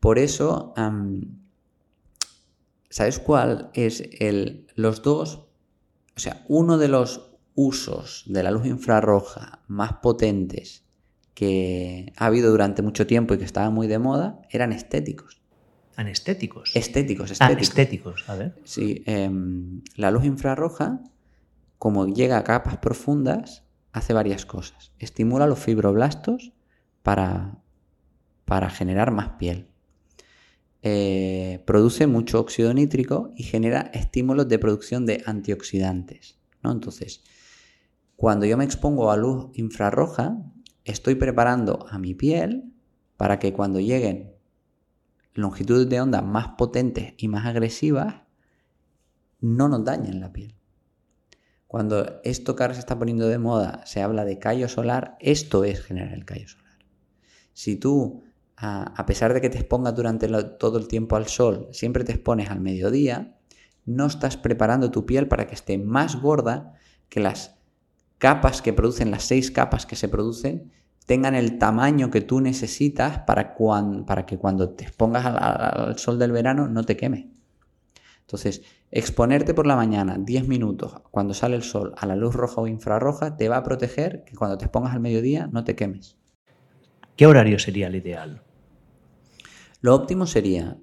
[0.01, 0.72] Por eso,
[2.89, 5.47] ¿sabes cuál es el, los dos?
[6.16, 10.85] O sea, uno de los usos de la luz infrarroja más potentes
[11.35, 15.43] que ha habido durante mucho tiempo y que estaban muy de moda eran estéticos.
[15.97, 16.74] Anestéticos.
[16.74, 17.68] Estéticos, Ah, estéticos.
[17.68, 18.55] estéticos, a ver.
[18.64, 21.01] Sí, em, la luz infrarroja,
[21.78, 24.92] como llega a capas profundas, hace varias cosas.
[24.99, 26.53] Estimula los fibroblastos
[27.03, 27.59] para,
[28.45, 29.68] para generar más piel.
[30.82, 36.36] Eh, produce mucho óxido nítrico y genera estímulos de producción de antioxidantes.
[36.62, 36.72] ¿no?
[36.72, 37.22] Entonces,
[38.16, 40.36] cuando yo me expongo a luz infrarroja,
[40.84, 42.64] estoy preparando a mi piel
[43.16, 44.34] para que cuando lleguen
[45.35, 48.22] longitudes de onda más potentes y más agresivas,
[49.41, 50.55] no nos dañen la piel.
[51.66, 55.64] Cuando esto que ahora se está poniendo de moda se habla de callo solar, esto
[55.64, 56.78] es generar el callo solar.
[57.53, 58.22] Si tú,
[58.57, 60.28] a, pesar de que te expongas durante
[60.59, 63.37] todo el tiempo al sol, siempre te expones al mediodía,
[63.85, 66.74] no estás preparando tu piel para que esté más gorda
[67.09, 67.57] que las
[68.18, 70.72] capas que producen, las seis capas que se producen,
[71.07, 76.18] tengan el tamaño que tú necesitas para, cuan- para que cuando te expongas al, sol
[76.18, 77.30] del verano no te queme.
[78.20, 82.61] Entonces, exponerte por la mañana 10 minutos cuando sale el sol a la luz roja
[82.61, 86.16] o infrarroja te va a proteger que cuando te expongas al mediodía no te quemes.
[87.16, 88.42] ¿Qué horario sería el ideal?
[89.82, 90.78] Lo óptimo sería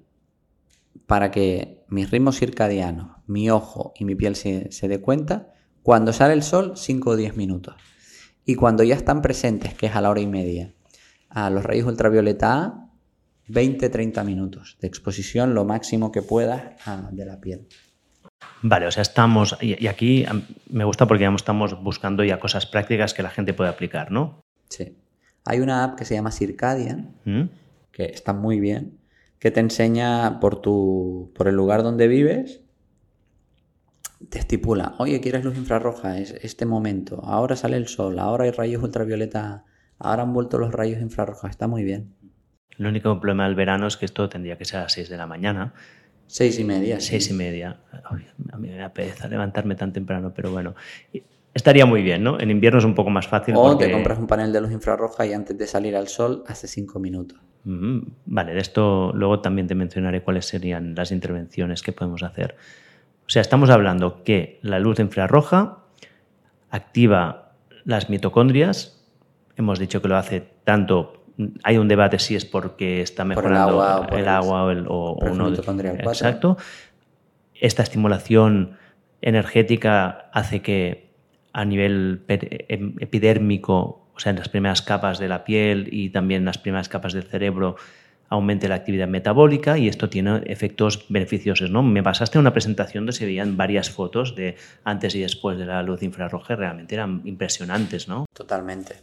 [1.06, 5.52] para que mis ritmos circadianos, mi ojo y mi piel se, se dé cuenta,
[5.82, 7.74] cuando sale el sol 5 o 10 minutos.
[8.44, 10.72] Y cuando ya están presentes, que es a la hora y media,
[11.28, 12.88] a los rayos ultravioleta A,
[13.48, 17.66] 20-30 minutos de exposición, lo máximo que puedas a- de la piel.
[18.62, 20.24] Vale, o sea, estamos, y, y aquí
[20.70, 24.40] me gusta porque digamos, estamos buscando ya cosas prácticas que la gente puede aplicar, ¿no?
[24.68, 24.96] Sí.
[25.44, 27.42] Hay una app que se llama Circadian, ¿Mm?
[27.90, 28.98] que está muy bien,
[29.40, 32.60] que te enseña por tu por el lugar donde vives,
[34.28, 38.50] te estipula, oye, quieres luz infrarroja, es este momento, ahora sale el sol, ahora hay
[38.50, 39.64] rayos ultravioleta,
[39.98, 42.14] ahora han vuelto los rayos infrarrojos, está muy bien.
[42.78, 45.16] El único problema del verano es que esto tendría que ser a las 6 de
[45.16, 45.74] la mañana,
[46.26, 46.98] Seis y media.
[46.98, 47.08] sí.
[47.10, 47.80] seis y media.
[48.04, 50.74] Ay, a mí me da pereza levantarme tan temprano, pero bueno.
[51.52, 52.40] Estaría muy bien, ¿no?
[52.40, 53.54] En invierno es un poco más fácil.
[53.54, 56.42] O porque- te compras un panel de luz infrarroja y antes de salir al sol
[56.46, 57.38] hace cinco minutos.
[57.64, 62.56] Mm, Vale, de esto luego también te mencionaré cuáles serían las intervenciones que podemos hacer.
[63.26, 65.78] O sea, estamos hablando que la luz infrarroja
[66.70, 67.52] activa
[67.84, 69.04] las mitocondrias.
[69.56, 71.24] Hemos dicho que lo hace tanto.
[71.64, 74.70] Hay un debate si es porque está Por el mejorando agua el el- agua o,
[74.70, 75.34] el, o- o
[75.96, 76.12] cuatro.
[76.12, 76.56] Exacto.
[77.54, 78.76] Esta estimulación
[79.20, 81.10] energética hace que
[81.52, 86.40] a nivel em- epidérmico, o sea, en las primeras capas de la piel y también
[86.42, 87.76] en las primeras capas del cerebro,
[88.32, 91.70] aumente la actividad metabólica y esto tiene efectos beneficiosos.
[91.70, 91.82] ¿no?
[91.82, 95.82] Me pasaste una presentación donde se veían varias fotos de antes y después de la
[95.82, 98.24] luz infrarroja, realmente eran impresionantes, ¿no?
[98.32, 98.94] Totalmente.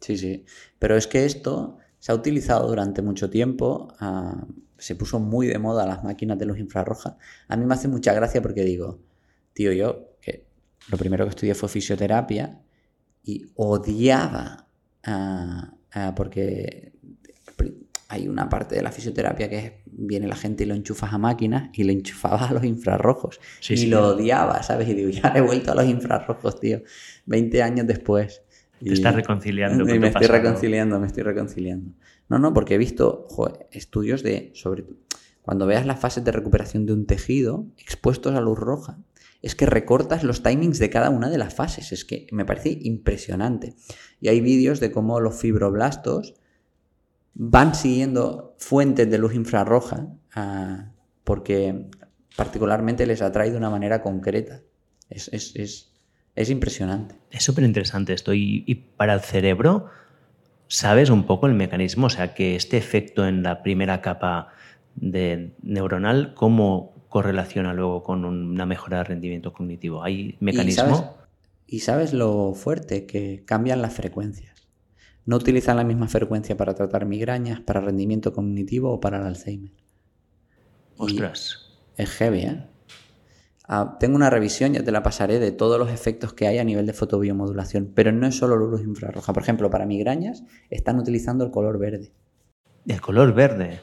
[0.00, 0.44] Sí, sí.
[0.78, 3.94] Pero es que esto se ha utilizado durante mucho tiempo.
[4.00, 4.44] ah,
[4.76, 7.16] se puso muy de moda las máquinas de luz infrarroja.
[7.48, 9.00] A mí me hace mucha gracia porque digo,
[9.54, 10.46] tío, yo, que
[10.88, 12.60] lo primero que estudié fue fisioterapia
[13.24, 14.68] y odiaba,
[15.04, 16.92] ah, ah, porque
[18.08, 21.18] hay una parte de la fisioterapia que es, viene la gente y lo enchufas a
[21.18, 23.38] máquinas y lo enchufabas a los infrarrojos.
[23.60, 23.86] Sí, y sí.
[23.86, 24.88] lo odiaba, ¿sabes?
[24.88, 26.82] Y digo, ya he vuelto a los infrarrojos, tío.
[27.26, 28.42] 20 años después.
[28.82, 30.32] Te estás reconciliando Y me estoy pasado.
[30.32, 31.92] reconciliando, me estoy reconciliando.
[32.30, 34.84] No, no, porque he visto joder, estudios de, sobre
[35.42, 38.98] cuando veas las fases de recuperación de un tejido expuestos a luz roja,
[39.42, 41.92] es que recortas los timings de cada una de las fases.
[41.92, 43.74] Es que me parece impresionante.
[44.20, 46.34] Y hay vídeos de cómo los fibroblastos
[47.38, 50.90] van siguiendo fuentes de luz infrarroja ah,
[51.22, 51.86] porque
[52.36, 54.60] particularmente les atrae de una manera concreta.
[55.08, 55.92] Es, es, es,
[56.34, 57.14] es impresionante.
[57.30, 58.34] Es súper interesante esto.
[58.34, 59.86] Y, y para el cerebro,
[60.66, 62.06] ¿sabes un poco el mecanismo?
[62.06, 64.48] O sea, que este efecto en la primera capa
[64.96, 70.02] de neuronal, ¿cómo correlaciona luego con una mejora de rendimiento cognitivo?
[70.02, 70.84] ¿Hay mecanismo?
[70.86, 71.10] ¿Y sabes,
[71.68, 73.06] y sabes lo fuerte?
[73.06, 74.57] Que cambian las frecuencias.
[75.28, 79.72] No utilizan la misma frecuencia para tratar migrañas, para rendimiento cognitivo o para el Alzheimer.
[79.72, 81.68] Y Ostras.
[81.98, 82.66] es heavy, ¿eh?
[83.64, 86.64] Ah, tengo una revisión, ya te la pasaré, de todos los efectos que hay a
[86.64, 89.34] nivel de fotobiomodulación, pero no es solo luz infrarroja.
[89.34, 92.10] Por ejemplo, para migrañas están utilizando el color verde.
[92.86, 93.82] El color verde.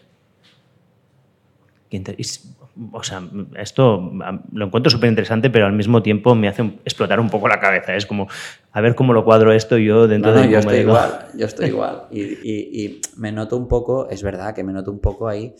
[2.91, 3.21] O sea,
[3.57, 4.11] esto
[4.51, 7.95] lo encuentro súper interesante, pero al mismo tiempo me hace explotar un poco la cabeza.
[7.95, 8.27] Es como,
[8.71, 12.03] a ver cómo lo cuadro esto yo dentro de yo estoy igual, yo estoy igual.
[12.11, 15.55] Y, y, me noto un poco, es verdad que me noto un poco ahí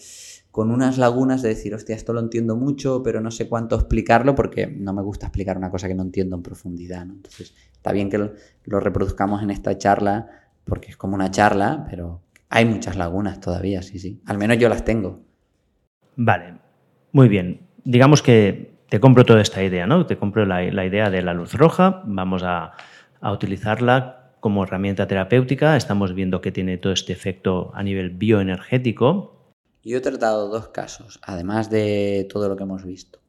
[0.52, 4.36] con unas lagunas de decir, hostia, esto lo entiendo mucho, pero no sé cuánto explicarlo
[4.36, 7.06] porque no me gusta explicar una cosa que no entiendo en profundidad.
[7.06, 7.14] ¿no?
[7.14, 10.30] Entonces, está bien que lo reproduzcamos en esta charla
[10.66, 14.22] porque es como una charla, pero hay muchas lagunas todavía, sí, sí.
[14.26, 15.22] Al menos yo las tengo.
[16.16, 16.56] Vale,
[17.16, 17.62] muy bien.
[17.86, 20.06] Digamos que te compro toda esta idea, ¿no?
[20.06, 22.74] Te compro la, idea de la luz roja, vamos a,
[23.22, 29.54] utilizarla como herramienta terapéutica, estamos viendo que tiene todo este efecto a nivel bioenergético.
[29.82, 33.20] Yo he tratado dos casos, además de todo lo que hemos visto.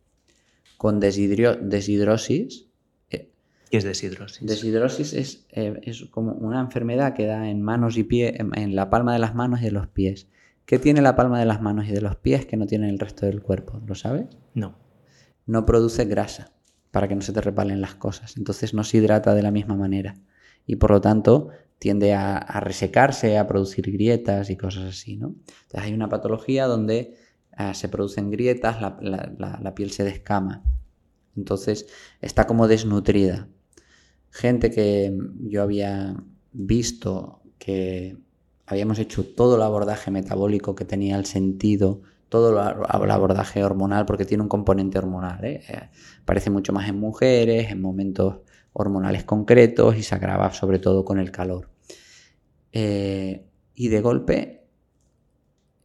[0.77, 2.67] Con deshidrosis.
[3.11, 3.31] Eh,
[3.71, 4.45] ¿Qué es deshidrosis?
[4.45, 8.91] Deshidrosis es, eh, es, como una enfermedad que da en manos y pies, en la
[8.91, 10.27] palma de las manos y de los pies.
[10.67, 12.99] ¿Qué tiene la palma de las manos y de los pies que no tiene el
[12.99, 13.81] resto del cuerpo?
[13.87, 14.27] ¿Lo sabes?
[14.53, 14.77] No.
[15.47, 16.53] No produce grasa
[16.91, 18.37] para que no se te repalen las cosas.
[18.37, 20.17] Entonces no se hidrata de la misma manera.
[20.67, 25.37] Y por lo tanto tiende a, resecarse, a producir grietas y cosas así, ¿no?
[25.47, 27.15] Entonces hay una patología donde
[27.53, 28.99] ah, se producen grietas, la,
[29.63, 30.65] la piel se descama.
[31.37, 31.87] Entonces
[32.21, 33.49] está como desnutrida.
[34.31, 36.17] Gente que yo había
[36.53, 38.17] visto que
[38.67, 44.25] habíamos hecho todo el abordaje metabólico que tenía el sentido, todo el abordaje hormonal, porque
[44.25, 45.45] tiene un componente hormonal.
[45.45, 45.63] ¿eh?
[45.69, 45.89] Eh,
[46.23, 48.41] aparece mucho más en mujeres, en momentos
[48.73, 51.71] hormonales concretos y se agrava sobre todo con el calor.
[52.73, 54.67] Eh, y de golpe,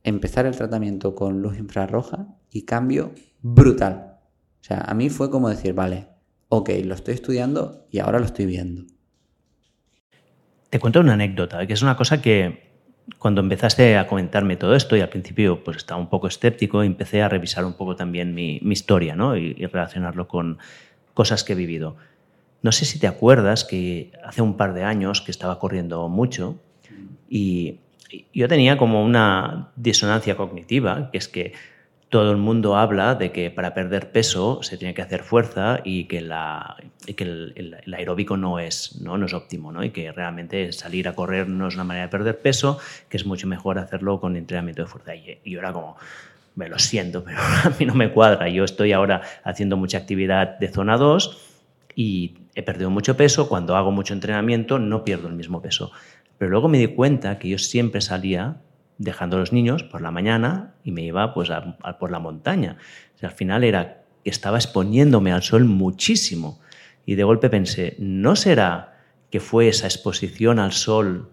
[0.04, 4.20] empezar el tratamiento con luz infrarroja y cambio brutal.
[4.60, 6.08] O sea, a mí fue como decir, vale,
[6.50, 8.84] ok, lo estoy estudiando y ahora lo estoy viendo.
[10.70, 12.71] Te cuento una anécdota, que es una cosa que
[13.18, 17.22] cuando empezaste a comentarme todo esto y al principio pues estaba un poco escéptico, empecé
[17.22, 19.36] a revisar un poco también mi, historia ¿no?
[19.38, 20.58] y, relacionarlo con
[21.14, 21.96] cosas que he vivido.
[22.62, 26.60] No sé si te acuerdas que hace un par de años que estaba corriendo mucho
[27.30, 27.80] y
[28.34, 31.54] yo tenía como una disonancia cognitiva, que es que
[32.12, 36.04] todo el mundo habla de que para perder peso se tiene que hacer fuerza y
[36.04, 36.76] que, la,
[37.08, 39.18] el, aeróbico no es, ¿no?
[39.18, 39.82] no es óptimo ¿no?
[39.82, 43.26] y que realmente salir a correr no es una manera de perder peso, que es
[43.26, 45.16] mucho mejor hacerlo con entrenamiento de fuerza.
[45.16, 45.96] Y, yo era como,
[46.56, 48.50] me lo siento, pero a mí no me cuadra.
[48.50, 51.38] Yo estoy ahora haciendo mucha actividad de zona 2
[51.96, 53.48] y he perdido mucho peso.
[53.48, 55.94] Cuando hago mucho entrenamiento no pierdo el mismo peso.
[56.38, 58.58] Pero luego me di cuenta que yo siempre salía
[59.02, 61.50] dejando los niños por la mañana y me iba pues
[62.00, 62.78] por la montaña.
[63.22, 66.60] al final era estaba exponiéndome al sol muchísimo
[67.06, 69.00] y de golpe pensé, ¿no será
[69.32, 71.32] que fue esa exposición al sol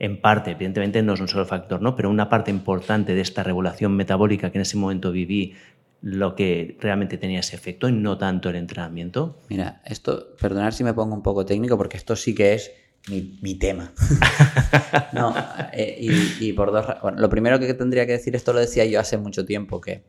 [0.00, 1.94] en parte, evidentemente no es un solo factor, ¿no?
[1.94, 5.54] pero una parte importante de esta regulación metabólica que en ese momento viví
[6.02, 9.38] lo que realmente tenía ese efecto y no tanto el entrenamiento?
[9.48, 12.72] Mira, esto, perdonar si me pongo un poco técnico porque esto sí que es
[13.08, 13.92] mi, tema.
[15.12, 15.34] no,
[15.72, 15.96] eh,
[16.40, 19.18] y, por dos bueno, Lo primero que tendría que decir, esto lo decía yo hace
[19.18, 20.04] mucho tiempo, que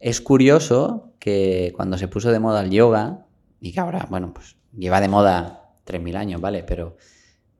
[0.00, 3.26] es curioso que cuando se puso de moda el yoga,
[3.60, 6.64] y que ahora, bueno, pues lleva de moda 3.000 años, ¿vale?
[6.64, 6.96] Pero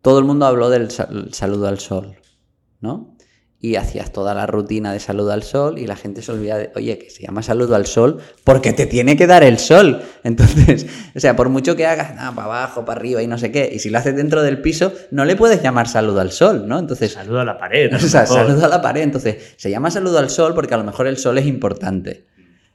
[0.00, 2.16] todo el mundo habló del saludo al sol,
[2.80, 3.11] ¿no?
[3.64, 6.72] Y hacías toda la rutina de saludo al sol y la gente se olvida de,
[6.74, 10.02] oye, que se llama saludo al sol porque te tiene que dar el sol.
[10.24, 10.84] Entonces,
[11.14, 13.70] o sea, por mucho que hagas nada, para abajo, para arriba y no sé qué,
[13.72, 16.76] y si lo haces dentro del piso, no le puedes llamar saludo al sol, ¿no?
[16.76, 17.12] Entonces...
[17.12, 17.92] Saludo a la pared.
[17.94, 19.02] O sea, saludo a la pared.
[19.02, 22.26] Entonces, se llama saludo al sol porque a lo mejor el sol es importante.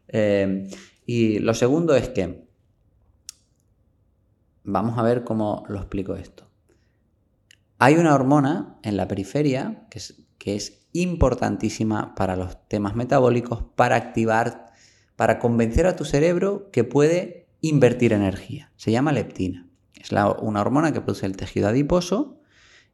[0.07, 0.69] Eh,
[1.05, 2.47] y lo segundo es que,
[4.63, 6.49] vamos a ver cómo lo explico esto.
[7.77, 13.63] Hay una hormona en la periferia que es que es importantísima para los temas metabólicos,
[13.75, 14.71] para activar,
[15.15, 18.71] para convencer a tu cerebro que puede invertir energía.
[18.75, 19.67] Se llama leptina.
[19.93, 22.39] Es una hormona que produce el tejido adiposo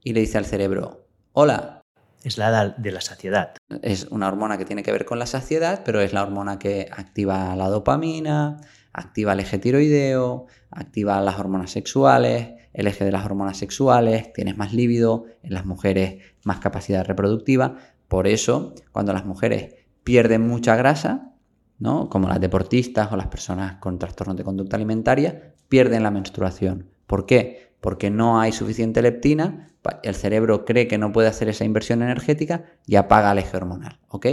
[0.03, 1.81] y le dice al cerebro, hola.
[2.23, 3.53] Es la de la saciedad.
[3.81, 6.87] Es una hormona que tiene que ver con la saciedad, pero es la hormona que
[6.89, 8.61] activa la dopamina,
[8.93, 14.55] activa el eje tiroideo, activa las hormonas sexuales, el eje de las hormonas sexuales, tienes
[14.55, 17.77] más líbido, en las mujeres más capacidad reproductiva.
[18.07, 21.33] Por eso, cuando las mujeres pierden mucha grasa,
[21.79, 22.09] ¿no?
[22.09, 26.89] como las deportistas o las personas con trastornos de conducta alimentaria, pierden la menstruación.
[27.07, 27.73] ¿Por qué?
[27.81, 29.69] Porque no hay suficiente leptina,
[30.03, 33.99] el cerebro cree que no puede hacer esa inversión energética y apaga el eje hormonal.
[34.07, 34.27] ¿Ok?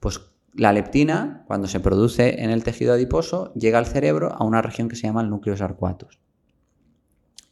[0.00, 0.20] Pues
[0.54, 4.88] la leptina, cuando se produce en el tejido adiposo, llega al cerebro a una región
[4.88, 6.20] que se llama el núcleo sarcuatus.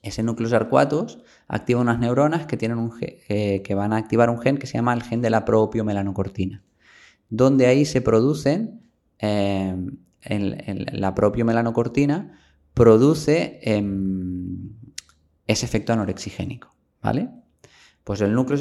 [0.03, 4.41] Ese núcleo sarcuatus activa unas neuronas que, tienen un eh, que van a activar un
[4.41, 6.65] gen que se llama el gen de la propio melanocortina,
[7.31, 8.83] donde ahí se producen
[9.21, 9.77] eh,
[10.29, 12.39] la propia melanocortina
[12.75, 14.71] produce em,
[15.47, 17.31] ese efecto anorexigénico, ¿vale?
[18.05, 18.59] Pues el núcleo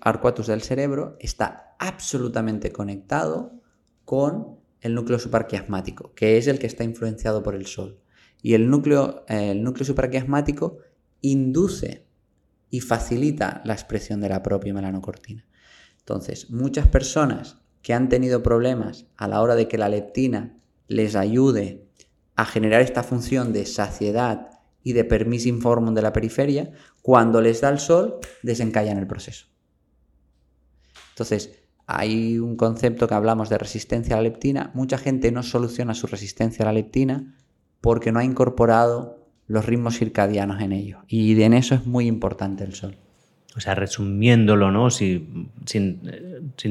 [0.00, 3.60] arcuatus del cerebro está absolutamente conectado
[4.04, 8.00] con el núcleo supraquiasmático, que es el que está influenciado por el sol.
[8.42, 10.78] Y el núcleo, el núcleo supraquiasmático
[11.20, 12.06] induce
[12.70, 15.46] y facilita la expresión de la propia melanocortina.
[15.98, 20.58] Entonces, muchas personas que han tenido problemas a la hora de que la leptina
[20.88, 21.88] les ayude
[22.34, 24.50] a generar esta función de saciedad
[24.82, 26.70] y de permiso hormone de la periferia,
[27.02, 29.46] cuando les da el sol, desencallan el proceso.
[31.10, 34.70] Entonces, hay un concepto que hablamos de resistencia a la leptina.
[34.74, 37.36] Mucha gente no soluciona su resistencia a la leptina
[37.86, 41.04] porque no ha incorporado los ritmos circadianos en ello.
[41.06, 42.96] Y en eso es muy importante el sol.
[43.56, 44.90] O sea, resumiéndolo, ¿no?
[44.90, 45.52] sin,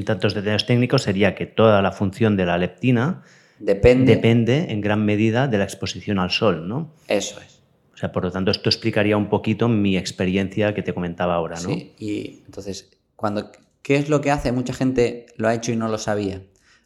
[0.03, 3.23] tantos detalles técnicos, sería que toda la función de la leptina
[3.59, 6.91] depende, depende en gran medida de la exposición al sol, ¿no?
[7.07, 7.61] Eso es.
[7.93, 11.55] O sea, por lo tanto, esto explicaría un poquito mi experiencia que te comentaba ahora,
[11.61, 11.69] ¿no?
[11.69, 13.53] Sí, y entonces, cuando,
[13.83, 14.51] ¿qué es lo que hace?
[14.51, 16.41] Mucha gente lo ha hecho y no lo sabía.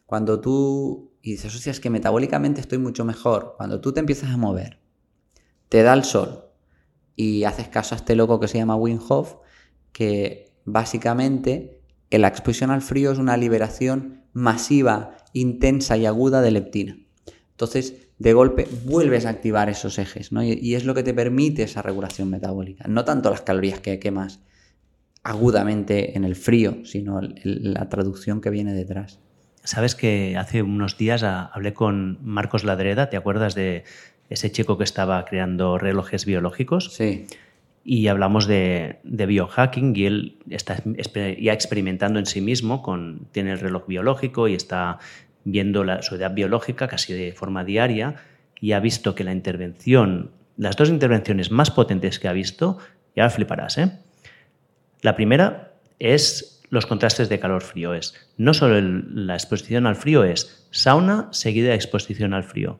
[0.06, 3.54] Cuando tú, y dices, hostia, es que metabólicamente estoy mucho mejor.
[3.56, 4.78] Cuando tú te empiezas a mover,
[5.68, 6.46] te da el sol
[7.16, 9.00] y haces caso a este loco que se llama Wim
[9.92, 16.98] que básicamente la exposición al frío es una liberación masiva, intensa y aguda de leptina.
[17.50, 20.42] Entonces, de golpe vuelves a activar esos ejes, ¿no?
[20.42, 22.86] Y, es lo que te permite esa regulación metabólica.
[22.88, 24.40] No tanto las calorías que quemas
[25.22, 29.20] agudamente en el frío, sino la traducción que viene detrás.
[29.62, 33.84] Sabes que hace unos días hablé con Marcos Ladreda, ¿te acuerdas de
[34.30, 36.94] ese chico que estaba creando relojes biológicos?
[36.94, 37.26] Sí.
[37.84, 40.82] Y hablamos de, biohacking y él está
[41.38, 44.98] ya experimentando en sí mismo, con, tiene el reloj biológico y está
[45.44, 48.16] viendo la, su edad biológica casi de forma diaria
[48.60, 52.78] y ha visto que la intervención, las dos intervenciones más potentes que ha visto,
[53.16, 53.92] ya fliparás, ¿eh?
[55.02, 57.94] La primera es los contrastes de calor-frío.
[57.94, 62.78] Es no solo la exposición al frío, es sauna seguida de exposición al frío.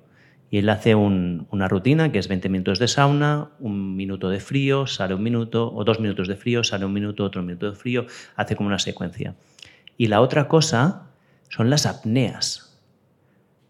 [0.52, 4.86] Y él hace una rutina que es 20 minutos de sauna, un minuto de frío,
[4.88, 8.06] sale un minuto, o dos minutos de frío, sale un minuto, otro minuto de frío,
[8.34, 9.36] hace como una secuencia.
[9.96, 11.10] Y la otra cosa
[11.50, 12.80] son las apneas.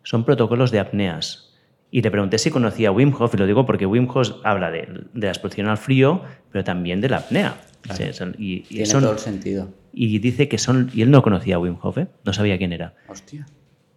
[0.04, 1.54] Son protocolos de apneas.
[1.90, 5.04] Y le pregunté si conocía Wim Hof, y lo digo porque Wim Hof habla de,
[5.12, 7.56] la exposición al frío, pero también de la apnea.
[8.38, 9.72] Y, Tiene todo el sentido.
[9.92, 10.90] Y dice que son.
[10.94, 12.08] Y él no conocía a Wim Hof, ¿eh?
[12.24, 12.94] no sabía quién era.
[13.08, 13.46] Hostia.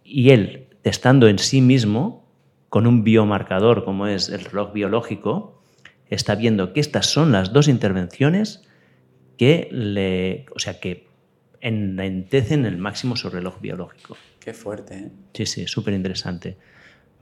[0.04, 2.26] Y él, estando en sí mismo,
[2.68, 5.62] con un biomarcador como es el reloj biológico,
[6.08, 8.62] está viendo que estas son las dos intervenciones
[9.38, 10.46] que le.
[10.54, 11.06] O sea, que
[11.60, 14.16] enlentecen el máximo su reloj biológico.
[14.38, 15.10] Qué fuerte, ¿eh?
[15.32, 16.58] Sí, sí, súper interesante.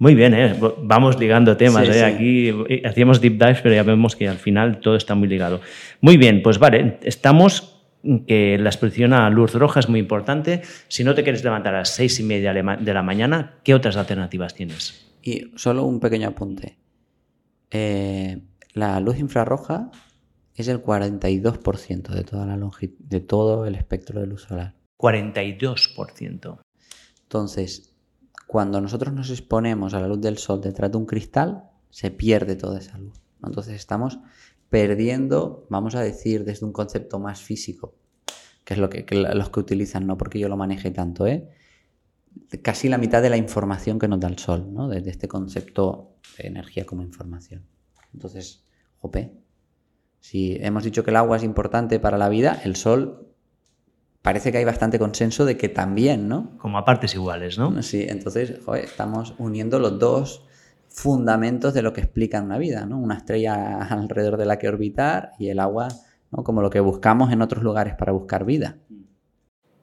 [0.03, 0.59] Muy bien, ¿eh?
[0.83, 1.89] vamos ligando temas.
[1.89, 2.05] ¿eh?
[2.05, 2.53] Aquí
[2.85, 5.61] hacíamos deep dives, pero ya vemos que al final todo está muy ligado.
[6.01, 7.81] Muy bien, pues vale, estamos
[8.27, 10.63] que la exposición a luz roja es muy importante.
[10.89, 13.97] Si no te quieres levantar a las seis y media de la mañana, ¿qué otras
[13.97, 15.07] alternativas tienes?
[15.23, 16.79] Y solo un pequeño apunte.
[17.71, 18.41] Eh,
[18.73, 19.93] la luz infrarroja
[20.57, 24.75] es el 42% de toda la de todo el espectro de luz solar.
[24.99, 26.59] 42%.
[27.23, 27.92] Entonces,
[28.53, 32.55] cuando nosotros nos exponemos a la luz del sol detrás de un cristal, se pierde
[32.55, 33.19] toda esa luz.
[33.43, 34.19] Entonces estamos
[34.69, 37.95] perdiendo, vamos a decir, desde un concepto más físico,
[38.63, 41.49] que es lo que, los que utilizan, no porque yo lo maneje tanto, ¿eh?
[42.61, 44.87] casi la mitad de la información que nos da el sol, ¿no?
[44.87, 47.65] desde este concepto de energía como información.
[48.13, 48.67] Entonces,
[48.99, 49.33] jope,
[50.21, 53.32] si hemos dicho que el agua es importante para la vida, el sol
[54.23, 56.57] parece que hay bastante consenso de que también, ¿no?
[56.59, 57.83] Como a partes iguales, ¿no?
[57.83, 60.47] Sí, entonces estamos uniendo los dos
[60.89, 62.99] fundamentos de lo que explica una vida, ¿no?
[62.99, 65.89] Una estrella alrededor de la que orbitar y el agua,
[66.31, 66.45] ¿no?
[66.45, 68.79] Como lo que buscamos en otros lugares para buscar vida.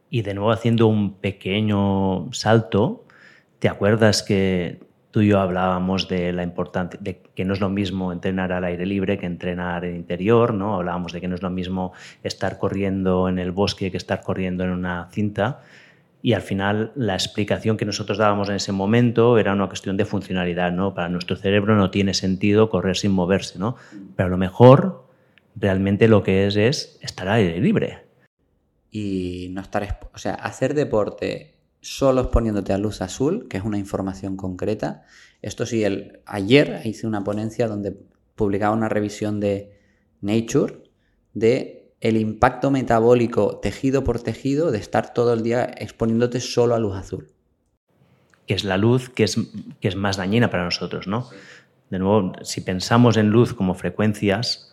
[0.09, 3.05] Y de nuevo haciendo un pequeño salto,
[3.59, 7.69] ¿te acuerdas que tú y yo hablábamos de la importancia, de que no es lo
[7.69, 10.75] mismo entrenar al aire libre que entrenar en interior, ¿no?
[10.75, 14.63] Hablábamos de que no es lo mismo estar corriendo en el bosque que estar corriendo
[14.63, 15.61] en una cinta.
[16.21, 20.05] Y al final la explicación que nosotros dábamos en ese momento era una cuestión de
[20.05, 20.93] funcionalidad, ¿no?
[20.93, 23.77] Para nuestro cerebro no tiene sentido correr sin moverse, ¿no?
[24.15, 25.05] Pero a lo mejor
[25.55, 27.99] realmente lo que es es estar al aire libre.
[28.91, 33.77] Y no estar, o sea, hacer deporte solo exponiéndote a luz azul, que es una
[33.77, 35.05] información concreta.
[35.41, 37.95] Esto sí, el, ayer hice una ponencia donde
[38.35, 39.77] publicaba una revisión de
[40.21, 40.83] Nature
[41.33, 46.79] de el impacto metabólico tejido por tejido de estar todo el día exponiéndote solo a
[46.79, 47.27] luz azul.
[48.47, 49.37] que es la luz que es,
[49.79, 51.29] que es más dañina para nosotros, ¿no?
[51.89, 54.68] De nuevo, si pensamos en luz como frecuencias,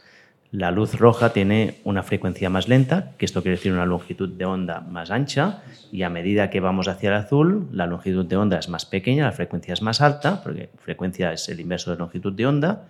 [0.57, 4.47] la luz roja tiene una frecuencia más lenta, que esto quiere decir una longitud de
[4.47, 5.63] onda más ancha,
[5.93, 9.27] y a medida que vamos hacia el azul, la longitud de onda es más pequeña,
[9.27, 12.87] la frecuencia es más alta, porque frecuencia es el inverso de longitud de onda,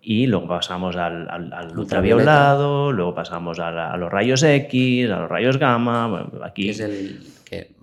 [0.00, 5.58] y luego pasamos al, al, ultraviolado, luego pasamos a, los rayos X, a los rayos
[5.58, 6.30] gamma.
[6.42, 7.74] aquí es el que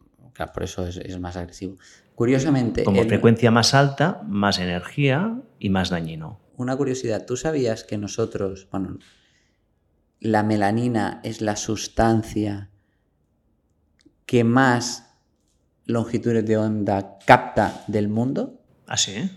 [0.52, 1.77] por eso es, más agresivo.
[2.15, 2.84] Curiosamente.
[2.84, 6.40] Como frecuencia más alta, más energía y más dañino.
[6.57, 8.98] Una curiosidad, ¿tú sabías que nosotros, bueno,
[10.19, 12.69] la melanina es la sustancia
[14.26, 15.18] que más
[15.86, 18.61] longitudes de onda capta del mundo?
[18.88, 19.30] ¿Ah, sí?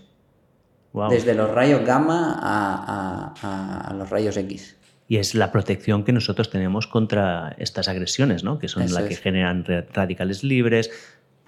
[1.09, 4.75] Desde los rayos gamma a, los rayos X.
[5.07, 8.59] Y es la protección que nosotros tenemos contra estas agresiones, ¿no?
[8.59, 10.91] que son las que generan radicales libres,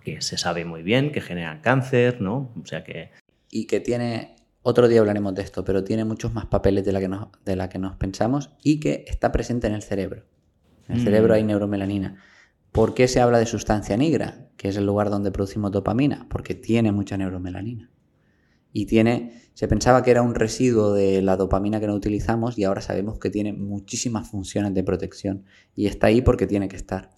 [0.03, 2.51] que se sabe muy bien, que generan cáncer, ¿no?
[2.61, 3.11] O sea que...
[3.51, 6.99] Y que tiene, otro día hablaremos de esto, pero tiene muchos más papeles de la
[6.99, 10.23] que nos, de la que nos pensamos y que está presente en el cerebro.
[10.87, 11.35] En el cerebro mm.
[11.35, 12.17] hay neuromelanina.
[12.71, 16.27] ¿Por qué se habla de sustancia negra, que es el lugar donde producimos dopamina?
[16.29, 17.91] Porque tiene mucha neuromelanina
[18.73, 22.63] y tiene, se pensaba que era un residuo de la dopamina que no utilizamos y
[22.63, 25.43] ahora sabemos que tiene muchísimas funciones de protección
[25.75, 27.09] y está ahí porque tiene que estar.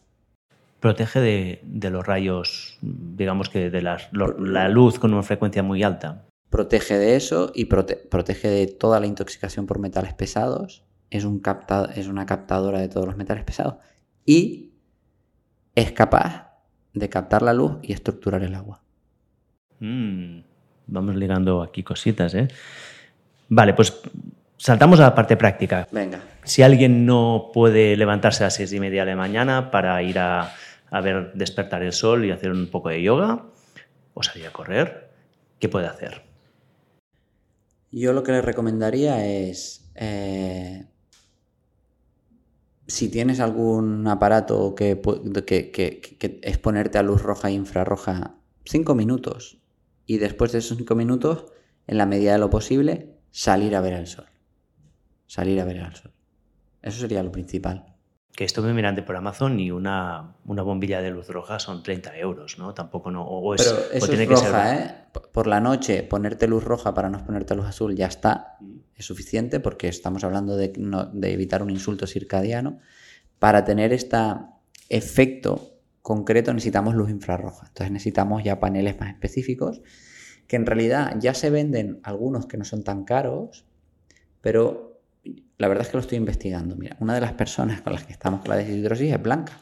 [0.79, 1.19] Protege
[1.63, 6.25] de, los rayos, digamos que de la luz con una frecuencia muy alta.
[6.53, 10.83] Protege de eso y protege de toda la intoxicación por metales pesados.
[11.09, 11.41] Es, un
[11.95, 13.77] es una captadora de todos los metales pesados.
[14.23, 14.73] Y
[15.73, 16.51] es capaz
[16.93, 18.83] de captar la luz y estructurar el agua.
[19.79, 20.41] Mm.
[20.85, 22.47] Vamos ligando aquí cositas, ¿eh?
[23.49, 23.99] Vale, pues
[24.55, 25.87] saltamos a la parte práctica.
[25.91, 26.19] Venga.
[26.43, 30.19] Si alguien no puede levantarse a las seis y media de la mañana para ir
[30.19, 30.53] a,
[31.01, 33.45] ver despertar el sol y hacer un poco de yoga
[34.13, 35.09] o salir a correr,
[35.57, 36.32] ¿qué puede hacer?
[37.93, 40.87] Yo lo que le recomendaría es, eh,
[42.87, 44.99] si tienes algún aparato que,
[45.45, 49.61] que, que, que, es ponerte a luz roja e infrarroja, cinco minutos
[50.07, 51.45] y después de esos cinco minutos,
[51.85, 54.25] en la medida de lo posible, salir a ver el sol.
[55.27, 56.13] Salir a ver el sol.
[56.81, 57.92] Eso sería lo principal.
[58.35, 62.57] Que estuve mirando por Amazon y una, una bombilla de luz roja son 30 euros,
[62.57, 62.73] ¿no?
[62.73, 63.23] Tampoco no.
[63.23, 64.95] O es, Pero eso tiene es roja, ¿eh?
[65.31, 68.57] Por la noche, ponerte luz roja para no ponerte luz azul ya está.
[68.95, 70.73] Es suficiente porque estamos hablando de,
[71.13, 72.79] de evitar un insulto circadiano.
[73.37, 74.17] Para tener este
[74.89, 75.73] efecto
[76.03, 77.65] concreto necesitamos luz infrarroja.
[77.67, 79.81] Entonces necesitamos ya paneles más específicos,
[80.47, 83.65] que en realidad ya se venden algunos que no son tan caros,
[84.41, 84.92] pero
[85.63, 86.75] la verdad es que lo estoy investigando.
[86.75, 89.53] Mira, una de las personas con las que estamos con la deshidrosis es Blanca,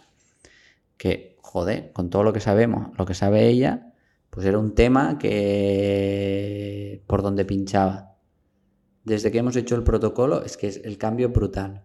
[0.98, 3.94] que, joder, con todo lo que sabemos, lo que sabe ella,
[4.32, 8.16] pues era un tema que por donde pinchaba.
[9.04, 11.84] Desde que hemos hecho el protocolo es que es el cambio brutal.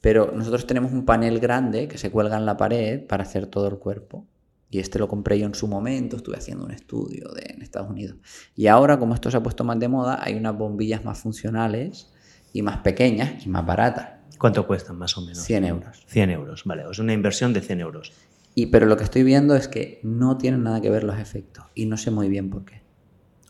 [0.00, 3.68] Pero nosotros tenemos un panel grande que se cuelga en la pared para hacer todo
[3.68, 4.26] el cuerpo.
[4.70, 7.88] Y este lo compré yo en su momento, estuve haciendo un estudio de, en Estados
[7.88, 8.16] Unidos.
[8.56, 12.10] Y ahora, como esto se ha puesto más de moda, hay unas bombillas más funcionales
[12.54, 14.10] y más pequeñas y más baratas.
[14.38, 15.40] ¿Cuánto cuestan más o menos?
[15.40, 16.04] 100 euros.
[16.06, 16.84] 100 euros, vale.
[16.90, 18.12] Es una inversión de 100 euros.
[18.54, 21.66] Y pero lo que estoy viendo es que no tienen nada que ver los efectos.
[21.74, 22.80] Y no sé muy bien por qué.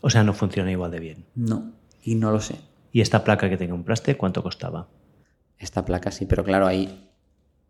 [0.01, 1.25] O sea, no funciona igual de bien.
[1.35, 2.55] No, y no lo sé.
[2.91, 4.89] ¿Y esta placa que te compraste, cuánto costaba?
[5.57, 7.04] esta placa sí, pero claro, ahí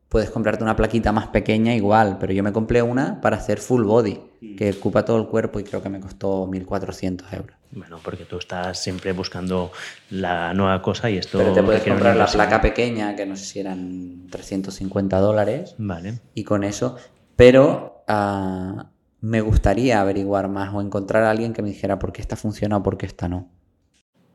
[0.09, 3.83] puedes comprarte una plaquita más pequeña igual, pero yo me compré una para hacer full
[3.83, 4.55] body, mm.
[4.55, 7.57] que ocupa todo el cuerpo y creo que me costó 1.400 euros.
[7.71, 9.71] Bueno, porque tú estás siempre buscando
[10.09, 11.37] la nueva cosa y esto...
[11.37, 15.75] Pero te puedes comprar la placa pequeña, que no sé si eran 350 dólares.
[15.77, 16.19] Vale.
[16.33, 16.95] Y con eso,
[17.35, 22.21] pero ah, me gustaría averiguar más o encontrar a alguien que me dijera por qué
[22.21, 23.49] esta funciona o por qué esta no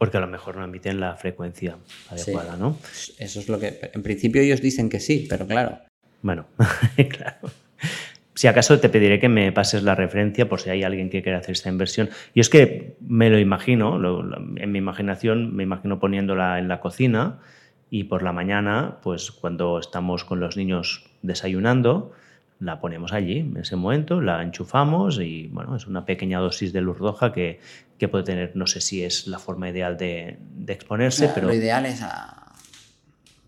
[0.00, 1.76] porque a lo mejor no emiten la frecuencia
[2.08, 2.78] adecuada, ¿no?
[3.18, 3.90] Eso es lo que.
[3.92, 5.76] En principio ellos dicen que sí, pero claro.
[6.22, 6.46] Bueno,
[7.10, 7.50] claro.
[8.34, 11.36] Si acaso te pediré que me pases la referencia por si hay alguien que quiera
[11.36, 12.08] hacer esta inversión.
[12.32, 14.00] Y es que me lo imagino,
[14.56, 17.40] en mi imaginación, me imagino poniéndola en la cocina
[17.90, 22.12] y por la mañana, pues cuando estamos con los niños desayunando,
[22.60, 26.82] la ponemos allí en ese momento, la enchufamos y bueno, es una pequeña dosis de
[26.82, 27.58] luz roja que,
[28.10, 30.38] puede tener, no sé si es la forma ideal de,
[30.68, 31.48] exponerse, pero...
[31.48, 32.52] Lo ideal es a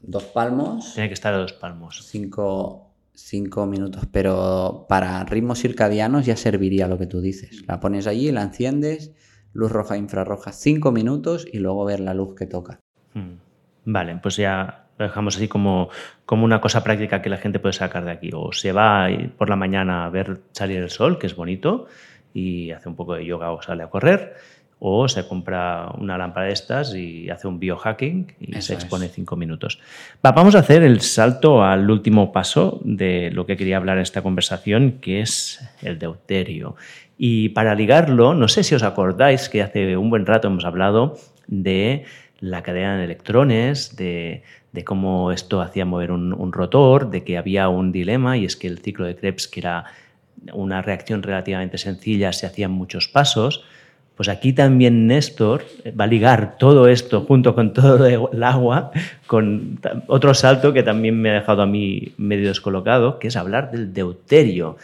[0.02, 0.94] dos palmos.
[0.94, 2.06] Tiene que estar a dos palmos.
[2.06, 7.64] Cinco, cinco minutos, pero para ritmos circadianos ya serviría lo que tú dices.
[7.68, 9.12] La pones allí, la enciendes,
[9.52, 12.80] luz roja, infrarroja, cinco minutos y luego ver la luz que toca.
[13.14, 13.36] Hmm.
[13.84, 15.90] Vale, pues ya lo dejamos así como,
[16.24, 18.30] como una cosa práctica que la gente puede sacar de aquí.
[18.34, 21.86] O se va por la mañana a ver salir el sol, que es bonito,
[22.34, 24.36] y hace un poco de yoga o sale a correr,
[24.84, 29.36] o se compra una lámpara de estas y hace un biohacking y se expone cinco
[29.36, 29.78] minutos.
[30.22, 34.22] vamos a hacer el salto al último paso de lo que quería hablar en esta
[34.22, 36.74] conversación, que es el deuterio.
[37.16, 41.16] Y para ligarlo, no sé si os acordáis que hace un buen rato hemos hablado
[41.46, 42.04] de
[42.40, 44.42] la cadena de electrones, de,
[44.85, 48.78] cómo esto hacía mover un, rotor, de que había un dilema y es que el
[48.78, 49.85] ciclo de Krebs, que era
[50.53, 53.65] una reacción relativamente sencilla, se hacían muchos pasos.
[54.16, 55.65] Pues aquí también Néstor
[55.99, 58.93] va a ligar todo esto junto con todo el agua
[59.27, 63.70] con otro salto que también me ha dejado a mí medio descolocado, que es hablar
[63.70, 64.77] del deuterio.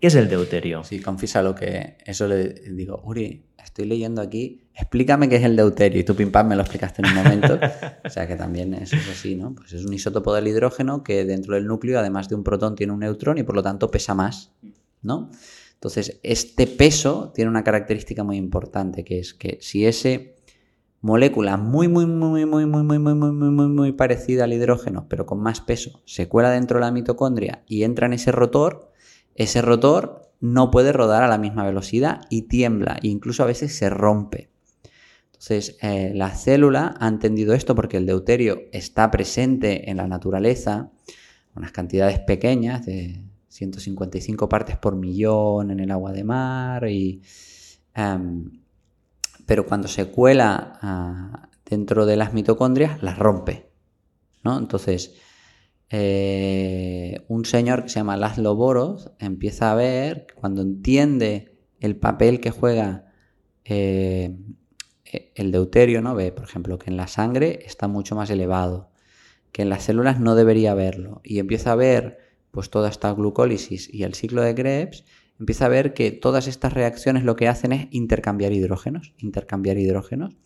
[0.00, 0.84] ¿Qué es el deuterio?
[0.84, 5.56] Sí, confiesa lo que eso le digo, Uri, estoy leyendo aquí, explícame qué es el
[5.56, 7.58] deuterio y tú pim pam me lo explicaste en un momento.
[8.04, 9.54] o sea que también es así, ¿no?
[9.54, 12.92] Pues es un isótopo del hidrógeno que dentro del núcleo, además de un protón, tiene
[12.92, 14.52] un neutrón y por lo tanto pesa más,
[15.02, 15.30] ¿no?
[15.74, 20.34] Entonces, este peso tiene una característica muy importante, que es que si ese
[21.00, 25.06] molécula muy, muy, muy, muy, muy, muy, muy, muy, muy, muy, muy parecida al hidrógeno,
[25.08, 28.87] pero con más peso, se cuela dentro de la mitocondria y entra en ese rotor,
[29.38, 33.76] ese rotor no puede rodar a la misma velocidad y tiembla, e incluso a veces
[33.76, 34.50] se rompe.
[35.26, 40.90] Entonces, eh, la célula ha entendido esto porque el deuterio está presente en la naturaleza,
[41.54, 46.88] unas cantidades pequeñas de 155 partes por millón en el agua de mar.
[46.88, 47.22] Y,
[47.94, 48.50] em,
[49.46, 53.70] pero cuando se cuela ah, dentro de las mitocondrias, las rompe.
[54.42, 54.58] ¿no?
[54.58, 55.14] Entonces,
[55.90, 62.40] eh, un señor que se llama Laszlo Boros empieza a ver, cuando entiende el papel
[62.40, 63.12] que juega
[63.64, 64.36] eh,
[65.34, 66.14] el deuterio, ¿no?
[66.14, 68.90] ve, por ejemplo, que en la sangre está mucho más elevado,
[69.52, 72.18] que en las células no debería verlo, y empieza a ver
[72.50, 75.04] pues toda esta glucólisis y el ciclo de Krebs,
[75.38, 80.36] empieza a ver que todas estas reacciones lo que hacen es intercambiar hidrógenos, intercambiar hidrógenos,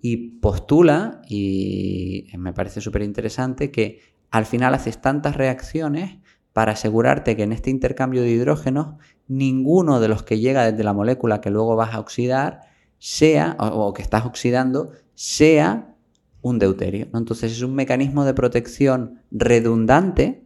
[0.00, 6.18] y postula, y me parece súper interesante, que al final haces tantas reacciones
[6.52, 8.94] para asegurarte que en este intercambio de hidrógenos
[9.28, 12.60] ninguno de los que llega desde la molécula que luego vas a oxidar
[12.98, 15.94] sea, o, que estás oxidando, sea
[16.42, 17.08] un deuterio.
[17.14, 20.44] Entonces es un mecanismo de protección redundante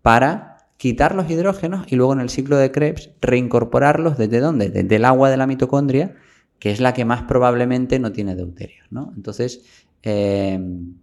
[0.00, 4.68] para quitar los hidrógenos y luego en el ciclo de Krebs reincorporarlos desde dónde?
[4.68, 6.16] Desde el agua de la mitocondria,
[6.58, 8.84] que es la que más probablemente no tiene deuterio.
[9.16, 9.64] Entonces,
[10.02, 10.94] em,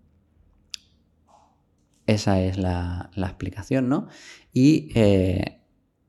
[2.11, 4.07] esa es la, explicación, ¿no?
[4.53, 5.61] Y eh,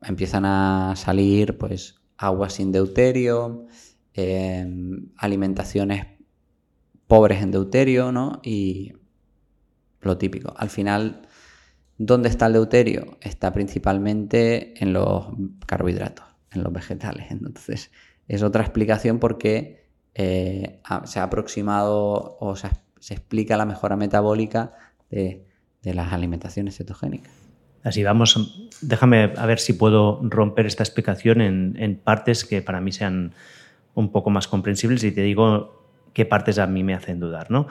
[0.03, 3.67] empiezan a salir pues aguas sin deuterio,
[4.15, 6.07] em, alimentaciones
[7.07, 8.41] pobres en deuterio, ¿no?
[8.43, 8.93] Y
[10.01, 10.55] lo típico.
[10.57, 11.29] Al final
[12.03, 13.19] ¿Dónde está el deuterio?
[13.21, 15.27] Está principalmente en los
[15.67, 17.27] carbohidratos, en los vegetales.
[17.31, 17.93] Entonces,
[18.27, 22.69] es otra explicación por qué eh, se ha aproximado o se,
[23.11, 24.73] explica la mejora metabólica
[25.11, 25.47] de,
[25.83, 27.33] las alimentaciones cetogénicas.
[27.83, 32.81] Así vamos, déjame a ver si puedo romper esta explicación en, en, partes que para
[32.81, 33.33] mí sean
[33.95, 35.83] un poco más comprensibles y te digo
[36.13, 37.69] qué partes a mí me hacen dudar, ¿no?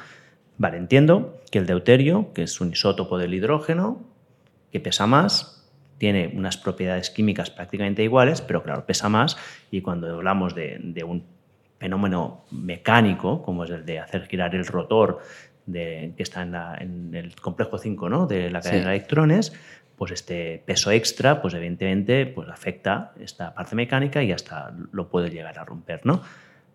[0.57, 4.01] Vale, entiendo que el deuterio, que es un isótopo del hidrógeno,
[4.71, 5.59] que pesa más,
[5.97, 9.37] tiene unas propiedades químicas prácticamente iguales, pero claro, pesa más
[9.71, 11.23] y cuando hablamos de, un
[11.77, 15.19] fenómeno mecánico, como es el de hacer girar el rotor
[15.71, 18.27] de, que está en, el complejo 5 ¿no?
[18.27, 19.53] de la cadena de electrones,
[19.95, 25.29] pues este peso extra, pues evidentemente pues afecta esta parte mecánica y hasta lo puede
[25.29, 26.05] llegar a romper.
[26.05, 26.21] ¿no?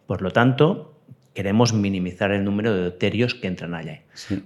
[0.07, 1.01] Por lo tanto,
[1.33, 4.03] queremos minimizar el número de deuterios que entran allá.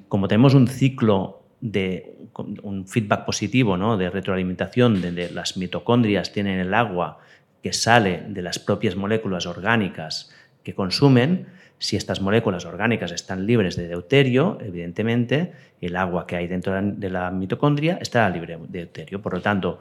[0.08, 2.16] Como tenemos un ciclo de
[2.62, 3.96] un feedback positivo ¿no?
[3.96, 7.18] de retroalimentación, donde las mitocondrias tienen el agua
[7.62, 10.30] que sale de las propias moléculas orgánicas
[10.62, 11.46] que consumen,
[11.78, 17.10] si estas moléculas orgánicas están libres de deuterio, evidentemente el agua que hay dentro de
[17.10, 19.22] la mitocondria está libre de deuterio.
[19.22, 19.78] Por lo tanto,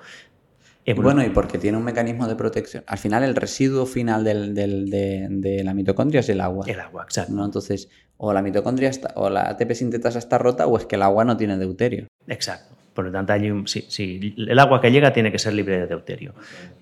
[0.95, 2.84] bueno, y porque tiene un mecanismo de protección.
[2.88, 6.65] Al final, el residuo final de, la mitocondria es el agua.
[6.68, 7.34] El agua, exacto.
[7.34, 7.44] ¿no?
[7.44, 11.02] Entonces, o la mitocondria está, o la ATP sintetasa está rota o es que el
[11.02, 12.07] agua no tiene deuterio.
[12.28, 12.76] Exacto.
[12.94, 15.80] Por lo tanto, hay un, sí, sí, el agua que llega tiene que ser libre
[15.80, 16.34] de deuterio.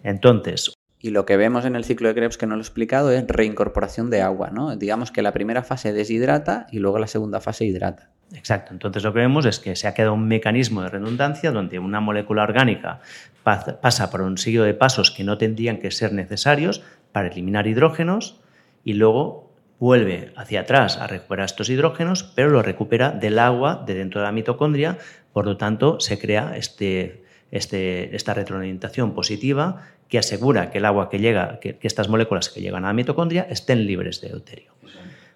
[0.03, 0.71] Entonces.
[1.05, 3.27] Y lo que vemos en el ciclo de Krebs que no lo he explicado es
[3.27, 4.75] reincorporación de agua, ¿no?
[4.75, 8.09] Digamos que la primera fase deshidrata y luego la segunda fase hidrata.
[8.33, 8.73] Exacto.
[8.73, 11.99] Entonces lo que vemos es que se ha quedado un mecanismo de redundancia donde una
[11.99, 13.01] molécula orgánica
[13.43, 18.41] pasa por un siglo de pasos que no tendrían que ser necesarios para eliminar hidrógenos
[18.83, 23.93] y luego vuelve hacia atrás a recuperar estos hidrógenos, pero lo recupera del agua de
[23.93, 24.97] dentro de la mitocondria,
[25.33, 29.83] por lo tanto se crea este, este, esta retroalimentación positiva
[30.15, 33.45] que asegura que el agua que llega, que, estas moléculas que llegan a la mitocondria
[33.49, 34.71] estén libres de deuterio.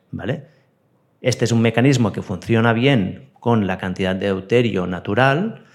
[0.10, 0.46] ¿Vale?
[1.20, 5.66] Este es un mecanismo que funciona bien con la cantidad de deuterio natural,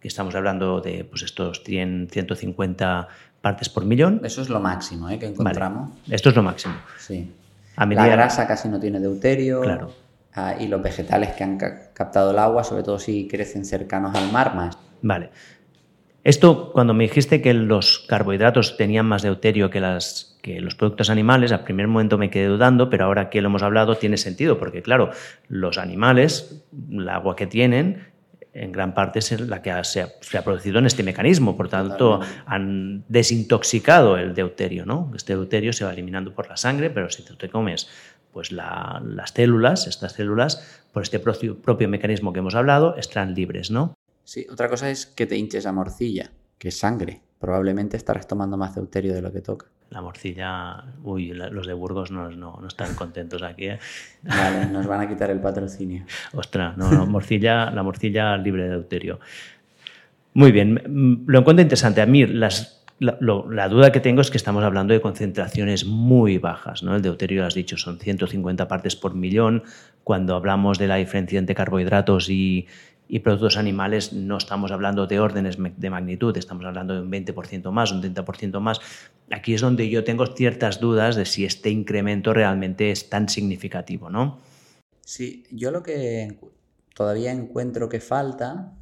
[0.00, 3.06] que estamos hablando de pues, estos 100, 150
[3.40, 4.20] partes por millón.
[4.24, 5.20] Eso es lo máximo ¿eh?
[5.20, 5.92] que encontramos.
[6.10, 6.74] Esto es lo máximo.
[6.98, 7.32] Sí.
[7.76, 9.60] La grasa casi no tiene deuterio.
[9.60, 9.92] Claro.
[10.34, 11.58] Ah, y los vegetales que han
[11.94, 14.76] captado el agua, sobre todo si crecen cercanos al mar, más.
[15.00, 15.30] Vale.
[16.24, 21.10] Esto, cuando me dijiste que los carbohidratos tenían más deuterio que, las, que los productos
[21.10, 24.56] animales, al primer momento me quedé dudando, pero ahora que lo hemos hablado tiene sentido,
[24.56, 25.10] porque claro,
[25.48, 28.12] los animales, el agua que tienen,
[28.54, 33.02] en gran parte es la que se ha, producido en este mecanismo, por tanto, han
[33.08, 35.10] desintoxicado el deuterio, ¿no?
[35.16, 37.88] Este deuterio se va eliminando por la sangre, pero si tú te comes
[38.32, 43.70] pues las células, estas células, por este propio, propio mecanismo que hemos hablado, están libres,
[43.70, 43.94] ¿no?
[44.32, 47.20] Sí, otra cosa es que te hinches la morcilla, que es sangre.
[47.38, 49.66] Probablemente estarás tomando más deuterio de lo que toca.
[49.90, 53.66] La morcilla, uy, los de Burgos no, no, están contentos aquí.
[53.66, 53.78] ¿eh?
[54.22, 56.06] Vale, nos van a quitar el patrocinio.
[56.32, 59.20] Ostras, no, no, morcilla, la morcilla libre de deuterio.
[60.32, 62.00] Muy bien, lo encuentro interesante.
[62.00, 66.38] A mí las, la, la, duda que tengo es que estamos hablando de concentraciones muy
[66.38, 66.82] bajas.
[66.82, 66.96] ¿no?
[66.96, 69.64] El deuterio, lo has dicho, son 150 partes por millón.
[70.04, 72.66] Cuando hablamos de la diferencia entre carbohidratos y,
[73.12, 77.70] y productos animales no estamos hablando de órdenes de magnitud, estamos hablando de un 20%
[77.70, 78.80] más, un 30% más.
[79.30, 84.08] Aquí es donde yo tengo ciertas dudas de si este incremento realmente es tan significativo,
[84.08, 84.38] ¿no?
[85.02, 86.38] Sí, yo lo que
[86.94, 88.72] todavía encuentro que falta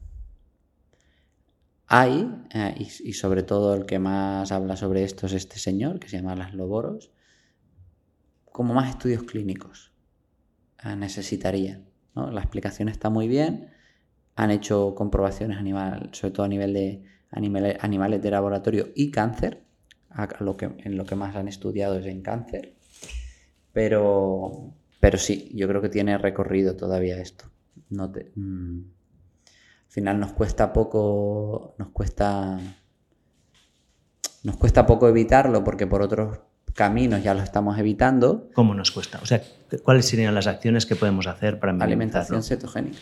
[1.88, 6.08] hay, eh, y, sobre todo el que más habla sobre esto es este señor, que
[6.08, 7.10] se llama Las Loboros,
[8.52, 9.90] como más estudios clínicos
[10.84, 11.80] eh, necesitaría.
[12.14, 13.70] La explicación está muy bien,
[14.40, 19.62] han hecho comprobaciones animal, sobre todo a nivel de animales, de laboratorio y cáncer.
[20.38, 22.74] lo que, en lo que más han estudiado es en cáncer.
[23.72, 27.44] Pero, pero sí, yo creo que tiene recorrido todavía esto.
[27.90, 31.74] No mm, al final nos cuesta poco.
[31.76, 32.58] Nos cuesta.
[34.42, 36.38] Nos cuesta poco evitarlo porque por otros
[36.72, 38.48] caminos ya lo estamos evitando.
[38.54, 39.20] ¿Cómo nos cuesta?
[39.22, 39.42] O sea,
[39.84, 43.00] ¿cuáles serían las acciones que podemos hacer para Alimentación cetogénica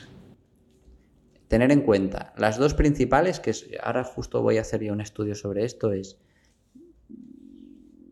[1.48, 3.52] tener en cuenta las dos principales, que
[3.82, 6.18] ahora justo voy a hacer ya un estudio sobre esto, es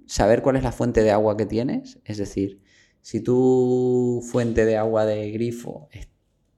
[0.06, 2.62] saber cuál es la fuente de agua que tienes, es decir,
[3.02, 5.88] si tu fuente de agua de grifo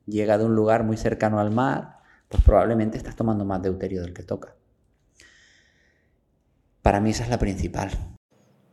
[0.07, 1.99] llega de un lugar muy cercano al mar,
[2.29, 4.55] pues probablemente estás tomando más deuterio del que toca.
[6.83, 7.91] Para mí esa es la principal.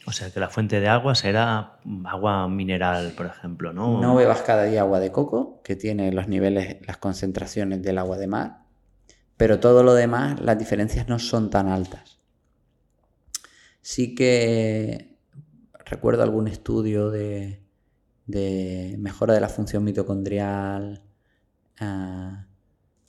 [0.07, 3.99] O sea, que la fuente de agua será agua mineral, por ejemplo, ¿no?
[4.02, 8.18] No bebas cada día agua de coco, que tiene los niveles, las concentraciones del agua
[8.18, 8.65] de mar,
[9.36, 12.19] pero todo lo demás, las diferencias no son tan altas.
[13.82, 15.18] Sí que
[15.86, 17.61] recuerdo algún estudio de,
[18.98, 21.02] mejora de la función mitocondrial,
[21.80, 22.45] ah,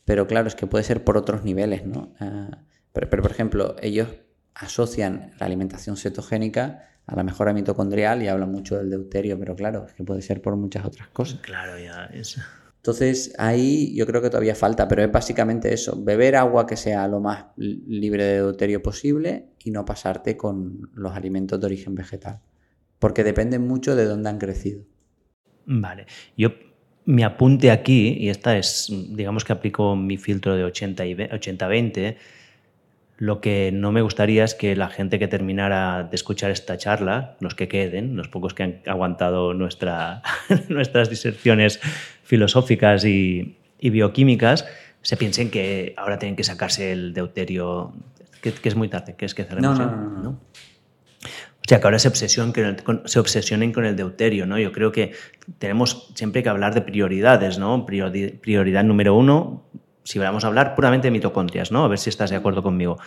[0.06, 2.14] pero claro, es que puede ser por otros niveles, ¿no?
[2.20, 2.62] Ah,
[2.92, 4.08] pero, por ejemplo, ellos
[4.56, 9.86] asocian la alimentación cetogénica a la mejora mitocondrial y hablan mucho del deuterio, pero claro,
[9.86, 11.40] es que puede ser por muchas otras cosas.
[11.40, 12.40] Claro, ya es.
[12.76, 17.06] Entonces ahí yo creo que todavía falta, pero es básicamente eso, beber agua que sea
[17.08, 22.40] lo más libre de deuterio posible y no pasarte con los alimentos de origen vegetal,
[22.98, 24.84] porque dependen mucho de dónde han crecido.
[25.64, 26.06] Vale,
[26.36, 26.50] yo
[27.06, 32.16] me apunte aquí, y esta es, digamos que aplico mi filtro de 80-20,
[33.18, 37.36] lo que no me gustaría es que la gente que terminara de escuchar esta charla,
[37.40, 40.22] los que queden, los pocos que han aguantado nuestra,
[40.68, 41.80] nuestras diserciones
[42.24, 44.66] filosóficas y, bioquímicas,
[45.00, 47.94] se piensen que ahora tienen que sacarse el deuterio,
[48.42, 49.78] que, es muy tarde, que es que cerremos.
[49.78, 54.44] No, no, no, O sea, que ahora se obsesionen, con, se obsesionen con el deuterio,
[54.44, 54.58] ¿no?
[54.58, 55.12] Yo creo que
[55.58, 57.86] tenemos siempre que hablar de prioridades, ¿no?
[57.86, 59.64] Prioridad número uno,
[60.06, 61.84] si vamos a hablar puramente de mitocondrias, ¿no?
[61.84, 62.98] A ver si estás de acuerdo conmigo.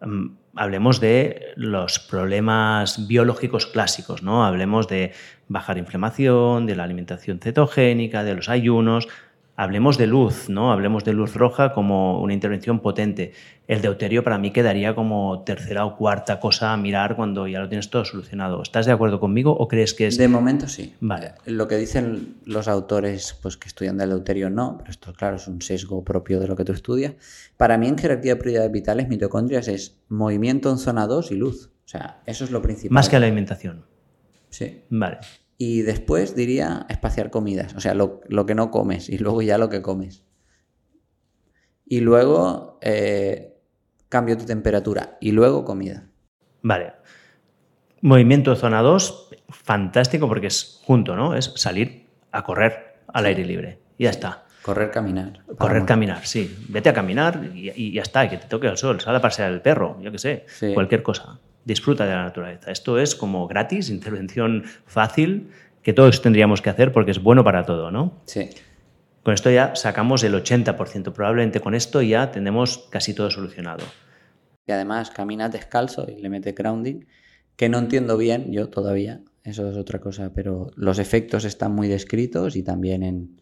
[0.00, 4.44] Mm, hablemos de los problemas biológicos clásicos, ¿no?
[4.44, 5.12] Hablemos de
[5.46, 9.08] bajar inflamación, de la alimentación cetogénica, de los ayunos,
[9.56, 10.72] Hablemos de luz, ¿no?
[10.72, 13.32] Hablemos de luz roja como una intervención potente.
[13.68, 17.68] El deuterio para mí quedaría como tercera o cuarta cosa a mirar cuando ya lo
[17.68, 18.62] tienes todo solucionado.
[18.62, 20.18] ¿Estás de acuerdo conmigo o crees que es...?
[20.18, 20.94] De momento sí.
[21.00, 21.34] Vale.
[21.46, 25.46] Lo que dicen los autores pues, que estudian del deuterio no, pero esto claro es
[25.46, 27.14] un sesgo propio de lo que tú estudias.
[27.56, 31.70] Para mí en jerarquía de prioridades vitales mitocondrias es movimiento en zona 2 y luz.
[31.84, 32.92] O sea, eso es lo principal.
[32.94, 33.84] Más que la alimentación.
[34.50, 34.82] Sí.
[34.90, 35.18] Vale.
[35.56, 39.68] Y después diría espaciar comidas, o sea, lo, que no comes y luego ya lo
[39.68, 40.24] que comes.
[41.86, 43.54] Y luego eh,
[44.08, 46.08] cambio tu temperatura y luego comida.
[46.62, 46.92] Vale.
[48.00, 51.34] Movimiento zona 2, fantástico porque es junto, ¿no?
[51.34, 53.78] Es salir a correr al aire libre.
[53.96, 54.44] Y ya está.
[54.62, 55.44] Correr, caminar.
[55.58, 56.56] Correr, caminar, sí.
[56.70, 59.52] Vete a caminar y, y, ya está, que te toque el sol, sal a pasear
[59.52, 60.72] el perro, yo qué sé, Sí.
[60.72, 61.38] cualquier cosa.
[61.64, 62.70] Disfruta de la naturaleza.
[62.70, 65.50] Esto es como gratis, intervención fácil,
[65.82, 68.22] que todos tendríamos que hacer porque es bueno para todo, ¿no?
[68.26, 68.50] Sí.
[69.22, 71.12] Con esto ya sacamos el 80%.
[71.12, 73.84] Probablemente con esto ya tenemos casi todo solucionado.
[74.66, 77.06] Y además camina descalzo y le mete grounding,
[77.56, 81.86] que no entiendo bien yo todavía, eso es otra cosa, pero los efectos están muy
[81.86, 83.40] descritos y también en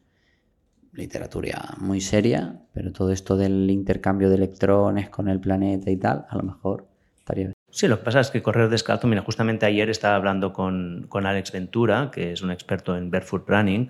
[0.93, 6.27] literatura muy seria, pero todo esto del intercambio de electrones con el planeta y tal,
[6.29, 6.89] a lo mejor
[7.19, 7.55] estaría bien.
[7.73, 11.25] Sí, lo que pasa es que correr descalzo, mira, justamente ayer estaba hablando con, con
[11.25, 13.89] Alex Ventura, que es un experto en barefoot running,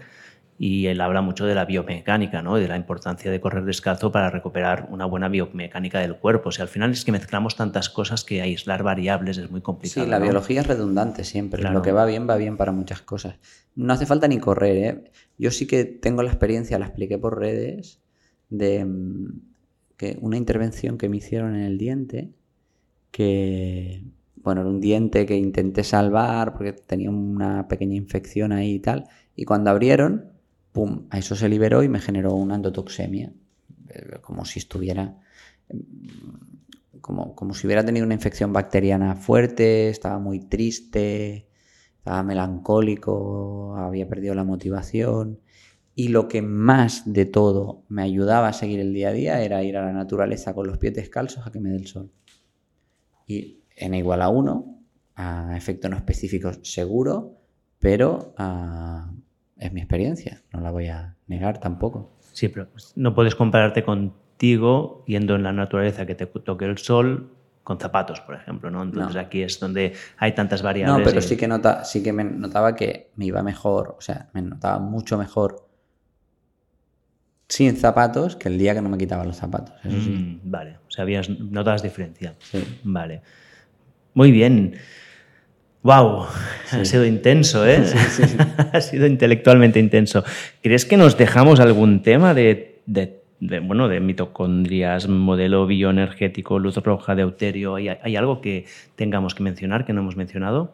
[0.56, 2.54] y él habla mucho de la biomecánica, ¿no?
[2.54, 6.50] de la importancia de correr descalzo para recuperar una buena biomecánica del cuerpo.
[6.50, 10.04] O sea, al final es que mezclamos tantas cosas que aislar variables es muy complicado.
[10.04, 10.26] Sí, la ¿no?
[10.26, 11.60] biología es redundante siempre.
[11.60, 11.74] Claro.
[11.74, 13.34] Lo que va bien, va bien para muchas cosas.
[13.74, 15.10] No hace falta ni correr, ¿eh?
[15.36, 18.00] Yo sí que tengo la experiencia, la expliqué por redes,
[18.48, 19.40] de mm,
[19.96, 22.30] que una intervención que me hicieron en el diente,
[23.12, 24.02] que,
[24.36, 29.06] bueno, era un diente que intenté salvar porque tenía una pequeña infección ahí y tal,
[29.36, 30.32] y cuando abrieron,
[30.72, 33.32] pum, a eso se liberó y me generó una endotoxemia,
[33.90, 35.18] eh, como si estuviera
[37.01, 41.48] como, como si hubiera tenido una infección bacteriana fuerte, estaba muy triste,
[41.98, 45.40] estaba melancólico, había perdido la motivación.
[45.94, 49.62] Y lo que más de todo me ayudaba a seguir el día a día era
[49.62, 52.10] ir a la naturaleza con los pies descalzos a que me dé el sol.
[53.27, 54.78] Y n igual a 1,
[55.16, 57.35] a efecto no específico seguro,
[57.78, 59.11] pero ah,
[59.59, 62.12] es mi experiencia, no la voy a negar tampoco.
[62.32, 67.31] Sí, pero no puedes compararte contigo yendo en la naturaleza que te toque el sol
[67.62, 68.82] con zapatos, por ejemplo, ¿no?
[68.82, 69.20] Entonces No.
[69.20, 70.99] aquí es donde hay tantas variables.
[70.99, 74.01] No, pero y- sí que, nota, sí que me notaba que me iba mejor, o
[74.01, 75.69] sea, me notaba mucho mejor
[77.55, 79.74] sin zapatos que el día que no me quitaba los zapatos.
[79.85, 80.09] Eso sí.
[80.11, 82.35] Mm, vale, o sea, habías notas diferencia.
[82.41, 82.65] Sí.
[82.83, 83.20] Vale.
[84.15, 84.74] Muy bien.
[85.83, 86.24] Wow,
[86.70, 87.83] ha sido intenso, ¿eh?
[88.73, 90.24] ha sido intelectualmente intenso.
[90.62, 96.77] ¿Crees que nos dejamos algún tema de, de- de, bueno, de mitocondrias, modelo bioenergético, luz
[96.77, 97.74] roja, deuterio?
[97.74, 98.65] ¿Hay, hay algo que
[98.97, 100.73] tengamos que mencionar que no hemos mencionado?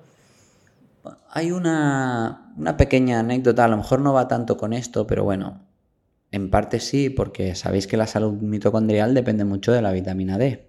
[1.32, 5.60] Hay una, una pequeña anécdota, a lo mejor no va tanto con esto, pero bueno,
[6.30, 10.68] en parte sí, porque sabéis que la salud mitocondrial depende mucho de la vitamina D.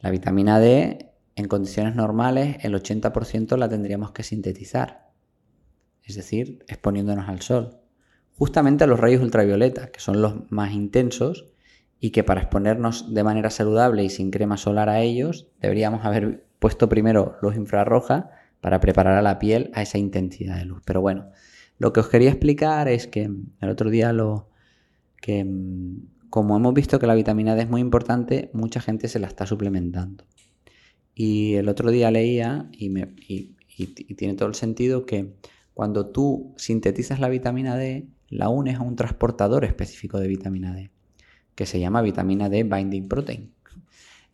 [0.00, 5.10] La vitamina D, en condiciones normales, el 80% la tendríamos que sintetizar,
[6.04, 7.80] es decir, exponiéndonos al sol.
[8.36, 11.46] Justamente a los rayos ultravioleta, que son los más intensos
[12.00, 16.44] y que para exponernos de manera saludable y sin crema solar a ellos, deberíamos haber
[16.58, 18.30] puesto primero luz infrarroja
[18.60, 20.82] para preparar a la piel a esa intensidad de luz.
[20.84, 21.30] Pero bueno,
[21.78, 24.48] lo que os quería explicar es que el otro día lo
[25.20, 29.20] que mm, como hemos visto que la vitamina D es muy importante, mucha gente se
[29.20, 30.24] la está suplementando.
[31.14, 32.92] Y el otro día leía, y,
[33.78, 35.36] y tiene todo el sentido, que
[35.74, 40.90] cuando tú sintetizas la vitamina D, la unes a un transportador específico de vitamina D,
[41.54, 43.52] que se llama vitamina D binding protein.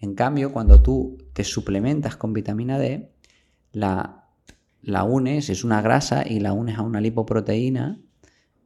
[0.00, 3.10] En cambio, cuando tú te suplementas con vitamina D,
[3.72, 4.19] la,
[4.82, 8.00] la unes, es una grasa, y la unes a una lipoproteína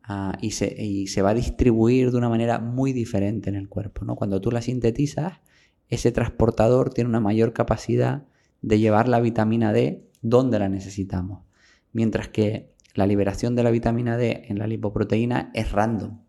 [0.02, 3.68] ah, y, se, y se va a distribuir de una manera muy diferente en el
[3.68, 4.04] cuerpo.
[4.04, 4.16] ¿no?
[4.16, 5.40] Cuando tú la sintetizas,
[5.88, 8.24] ese transportador tiene una mayor capacidad
[8.62, 11.44] de llevar la vitamina D donde la necesitamos.
[11.92, 16.20] Mientras que la liberación de la vitamina D en la lipoproteína es random,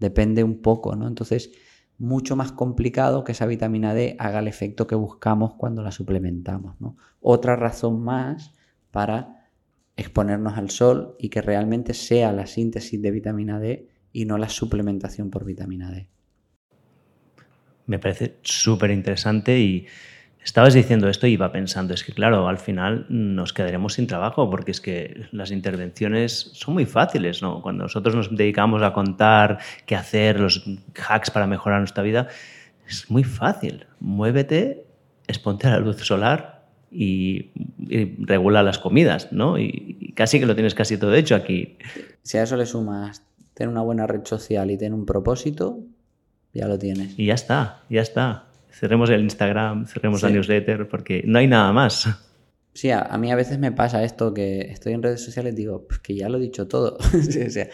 [0.00, 1.06] depende un poco, ¿no?
[1.06, 1.52] Entonces,
[1.98, 6.80] mucho más complicado que esa vitamina D haga el efecto que buscamos cuando la suplementamos,
[6.80, 6.96] ¿no?
[7.20, 8.52] Otra razón más
[8.96, 9.50] para
[9.94, 14.48] exponernos al sol y que realmente sea la síntesis de vitamina D y no la
[14.48, 16.08] suplementación por vitamina D.
[17.84, 19.86] Me parece súper interesante y
[20.42, 24.48] estabas diciendo esto y iba pensando, es que claro, al final nos quedaremos sin trabajo
[24.48, 27.60] porque es que las intervenciones son muy fáciles, ¿no?
[27.60, 30.64] Cuando nosotros nos dedicamos a contar qué hacer, los
[31.06, 32.28] hacks para mejorar nuestra vida,
[32.88, 33.84] es muy fácil.
[34.00, 34.86] Muévete,
[35.26, 36.55] exponte a la luz solar
[36.90, 39.58] y, y regula las comidas, ¿no?
[39.58, 41.76] Y, y casi que lo tienes casi todo hecho aquí.
[42.22, 43.22] Si a eso le sumas
[43.54, 45.80] tener una buena red social y tener un propósito,
[46.52, 47.18] ya lo tienes.
[47.18, 48.44] Y ya está, ya está.
[48.70, 50.34] Cerremos el Instagram, cerremos la Sí.
[50.34, 52.08] newsletter porque no hay nada más.
[52.74, 55.56] Sí, a, a mí a veces me pasa esto que estoy en redes sociales y
[55.56, 56.98] digo, pues que ya lo he dicho todo.
[57.30, 57.68] Sí, o sea,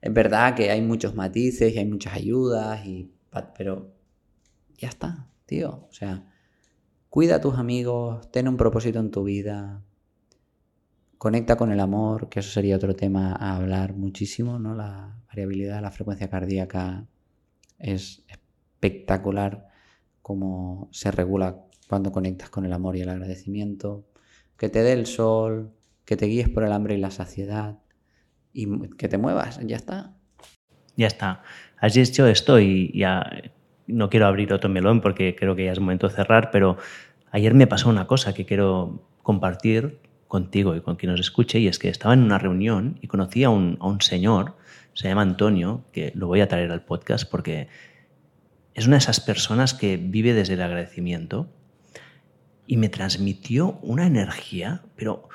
[0.00, 3.08] es verdad que hay muchos matices y hay muchas ayudas, y,
[3.56, 3.92] pero
[4.76, 5.86] ya está, tío.
[5.88, 6.24] O sea,
[7.18, 9.82] cuida a tus amigos, ten un propósito en tu vida,
[11.18, 14.76] conecta con el amor, que eso sería otro tema a hablar muchísimo, ¿no?
[14.76, 17.08] La variabilidad de la frecuencia cardíaca
[17.76, 19.66] es espectacular
[20.22, 21.56] cómo se regula
[21.88, 24.06] cuando conectas con el amor y el agradecimiento.
[24.56, 25.72] Que te dé el sol,
[26.04, 27.80] que te guíes por el hambre y la saciedad
[28.52, 30.14] y que te muevas, ya está.
[30.94, 31.42] Ya está.
[31.80, 33.28] Has dicho esto y ya
[33.88, 36.76] no quiero abrir otro melón porque creo que ya es momento de cerrar, pero
[37.30, 41.68] ayer me pasó una cosa que quiero compartir contigo y con quien nos escuche, y
[41.68, 44.56] es que estaba en una reunión y conocí a un, señor,
[44.92, 47.68] se llama Antonio, que lo voy a traer al podcast porque
[48.74, 51.48] es una de esas personas que vive desde el agradecimiento
[52.66, 55.28] y me transmitió una energía, pero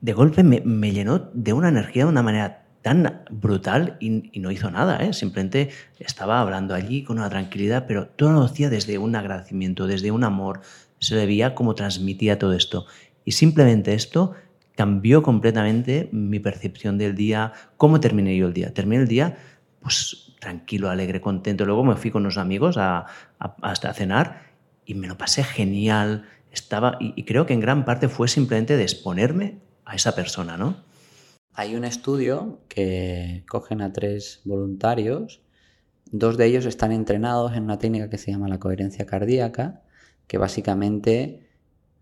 [0.00, 4.52] de golpe me, me llenó de una energía de una manera tan brutal y, no
[4.52, 5.12] hizo nada, ¿eh?
[5.12, 10.12] simplemente estaba hablando allí con una tranquilidad, pero todo lo hacía desde un agradecimiento, desde
[10.12, 10.60] un amor,
[10.98, 12.86] se le veía cómo transmitía todo esto.
[13.24, 14.34] Y simplemente esto
[14.74, 18.72] cambió completamente mi percepción del día, cómo terminé yo el día.
[18.74, 19.36] Terminé el día
[19.80, 21.64] pues tranquilo, alegre, contento.
[21.64, 23.06] Luego me fui con unos amigos a,
[23.38, 24.42] hasta cenar
[24.84, 26.28] y me lo pasé genial.
[26.50, 30.56] Estaba, y, y creo que en gran parte fue simplemente de exponerme a esa persona,
[30.56, 30.76] ¿no?
[31.54, 35.40] Hay un estudio que cogen a tres voluntarios,
[36.04, 39.82] dos de ellos están entrenados en una técnica que se llama la coherencia cardíaca,
[40.26, 41.48] que básicamente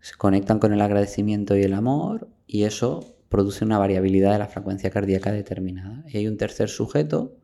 [0.01, 4.47] se conectan con el agradecimiento y el amor y eso produce una variabilidad de la
[4.47, 6.03] frecuencia cardíaca determinada.
[6.07, 7.35] Y hay un tercer sujeto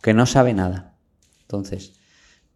[0.00, 0.96] que no sabe nada.
[1.42, 1.94] Entonces,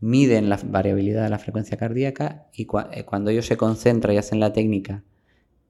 [0.01, 4.41] miden la variabilidad de la frecuencia cardíaca y eh, cuando ellos se concentran y hacen
[4.41, 5.05] la técnica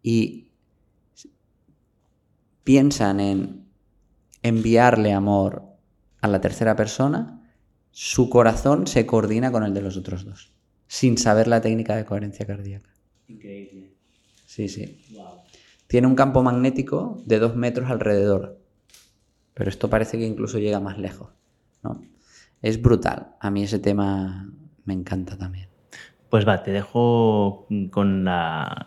[0.02, 0.50] y
[2.64, 3.68] piensan en
[4.42, 5.64] enviarle amor
[6.20, 7.42] a la tercera persona,
[7.90, 10.52] su corazón se coordina con el de los otros dos,
[10.88, 12.90] sin saber la técnica de coherencia cardíaca.
[13.28, 13.92] Increíble.
[14.46, 14.98] Sí, sí.
[15.86, 18.58] Tiene un campo magnético de dos metros alrededor,
[19.54, 21.28] pero esto parece que incluso llega más lejos.
[21.82, 22.02] ¿no?
[22.62, 23.36] Es brutal.
[23.40, 24.50] A mí ese tema
[24.84, 25.68] me encanta también.
[26.30, 28.84] Pues va, te dejo con la,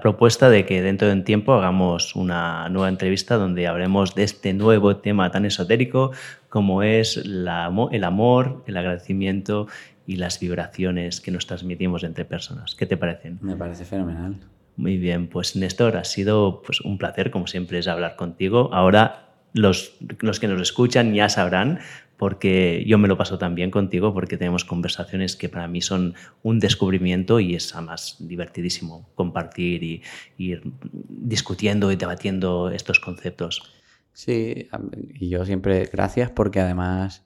[0.00, 4.52] propuesta de que dentro de un tiempo hagamos una nueva entrevista donde hablemos de este
[4.52, 6.12] nuevo tema tan esotérico
[6.48, 9.66] como es el amor, el agradecimiento
[10.06, 12.74] y las vibraciones que nos transmitimos entre personas.
[12.74, 13.38] ¿Qué te parecen?
[13.40, 14.36] Me parece fenomenal.
[14.76, 18.72] Muy bien, pues Néstor, ha sido pues, un placer, como siempre, es hablar contigo.
[18.72, 21.80] Ahora los, los que nos escuchan ya sabrán
[22.22, 26.14] porque yo me lo paso también contigo porque tenemos conversaciones que para mí son
[26.44, 30.02] un descubrimiento y es además divertidísimo compartir y,
[30.38, 30.62] ir
[31.08, 33.74] discutiendo y debatiendo estos conceptos.
[34.12, 34.68] Sí,
[35.14, 37.24] y yo siempre gracias porque además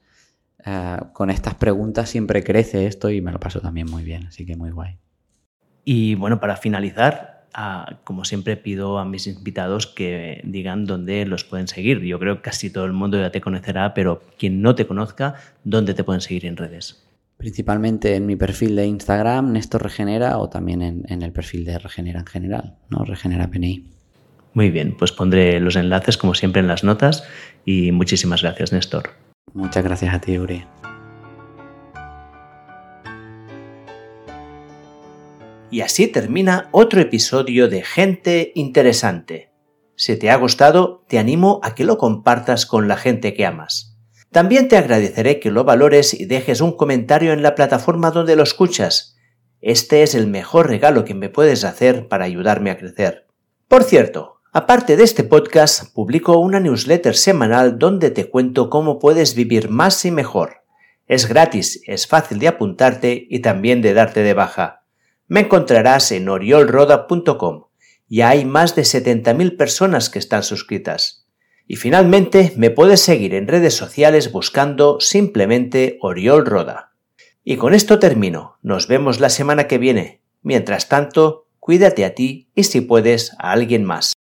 [0.64, 4.46] eh, con estas preguntas siempre crece esto y me lo paso también muy bien, así
[4.46, 4.98] que muy guay.
[5.84, 7.36] Y bueno, para finalizar,
[8.04, 12.00] como siempre pido a mis invitados que digan dónde los pueden seguir.
[12.02, 15.36] Yo creo que casi todo el mundo ya te conocerá, pero quien no te conozca,
[15.64, 17.02] ¿dónde te pueden seguir en redes?
[17.38, 22.20] Principalmente en mi perfil de Instagram, Néstor Regenera, o también en, el perfil de Regenera
[22.20, 23.04] en general, ¿no?
[23.04, 23.90] Regenera PNI.
[24.54, 27.24] Muy bien, pues pondré los enlaces como siempre en las notas
[27.64, 29.25] y muchísimas gracias, Néstor.
[29.52, 30.66] Muchas gracias a ti, Uri.
[35.70, 39.50] Y así termina otro episodio de Gente Interesante.
[39.96, 43.96] Si te ha gustado, te animo a que lo compartas con la gente que amas.
[44.30, 48.42] También te agradeceré que lo valores y dejes un comentario en la plataforma donde lo
[48.42, 49.16] escuchas.
[49.60, 53.26] Este es el mejor regalo que me puedes hacer para ayudarme a crecer.
[53.68, 59.34] Por cierto, aparte de este podcast, publico una newsletter semanal donde te cuento cómo puedes
[59.34, 60.62] vivir más y mejor.
[61.06, 64.82] Es gratis, es fácil de apuntarte y también de darte de baja
[65.28, 67.64] me encontrarás en oriolroda.com.
[68.08, 71.26] Ya hay más de 70.000 personas que están suscritas.
[71.66, 76.92] Y finalmente me puedes seguir en redes sociales buscando simplemente Oriol Roda.
[77.42, 78.58] Y con esto termino.
[78.62, 80.20] Nos vemos la semana que viene.
[80.42, 84.16] Mientras tanto, cuídate a ti y si puedes a alguien más.